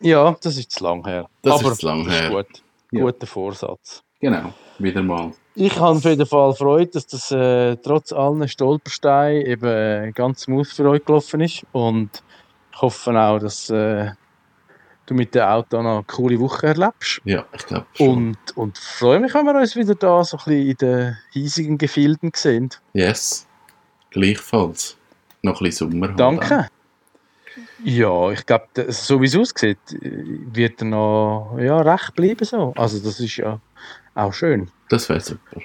Ja, 0.00 0.34
das 0.40 0.56
ist 0.56 0.70
zu 0.70 0.84
lang 0.84 1.04
her. 1.04 1.28
Das 1.42 1.60
Aber 1.60 1.72
ist 1.72 1.80
zu 1.80 1.86
lang 1.86 2.08
her. 2.08 2.30
Gut. 2.30 2.62
Ja. 2.90 3.02
Guter 3.02 3.26
Vorsatz. 3.26 4.02
Genau, 4.18 4.54
wieder 4.78 5.02
mal. 5.02 5.32
Ich 5.54 5.78
habe 5.78 5.98
auf 5.98 6.04
jeden 6.04 6.24
Fall 6.24 6.54
Freude, 6.54 6.90
dass 6.90 7.06
das 7.06 7.30
äh, 7.30 7.76
trotz 7.76 8.12
allen 8.12 8.48
Stolpersteinen 8.48 9.44
eben 9.44 9.66
äh, 9.66 10.12
ganz 10.14 10.42
smooth 10.42 10.66
für 10.66 10.88
euch 10.88 11.04
gelaufen 11.04 11.42
ist. 11.42 11.66
Und 11.72 12.22
hoffe 12.80 13.10
auch, 13.18 13.38
dass 13.38 13.70
äh, 13.70 14.10
du 15.06 15.14
mit 15.14 15.34
dem 15.34 15.42
Auto 15.42 15.82
noch 15.82 15.96
eine 15.96 16.04
coole 16.04 16.38
Woche 16.38 16.68
erlebst. 16.68 17.20
Ja, 17.24 17.44
ich 17.52 17.66
glaube 17.66 17.86
Und, 17.98 18.38
und 18.54 18.78
freue 18.78 19.20
mich, 19.20 19.34
wenn 19.34 19.46
wir 19.46 19.54
uns 19.54 19.76
wieder 19.76 19.94
da 19.94 20.22
so 20.24 20.36
ein 20.38 20.44
bisschen 20.44 20.68
in 20.68 20.76
den 20.76 21.16
hiesigen 21.32 21.78
Gefilden 21.78 22.32
sehen. 22.34 22.70
Yes. 22.92 23.46
Gleichfalls. 24.10 24.96
Noch 25.42 25.60
ein 25.60 25.64
bisschen 25.64 25.90
Sommer. 25.90 26.08
Danke. 26.08 26.68
Ja, 27.82 28.30
ich 28.30 28.44
glaube, 28.46 28.66
so 28.88 29.20
wie 29.20 29.26
es 29.26 29.36
aussieht, 29.36 29.78
wird 29.90 30.82
er 30.82 30.86
noch 30.86 31.56
ja, 31.58 31.80
recht 31.80 32.14
bleiben 32.14 32.44
so. 32.44 32.72
Also 32.76 32.98
das 32.98 33.18
ist 33.20 33.36
ja 33.36 33.58
auch 34.14 34.32
schön. 34.32 34.70
Das 34.88 35.08
wäre 35.08 35.20
super. 35.20 35.60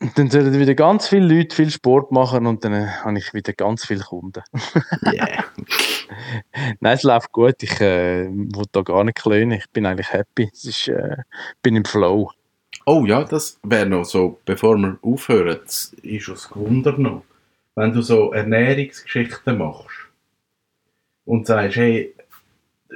Und 0.00 0.18
dann 0.18 0.30
sollen 0.30 0.58
wieder 0.58 0.74
ganz 0.74 1.08
viele 1.08 1.34
Leute 1.34 1.54
viel 1.54 1.70
Sport 1.70 2.10
machen 2.10 2.46
und 2.46 2.64
dann 2.64 2.72
äh, 2.72 2.86
habe 3.04 3.18
ich 3.18 3.34
wieder 3.34 3.52
ganz 3.52 3.84
viele 3.84 4.00
Kunden. 4.00 4.42
yeah. 5.12 5.44
Nein, 6.80 6.94
es 6.94 7.02
läuft 7.02 7.32
gut. 7.32 7.62
Ich 7.62 7.80
äh, 7.82 8.28
will 8.30 8.64
da 8.72 8.80
gar 8.80 9.04
nicht 9.04 9.18
klönen. 9.18 9.52
Ich 9.52 9.68
bin 9.70 9.84
eigentlich 9.84 10.10
happy. 10.10 10.50
Ich 10.54 10.64
ist, 10.64 10.88
äh, 10.88 11.16
bin 11.62 11.76
im 11.76 11.84
Flow. 11.84 12.32
Oh 12.86 13.04
ja, 13.04 13.24
das 13.24 13.60
wäre 13.62 13.86
noch 13.86 14.04
so, 14.04 14.40
bevor 14.46 14.78
wir 14.78 14.98
aufhören, 15.02 15.58
ist 15.64 16.28
es 16.28 16.50
Wunder 16.54 16.96
noch, 16.96 17.24
wenn 17.74 17.92
du 17.92 18.00
so 18.00 18.32
Ernährungsgeschichten 18.32 19.58
machst 19.58 20.08
und 21.26 21.46
sagst, 21.46 21.76
hey, 21.76 22.14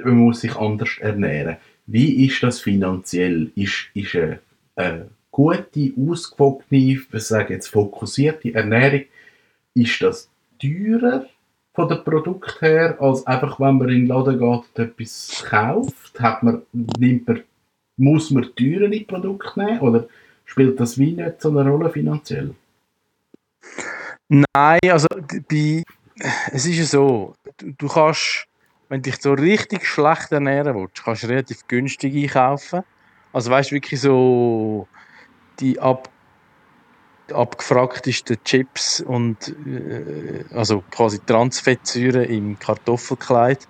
man 0.03 0.17
muss 0.17 0.41
sich 0.41 0.55
anders 0.55 0.97
ernähren. 0.99 1.57
Wie 1.85 2.25
ist 2.25 2.41
das 2.41 2.61
finanziell? 2.61 3.51
Ist, 3.55 3.89
ist 3.93 4.15
eine, 4.15 4.39
eine 4.75 5.09
gute, 5.35 5.91
ausgewogene, 5.97 6.93
ich 6.93 7.07
sage 7.11 7.55
jetzt 7.55 7.67
fokussierte 7.67 8.53
Ernährung, 8.53 9.03
ist 9.73 10.01
das 10.01 10.29
teurer 10.61 11.25
von 11.73 11.89
den 11.89 12.03
Produkten 12.05 12.65
her, 12.65 12.95
als 13.01 13.27
einfach, 13.27 13.59
wenn 13.59 13.77
man 13.77 13.89
in 13.89 13.95
den 13.95 14.07
Laden 14.07 14.39
geht 14.39 14.47
und 14.47 14.79
etwas 14.79 15.45
kauft? 15.49 16.17
Hat 16.21 16.41
man, 16.41 16.61
nimmt 16.71 17.27
man, 17.27 17.43
muss 17.97 18.31
man 18.31 18.49
teurere 18.55 19.01
Produkte 19.01 19.59
nehmen 19.59 19.79
oder 19.81 20.07
spielt 20.45 20.79
das 20.79 20.97
wie 20.97 21.11
nicht 21.11 21.41
so 21.41 21.49
eine 21.49 21.69
Rolle 21.69 21.89
finanziell? 21.89 22.55
Nein, 24.29 24.79
also 24.89 25.07
bei, 25.49 25.83
es 26.53 26.65
ist 26.65 26.77
ja 26.77 26.85
so, 26.85 27.35
du, 27.57 27.73
du 27.77 27.87
kannst, 27.89 28.47
wenn 28.87 29.01
du 29.01 29.09
dich 29.09 29.21
so 29.21 29.33
richtig 29.33 29.85
schlecht 29.85 30.31
ernähren 30.31 30.75
willst, 30.75 31.03
kannst 31.03 31.23
du 31.23 31.27
relativ 31.27 31.67
günstig 31.67 32.15
einkaufen. 32.15 32.83
Also 33.33 33.51
weißt 33.51 33.71
du, 33.71 33.75
wirklich 33.75 33.99
so 33.99 34.87
die 35.59 35.79
ab, 35.79 36.09
abgefragtesten 37.31 38.37
Chips 38.43 39.01
und 39.01 39.55
äh, 39.67 40.43
also 40.53 40.83
quasi 40.91 41.19
Transfettsäuren 41.25 42.25
im 42.25 42.59
Kartoffelkleid. 42.59 43.67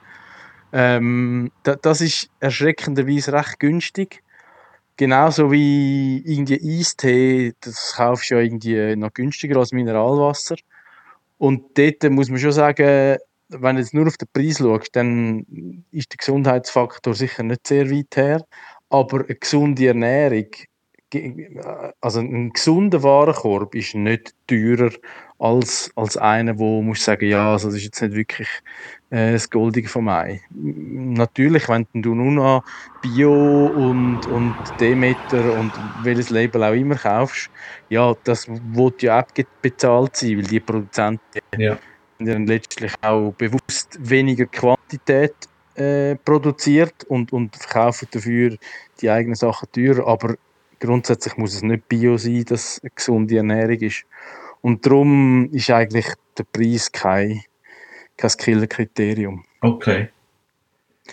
Ähm, 0.74 1.52
da, 1.64 1.76
das 1.76 2.02
ist 2.02 2.30
erschreckenderweise 2.40 3.34
recht 3.34 3.60
günstig. 3.60 4.22
Genauso 4.98 5.52
wie 5.52 6.22
irgendwie 6.26 6.80
Eistee, 6.80 7.54
das 7.62 7.94
kaufst 7.96 8.32
du 8.32 8.36
ja 8.36 8.42
irgendwie 8.42 8.96
noch 8.96 9.14
günstiger 9.14 9.58
als 9.58 9.74
Mineralwasser. 9.74 10.56
Und 11.38 11.78
dort 11.78 12.04
muss 12.12 12.30
man 12.30 12.40
schon 12.40 12.54
sagen, 12.54 13.18
wenn 13.50 13.76
du 13.76 13.82
jetzt 13.82 13.94
nur 13.94 14.08
auf 14.08 14.18
den 14.18 14.28
Preis 14.34 14.58
schaust, 14.58 14.96
dann 14.96 15.84
ist 15.92 16.12
der 16.12 16.18
Gesundheitsfaktor 16.18 17.14
sicher 17.14 17.44
nicht 17.44 17.68
sehr 17.68 17.90
weit 17.92 18.16
her. 18.16 18.46
Aber 18.90 19.26
eine 19.26 19.36
gesunde 19.36 19.88
Ernährung, 19.88 20.48
also 22.02 22.20
ein 22.20 22.52
gesunder 22.52 23.04
Warenkorb 23.04 23.76
ist 23.76 23.96
nicht 23.96 24.34
teurer 24.48 24.92
als, 25.40 25.92
als 25.96 26.18
einer, 26.18 26.58
wo 26.58 26.82
muss 26.82 27.04
sagen, 27.04 27.28
ja, 27.28 27.52
also 27.52 27.68
das 27.68 27.78
ist 27.78 27.84
jetzt 27.84 28.02
nicht 28.02 28.16
wirklich 28.16 28.48
äh, 29.10 29.34
das 29.34 29.50
Goldige 29.50 29.88
vom 29.88 30.08
Ei. 30.08 30.42
Natürlich, 30.50 31.68
wenn 31.68 31.86
du 31.94 32.16
nur 32.16 32.32
noch 32.32 32.64
Bio 33.02 33.68
und, 33.68 34.26
und 34.28 34.56
Demeter 34.80 35.54
und 35.60 35.72
welches 36.04 36.30
Label 36.30 36.64
auch 36.64 36.74
immer 36.74 36.96
kaufst, 36.96 37.50
ja, 37.90 38.14
das 38.24 38.48
wird 38.48 39.02
ja 39.04 39.22
auch 39.22 39.44
bezahlt 39.62 40.16
sein, 40.16 40.38
weil 40.38 40.44
die 40.44 40.60
Produzenten 40.60 41.22
ja. 41.58 41.78
dann 42.20 42.48
letztlich 42.48 42.94
auch 43.02 43.32
bewusst 43.34 43.98
weniger 44.00 44.46
Quantität 44.46 45.36
äh, 45.76 46.16
produziert 46.16 47.04
und, 47.06 47.34
und 47.34 47.56
verkaufen 47.56 48.08
dafür 48.12 48.56
die 49.02 49.10
eigenen 49.10 49.36
Sachen 49.36 49.70
teurer, 49.74 50.08
aber 50.08 50.36
grundsätzlich 50.80 51.38
muss 51.38 51.56
es 51.56 51.62
nicht 51.62 51.88
Bio 51.88 52.18
sein, 52.18 52.46
dass 52.46 52.80
eine 52.82 52.92
gesunde 52.96 53.38
Ernährung 53.38 53.80
ist. 53.80 54.06
Und 54.62 54.86
darum 54.86 55.50
ist 55.52 55.70
eigentlich 55.70 56.08
der 56.38 56.44
Preis 56.44 56.92
kein, 56.92 57.42
kein 58.18 58.32
Killerkriterium. 58.32 59.46
Okay. 59.62 60.10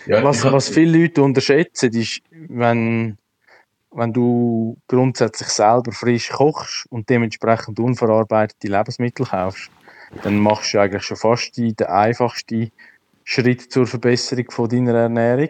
Ja, 0.05 0.23
was, 0.23 0.43
was 0.43 0.69
viele 0.69 1.03
Leute 1.03 1.21
unterschätzen, 1.21 1.93
ist, 1.93 2.21
wenn, 2.31 3.17
wenn 3.91 4.13
du 4.13 4.77
grundsätzlich 4.87 5.49
selber 5.49 5.91
frisch 5.91 6.29
kochst 6.29 6.87
und 6.89 7.09
dementsprechend 7.09 7.79
unverarbeitete 7.79 8.67
Lebensmittel 8.67 9.25
kaufst, 9.25 9.69
dann 10.23 10.39
machst 10.39 10.73
du 10.73 10.79
eigentlich 10.79 11.03
schon 11.03 11.17
fast 11.17 11.55
den 11.57 11.75
einfachsten 11.83 12.71
Schritt 13.23 13.71
zur 13.71 13.87
Verbesserung 13.87 14.49
von 14.49 14.69
deiner 14.69 14.93
Ernährung. 14.93 15.49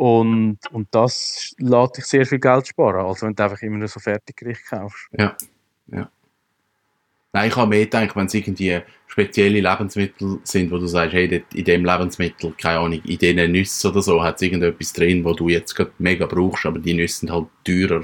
Und, 0.00 0.60
und 0.72 0.88
das 0.92 1.54
lässt 1.58 1.98
dich 1.98 2.06
sehr 2.06 2.24
viel 2.24 2.38
Geld 2.38 2.66
sparen, 2.66 3.04
als 3.04 3.20
wenn 3.20 3.34
du 3.34 3.42
einfach 3.42 3.60
immer 3.60 3.76
nur 3.76 3.86
so 3.86 4.00
Fertiggericht 4.00 4.64
kaufst. 4.64 5.10
Ja, 5.12 5.36
ja. 5.88 6.10
Nein, 7.34 7.48
ich 7.50 7.54
habe 7.54 7.68
mehr 7.68 7.84
gedacht, 7.84 8.16
wenn 8.16 8.24
es 8.24 8.32
irgendwie 8.32 8.80
spezielle 9.08 9.60
Lebensmittel 9.60 10.38
sind, 10.42 10.70
wo 10.70 10.78
du 10.78 10.86
sagst, 10.86 11.12
hey, 11.12 11.44
in 11.52 11.64
dem 11.66 11.84
Lebensmittel, 11.84 12.54
keine 12.56 12.78
Ahnung, 12.78 13.02
in 13.04 13.18
diesen 13.18 13.52
Nüssen 13.52 13.90
oder 13.90 14.00
so, 14.00 14.22
hat 14.22 14.36
es 14.36 14.42
irgendetwas 14.42 14.94
drin, 14.94 15.22
wo 15.22 15.34
du 15.34 15.50
jetzt 15.50 15.74
gerade 15.74 15.92
mega 15.98 16.24
brauchst, 16.24 16.64
aber 16.64 16.78
die 16.78 16.94
Nüsse 16.94 17.18
sind 17.18 17.30
halt 17.30 17.48
teurer. 17.62 18.02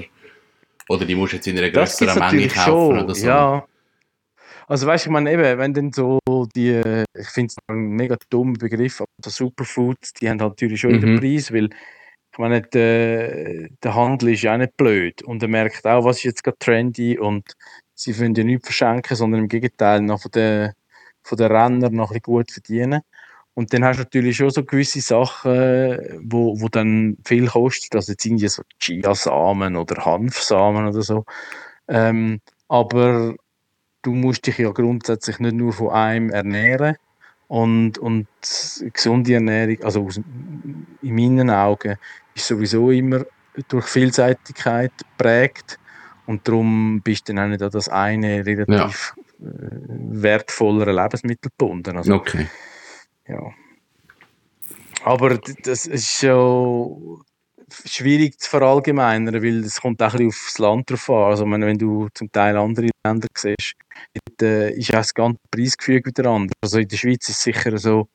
Oder 0.89 1.03
die 1.03 1.15
musst 1.15 1.33
du 1.33 1.37
jetzt 1.37 1.47
in 1.47 1.57
einer 1.57 1.71
größeren 1.71 2.19
Menge 2.19 2.47
kaufen 2.47 2.95
schon, 2.95 3.03
oder 3.05 3.15
so. 3.15 3.25
Ja. 3.25 3.67
Also 4.67 4.85
weißt 4.85 5.05
du, 5.05 5.09
ich 5.09 5.13
meine 5.13 5.31
eben, 5.31 5.57
wenn 5.57 5.73
dann 5.73 5.93
so 5.93 6.19
die, 6.53 6.81
ich 7.17 7.29
finde 7.29 7.47
es 7.47 7.57
ein 7.67 7.77
mega 7.77 8.17
dummer 8.29 8.57
Begriff, 8.57 8.99
aber 8.99 9.09
so 9.23 9.29
Superfoods, 9.29 10.13
die 10.13 10.29
haben 10.29 10.41
halt 10.41 10.51
natürlich 10.51 10.81
schon 10.81 10.91
mhm. 10.91 11.01
den 11.01 11.19
Preis, 11.19 11.53
weil 11.53 11.69
ich 12.33 12.37
meine, 12.37 12.61
der, 12.61 13.69
der 13.81 13.95
Handel 13.95 14.29
ist 14.33 14.43
ja 14.43 14.53
auch 14.53 14.57
nicht 14.57 14.75
blöd 14.75 15.23
und 15.23 15.41
er 15.41 15.47
merkt 15.47 15.87
auch, 15.87 16.03
was 16.03 16.17
ist 16.17 16.23
jetzt 16.23 16.43
gerade 16.43 16.57
trendy 16.59 17.17
und 17.17 17.53
sie 17.95 18.19
wollen 18.19 18.35
ja 18.35 18.43
nichts 18.43 18.67
verschenken, 18.67 19.15
sondern 19.15 19.41
im 19.41 19.47
Gegenteil 19.47 20.01
noch 20.01 20.21
von 20.21 20.31
den, 20.31 20.73
von 21.23 21.37
den 21.37 21.51
Rennern 21.51 21.95
noch 21.95 22.11
ein 22.11 22.19
bisschen 22.19 22.21
gut 22.21 22.51
verdienen. 22.51 23.01
Und 23.53 23.73
dann 23.73 23.83
hast 23.85 23.97
du 23.97 24.03
natürlich 24.03 24.37
schon 24.37 24.51
so 24.51 24.63
gewisse 24.63 25.01
Sachen, 25.01 26.21
wo, 26.21 26.61
wo 26.61 26.67
dann 26.67 27.17
viel 27.25 27.47
kostet, 27.47 27.95
also 27.95 28.11
jetzt 28.11 28.23
irgendwie 28.23 28.49
so 28.49 28.61
Chiasamen 28.79 29.75
oder 29.75 30.05
Hanfsamen 30.05 30.87
oder 30.87 31.01
so. 31.01 31.25
Ähm, 31.87 32.39
aber 32.67 33.35
du 34.07 34.13
musst 34.13 34.47
dich 34.47 34.57
ja 34.57 34.71
grundsätzlich 34.71 35.39
nicht 35.39 35.55
nur 35.55 35.73
von 35.73 35.89
einem 35.89 36.29
ernähren. 36.29 36.95
Und, 37.49 37.97
und 37.97 38.27
gesunde 38.93 39.33
Ernährung, 39.33 39.83
also 39.83 40.05
aus, 40.05 40.17
in 40.17 41.15
meinen 41.15 41.49
Augen, 41.49 41.97
ist 42.33 42.47
sowieso 42.47 42.91
immer 42.91 43.25
durch 43.67 43.85
Vielseitigkeit 43.85 44.91
geprägt. 44.97 45.77
Und 46.25 46.47
darum 46.47 47.01
bist 47.01 47.27
du 47.27 47.33
dann 47.33 47.45
auch 47.45 47.49
nicht 47.49 47.61
an 47.61 47.71
das 47.71 47.89
eine 47.89 48.45
relativ 48.45 49.15
ja. 49.39 49.47
äh, 49.47 50.21
wertvollere 50.21 50.91
Lebensmittel 50.91 51.51
gebunden. 51.57 51.97
Also, 51.97 52.15
okay. 52.15 52.47
Ja. 53.27 53.51
Aber 55.03 55.37
das 55.63 55.85
ist 55.85 56.09
schon 56.09 57.23
schwierig 57.85 58.39
zu 58.39 58.49
verallgemeinern, 58.49 59.41
weil 59.43 59.63
es 59.63 59.81
kommt 59.81 60.01
auch 60.01 60.13
ein 60.13 60.17
bisschen 60.17 60.27
aufs 60.29 60.57
Land 60.57 60.89
drauf 60.89 61.09
an. 61.09 61.23
Also 61.31 61.49
wenn 61.49 61.77
du 61.77 62.07
zum 62.13 62.31
Teil 62.31 62.57
andere 62.57 62.89
Länder 63.05 63.27
siehst, 63.35 63.73
äh, 64.41 64.71
ist 64.77 64.91
auch 64.91 64.97
das 64.97 65.13
ganze 65.13 65.39
Preisgefüge 65.51 66.09
wieder 66.09 66.29
anders. 66.29 66.55
Also 66.61 66.79
in 66.79 66.87
der 66.87 66.97
Schweiz 66.97 67.27
ist 67.29 67.37
es 67.37 67.43
sicher 67.43 67.77
so, 67.77 68.09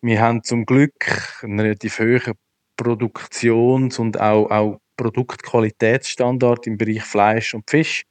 wir 0.00 0.20
haben 0.20 0.42
zum 0.42 0.64
Glück 0.64 0.94
einen 1.42 1.60
relativ 1.60 1.98
hohen 1.98 2.34
Produktions- 2.76 3.98
und 3.98 4.20
auch, 4.20 4.50
auch 4.50 4.80
Produktqualitätsstandard 4.96 6.66
im 6.66 6.78
Bereich 6.78 7.02
Fleisch 7.02 7.54
und 7.54 7.68
Fisch. 7.68 8.04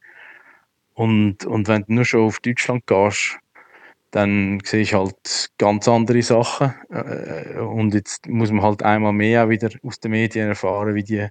Und, 0.94 1.46
und 1.46 1.68
wenn 1.68 1.84
du 1.84 1.94
nur 1.94 2.06
schon 2.06 2.28
auf 2.28 2.40
Deutschland 2.40 2.88
gehst, 2.88 3.38
dann 4.18 4.60
sehe 4.64 4.82
ich 4.82 4.96
halt 4.96 5.52
ganz 5.60 5.88
andere 5.88 6.24
Sachen. 6.24 6.74
Äh, 6.90 7.60
und 7.60 7.94
jetzt 7.94 8.28
muss 8.28 8.52
man 8.52 8.64
halt 8.64 8.82
einmal 8.82 9.14
mehr 9.14 9.46
auch 9.46 9.50
wieder 9.50 9.70
aus 9.84 10.00
den 10.00 10.10
Medien 10.12 10.48
erfahren, 10.50 10.96
wie 10.96 11.04
die, 11.04 11.28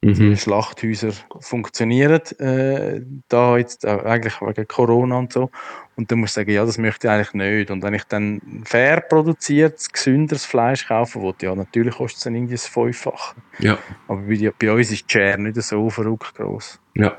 mhm. 0.00 0.14
die 0.14 0.36
Schlachthäuser 0.38 1.12
funktionieren. 1.40 2.22
Äh, 2.38 3.02
da 3.28 3.58
jetzt 3.58 3.84
eigentlich 3.84 4.40
wegen 4.40 4.66
Corona 4.66 5.18
und 5.18 5.34
so. 5.34 5.50
Und 5.96 6.10
dann 6.10 6.20
muss 6.20 6.30
ich 6.30 6.34
sagen, 6.34 6.50
ja, 6.50 6.64
das 6.64 6.78
möchte 6.78 7.08
ich 7.08 7.12
eigentlich 7.12 7.34
nicht. 7.34 7.70
Und 7.70 7.82
wenn 7.82 7.92
ich 7.92 8.04
dann 8.04 8.62
fair 8.64 9.02
produziertes, 9.02 9.92
gesünderes 9.92 10.46
Fleisch 10.46 10.88
kaufen 10.88 11.20
will, 11.20 11.34
ja, 11.42 11.54
natürlich 11.54 11.96
kostet 11.96 12.16
es 12.16 12.24
dann 12.24 12.36
irgendwie 12.36 12.54
das 12.54 12.66
Fünffache. 12.66 13.36
Ja. 13.58 13.76
Aber 14.06 14.22
bei, 14.22 14.50
bei 14.58 14.72
uns 14.72 14.90
ist 14.90 15.10
die 15.10 15.12
Share 15.12 15.38
nicht 15.38 15.60
so 15.60 15.90
verrückt 15.90 16.34
groß. 16.36 16.80
Ja. 16.94 17.18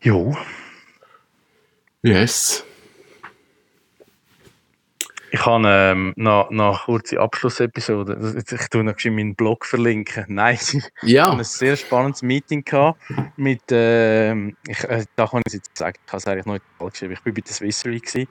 Jo. 0.00 0.34
Yes. 2.02 2.64
Ich 5.32 5.46
habe 5.46 5.64
ähm, 5.66 6.12
noch, 6.16 6.50
noch 6.50 6.88
eine 6.88 6.98
kurze 6.98 7.20
Abschlussepisode. 7.20 8.42
Ich 8.50 8.68
tue 8.68 8.84
noch 8.84 8.94
meinen 9.04 9.34
Blog 9.34 9.64
verlinken. 9.64 10.24
Nein, 10.28 10.58
ja. 11.02 11.24
ich 11.24 11.28
hatte 11.28 11.38
ein 11.38 11.44
sehr 11.44 11.76
spannendes 11.76 12.22
Meeting 12.22 12.64
gehabt 12.64 13.00
mit, 13.36 13.62
ähm, 13.70 14.56
ich, 14.66 14.82
äh, 14.84 15.04
da 15.16 15.26
kann 15.26 15.42
ich 15.46 15.54
es 15.54 15.54
jetzt 15.54 15.76
sagen, 15.76 15.96
ich 16.04 16.12
habe 16.12 16.18
es 16.18 16.26
eigentlich 16.26 16.46
noch 16.46 16.54
nicht 16.54 16.64
geschrieben. 16.78 17.12
Ich 17.12 17.24
war 17.24 17.32
bei 17.32 17.40
der 17.40 17.52
Swissery 17.52 18.28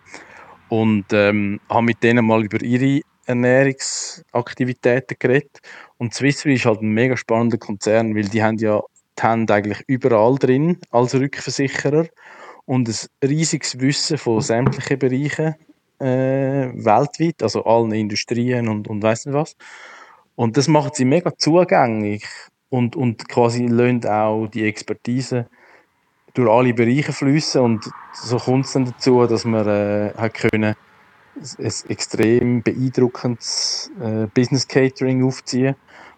und 0.69 1.05
ähm, 1.11 1.59
habe 1.69 1.81
mit 1.83 2.03
denen 2.03 2.25
mal 2.25 2.43
über 2.43 2.61
ihre 2.61 3.01
Ernährungsaktivitäten 3.25 5.17
geredet. 5.19 5.59
Und 5.97 6.13
Swissery 6.13 6.55
ist 6.55 6.65
halt 6.65 6.81
ein 6.81 6.89
mega 6.89 7.15
spannender 7.15 7.57
Konzern, 7.57 8.15
weil 8.15 8.25
die 8.25 8.43
haben 8.43 8.57
ja 8.57 8.81
die 9.19 9.23
haben 9.23 9.49
eigentlich 9.49 9.83
überall 9.87 10.35
drin 10.35 10.77
als 10.91 11.13
Rückversicherer 11.13 12.07
und 12.65 12.87
ein 12.87 13.27
riesiges 13.27 13.79
Wissen 13.79 14.17
von 14.17 14.41
sämtlichen 14.41 14.99
Bereichen 14.99 15.55
äh, 15.99 16.71
weltweit, 16.73 17.43
also 17.43 17.65
allen 17.65 17.91
Industrien 17.91 18.67
und, 18.67 18.87
und 18.87 19.03
weiss 19.03 19.25
nicht 19.25 19.35
was. 19.35 19.55
Und 20.35 20.57
das 20.57 20.67
macht 20.67 20.95
sie 20.95 21.05
mega 21.05 21.37
zugänglich 21.37 22.25
und, 22.69 22.95
und 22.95 23.27
quasi 23.27 23.65
lönt 23.65 24.07
auch 24.07 24.47
die 24.47 24.65
Expertise 24.65 25.47
durch 26.33 26.49
alle 26.49 26.73
Bereiche 26.73 27.11
fließen 27.11 27.61
und 27.61 27.89
so 28.13 28.37
kommt 28.37 28.65
es 28.65 28.73
dann 28.73 28.85
dazu, 28.85 29.25
dass 29.25 29.45
wir 29.45 29.67
äh, 29.67 30.13
hat 30.15 30.33
können 30.35 30.75
ein 31.35 31.73
extrem 31.89 32.61
beeindruckendes 32.61 33.91
äh, 33.99 34.27
Business 34.27 34.67
Catering 34.67 35.23
aufziehen, 35.23 35.75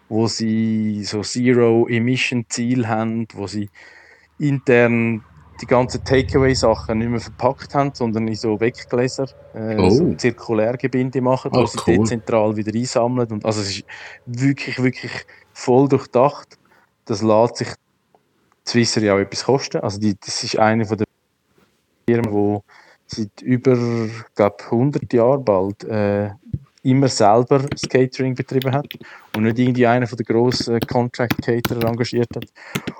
wo 0.08 0.26
sie 0.26 1.04
so 1.04 1.22
Zero-Emission-Ziel 1.22 2.88
haben, 2.88 3.26
wo 3.34 3.46
sie 3.46 3.70
intern 4.38 5.24
die 5.60 5.66
ganzen 5.66 6.02
Takeaway-Sachen 6.04 6.98
nicht 6.98 7.08
mehr 7.10 7.20
verpackt 7.20 7.74
haben, 7.74 7.92
sondern 7.94 8.26
in 8.26 8.34
so 8.34 8.58
Weggläser, 8.60 9.26
äh, 9.54 9.76
Oh. 9.78 9.90
so 9.90 10.14
Zirkulärgebinde 10.14 11.20
machen, 11.20 11.50
wo 11.52 11.60
Oh, 11.60 11.66
sie 11.66 11.78
cool. 11.86 11.98
dezentral 11.98 12.56
wieder 12.56 12.74
einsammeln. 12.74 13.30
Und, 13.30 13.44
also 13.44 13.60
es 13.60 13.70
ist 13.70 13.84
wirklich, 14.26 14.82
wirklich 14.82 15.12
voll 15.52 15.88
durchdacht. 15.88 16.58
Das 17.04 17.22
lässt 17.22 17.56
sich 17.56 17.68
Swisser 18.66 19.02
ja 19.02 19.14
auch 19.14 19.18
etwas 19.18 19.44
kosten. 19.44 19.78
Also 19.78 19.98
die, 19.98 20.16
das 20.24 20.42
ist 20.42 20.58
eine 20.58 20.84
von 20.84 20.98
der 20.98 21.06
Firmen, 22.08 22.32
die 22.32 22.60
seit 23.06 23.42
über, 23.42 23.76
glaube 24.34 24.56
100 24.64 25.12
Jahren 25.12 25.44
bald 25.44 25.84
äh, 25.84 26.30
immer 26.82 27.08
selber 27.08 27.60
das 27.60 27.82
Catering 27.82 28.34
betrieben 28.34 28.72
hat 28.72 28.88
und 29.36 29.44
nicht 29.44 29.58
irgendwie 29.58 29.86
einer 29.86 30.06
von 30.06 30.16
der 30.16 30.26
grossen 30.26 30.80
Contract 30.80 31.40
Caterer 31.42 31.88
engagiert 31.88 32.34
hat. 32.34 32.46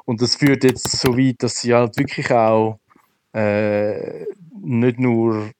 Und 0.04 0.22
das 0.22 0.36
führt 0.36 0.64
jetzt 0.64 0.90
so 0.90 1.16
weit, 1.16 1.42
dass 1.42 1.60
sie 1.60 1.74
halt 1.74 1.96
wirklich 1.96 2.30
auch 2.30 2.78
äh, 3.32 4.24
nicht 4.60 4.98
nur 4.98 5.50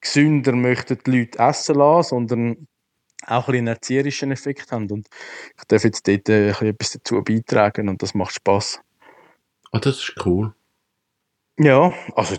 gesünder 0.00 0.52
möchten 0.52 0.98
die 1.04 1.18
Leute 1.18 1.38
essen 1.38 1.76
lassen, 1.76 2.08
sondern 2.08 2.66
auch 3.26 3.48
ein 3.48 3.56
einen 3.56 3.66
erzieherischen 3.68 4.32
Effekt 4.32 4.72
haben. 4.72 4.90
Und 4.90 5.08
ich 5.58 5.64
darf 5.64 5.84
jetzt 5.84 6.08
dort 6.08 6.28
äh, 6.28 6.50
etwas 6.50 6.92
dazu 6.92 7.22
beitragen 7.22 7.88
und 7.88 8.02
das 8.02 8.14
macht 8.14 8.34
Spaß. 8.34 8.80
Ah, 9.72 9.78
das 9.78 9.98
ist 9.98 10.14
cool. 10.24 10.54
Ja, 11.58 11.92
also 12.14 12.36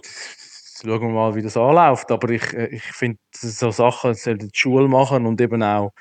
das- 0.82 0.90
schauen 0.90 1.02
wir 1.02 1.10
mal, 1.10 1.36
wie 1.36 1.42
das 1.42 1.58
anläuft. 1.58 2.12
Aber 2.12 2.30
ich, 2.30 2.54
äh, 2.54 2.68
ich 2.68 2.84
finde, 2.84 3.18
so 3.36 3.72
Sachen 3.72 4.14
sollten 4.14 4.48
die 4.50 4.58
Schule 4.58 4.88
machen 4.88 5.26
und 5.26 5.40
eben 5.42 5.62
auch 5.64 5.92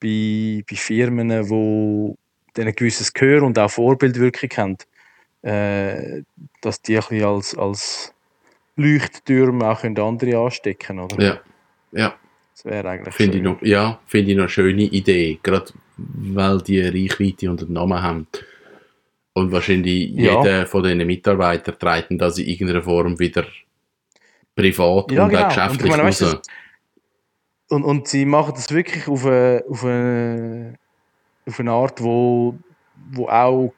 bei, 0.00 0.62
bei 0.68 0.76
Firmen, 0.76 1.28
die 1.28 2.62
ein 2.62 2.74
gewisses 2.74 3.12
Gehör 3.12 3.42
und 3.42 3.58
auch 3.58 3.70
Vorbildwirkung 3.70 4.50
haben, 4.56 4.76
äh, 5.42 6.22
dass 6.60 6.82
die 6.82 6.96
ein 6.96 7.00
bisschen 7.08 7.24
als, 7.24 7.56
als 7.56 8.14
Leuchttürme 8.76 9.68
auch 9.70 9.84
andere 9.84 10.36
anstecken 10.38 10.98
oder? 11.00 11.22
Ja. 11.22 11.40
Ja, 11.92 12.14
Das 12.54 12.64
wäre 12.64 12.88
eigentlich 12.88 13.14
finde 13.14 13.38
ich 13.38 13.42
schön. 13.44 13.52
noch, 13.52 13.62
ja, 13.62 13.98
finde 14.06 14.30
ich 14.30 14.36
noch 14.36 14.44
eine 14.44 14.48
schöne 14.48 14.82
Idee. 14.82 15.38
Gerade 15.42 15.72
weil 15.96 16.58
die 16.62 16.80
Reichweite 16.80 17.50
und 17.50 17.60
den 17.62 17.72
Namen 17.72 18.00
haben. 18.00 18.26
Und 19.32 19.50
wahrscheinlich 19.52 20.10
Ja. 20.10 20.38
jeder 20.42 20.66
von 20.66 20.82
diesen 20.82 21.04
Mitarbeitern 21.06 21.78
trägt 21.78 22.08
das 22.20 22.38
in 22.38 22.46
irgendeiner 22.46 22.82
Form 22.82 23.18
wieder 23.18 23.44
privat 24.54 25.10
Ja, 25.10 25.24
und 25.24 25.30
genau. 25.30 25.42
auch 25.42 25.46
Und 25.46 25.50
ich 25.50 25.54
geschäftlich 25.54 25.90
meine, 25.90 26.02
weißt 26.04 26.20
du, 26.20 26.26
raus. 26.26 26.42
Und, 27.68 27.84
und 27.84 28.08
sie 28.08 28.24
machen 28.24 28.52
das 28.54 28.70
wirklich 28.70 29.06
auf 29.06 29.24
eine, 29.24 29.64
auf 29.68 29.84
eine, 29.84 30.74
auf 31.46 31.60
eine 31.60 31.70
Art, 31.70 32.02
wo, 32.02 32.58
wo 33.12 33.28
auch 33.28 33.72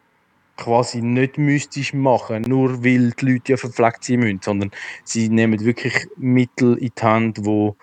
quasi 0.57 1.03
nicht 1.03 1.39
mystisch 1.39 1.93
machen, 1.93 2.43
nur 2.43 2.85
weil 2.85 3.11
die 3.13 3.33
Leute 3.33 3.53
ja 3.53 3.57
verpflegt 3.57 4.05
sein 4.05 4.21
müssen, 4.21 4.41
sondern 4.43 4.71
sie 5.05 5.29
nehmen 5.29 5.61
wirklich 5.61 6.07
Mittel 6.17 6.77
in 6.79 6.93
die 6.97 7.03
Hand, 7.03 7.45
wo, 7.45 7.77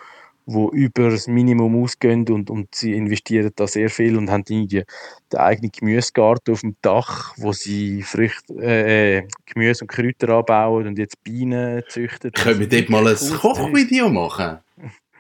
wo 0.52 0.72
über 0.72 1.12
das 1.12 1.28
Minimum 1.28 1.84
ausgehen 1.84 2.28
und, 2.30 2.50
und 2.50 2.74
sie 2.74 2.94
investieren 2.94 3.52
da 3.56 3.68
sehr 3.68 3.90
viel 3.90 4.18
und 4.18 4.32
haben 4.32 4.44
irgendwie 4.50 4.84
den 5.32 5.40
eigenen 5.40 5.72
Gemüsegarten 5.72 6.54
auf 6.54 6.62
dem 6.62 6.76
Dach, 6.82 7.34
wo 7.38 7.54
sie 7.54 8.02
Früchte, 8.02 8.56
äh, 8.56 9.18
äh, 9.18 9.28
Gemüse 9.46 9.84
und 9.84 9.90
Kräuter 9.90 10.30
anbauen 10.30 10.88
und 10.88 10.98
jetzt 10.98 11.24
Bienen 11.24 11.84
züchten. 11.90 12.32
Können 12.32 12.62
wir 12.62 12.68
dort 12.68 12.90
mal 12.90 13.08
ein. 13.08 13.16
Kochvideo 13.16 14.10
machen? 14.10 14.58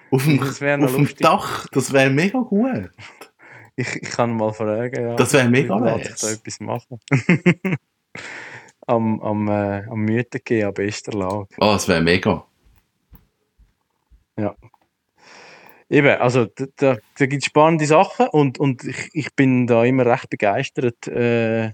Auf 0.10 0.24
dem, 0.24 0.42
auf 0.84 0.96
dem. 0.96 1.08
Dach, 1.20 1.68
das 1.68 1.94
wäre 1.94 2.10
mega 2.10 2.40
gut. 2.40 2.90
Ich, 3.76 3.96
ich 3.96 4.10
kann 4.10 4.36
mal 4.36 4.52
fragen, 4.52 5.00
ja. 5.00 5.16
Das 5.16 5.32
wäre 5.34 5.48
mega 5.48 5.78
Lass 5.78 6.02
ich 6.02 6.10
nice. 6.10 6.22
da 6.22 6.32
etwas 6.32 6.60
machen. 6.60 7.00
am 8.88 9.22
am, 9.22 9.48
äh, 9.48 9.84
am 9.88 10.00
Mütter 10.00 10.40
gehen, 10.40 10.68
am 10.68 10.74
besten 10.74 11.12
Lage. 11.12 11.48
Ah, 11.60 11.74
das 11.74 11.88
wäre 11.88 12.02
mega. 12.02 12.44
Eben, 15.90 16.22
also 16.22 16.46
da, 16.46 16.66
da, 16.78 17.26
gibt 17.26 17.42
es 17.42 17.46
spannende 17.46 17.86
Sachen 17.88 18.28
und, 18.28 18.60
und 18.60 18.84
ich, 18.84 19.10
ich 19.14 19.34
bin 19.34 19.66
da 19.66 19.84
immer 19.84 20.06
recht 20.06 20.30
begeistert 20.30 21.08
äh, 21.08 21.72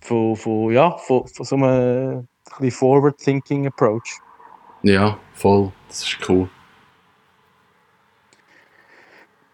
von, 0.00 0.34
von, 0.34 0.72
ja, 0.72 0.96
von, 0.98 1.28
von 1.28 1.46
so 1.46 1.56
einem 1.56 2.26
ein 2.58 2.70
Forward-Thinking-Approach. 2.70 4.18
Ja, 4.82 5.18
voll. 5.34 5.72
Das 5.88 6.02
ist 6.02 6.18
cool. 6.28 6.48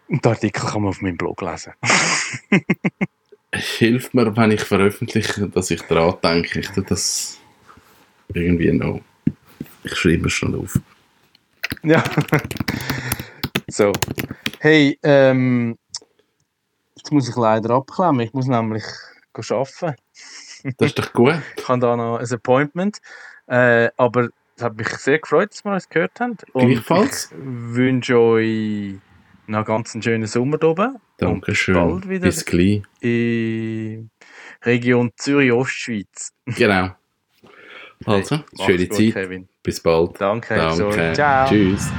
Und 0.07 0.25
den 0.25 0.31
Artikel 0.31 0.65
kann 0.65 0.81
man 0.81 0.89
auf 0.89 1.01
meinem 1.01 1.17
Blog 1.17 1.41
lesen. 1.41 1.73
Es 3.51 3.63
hilft 3.77 4.15
mir, 4.15 4.35
wenn 4.35 4.51
ich 4.51 4.61
veröffentliche, 4.61 5.47
dass 5.49 5.69
ich 5.69 5.83
daran 5.83 6.15
denke. 6.23 6.59
Ich 6.59 6.69
das 6.71 7.39
irgendwie 8.33 8.71
noch. 8.71 9.01
Ich 9.83 9.95
schreibe 9.95 10.27
es 10.27 10.33
schon 10.33 10.55
auf. 10.55 10.79
Ja. 11.83 12.03
So. 13.71 13.91
Hey, 14.59 14.97
ähm, 15.03 15.77
jetzt 16.95 17.11
muss 17.11 17.29
ich 17.29 17.35
leider 17.35 17.71
abklemmen. 17.71 18.21
Ich 18.21 18.33
muss 18.33 18.47
nämlich 18.47 18.83
arbeiten. 19.33 19.95
Das 20.77 20.87
ist 20.87 20.99
doch 20.99 21.13
gut. 21.13 21.35
Ich 21.55 21.67
habe 21.67 21.79
da 21.79 21.95
noch 21.95 22.17
ein 22.17 22.33
Appointment. 22.33 22.99
Äh, 23.47 23.89
aber 23.97 24.29
es 24.55 24.63
hat 24.63 24.75
mich 24.75 24.89
sehr 24.89 25.19
gefreut, 25.19 25.51
dass 25.51 25.63
wir 25.63 25.73
uns 25.73 25.87
gehört 25.87 26.19
haben. 26.19 26.37
Und 26.53 26.69
Gleichfalls. 26.69 27.31
Ich 27.31 27.37
wünsche 27.39 28.19
euch 28.19 28.95
noch 29.47 29.65
ganz 29.65 29.95
einen 29.95 30.03
schönen 30.03 30.27
Sommer 30.27 30.57
da 30.57 30.67
oben. 30.67 30.97
Dankeschön. 31.17 31.75
bald 31.75 32.09
wieder. 32.09 32.25
Bis 32.25 32.45
gleich. 32.45 32.83
In 32.99 34.09
Region 34.63 35.11
Zürich-Ostschweiz. 35.15 36.33
Genau. 36.45 36.91
Also, 38.05 38.35
Mach's 38.35 38.65
schöne 38.65 38.89
Zeit. 38.89 39.13
Kevin. 39.13 39.49
Bis 39.63 39.81
bald. 39.81 40.19
Danke. 40.19 40.55
Danke. 40.55 40.75
Sorry. 40.75 41.13
Ciao. 41.13 41.49
Tschüss. 41.49 41.89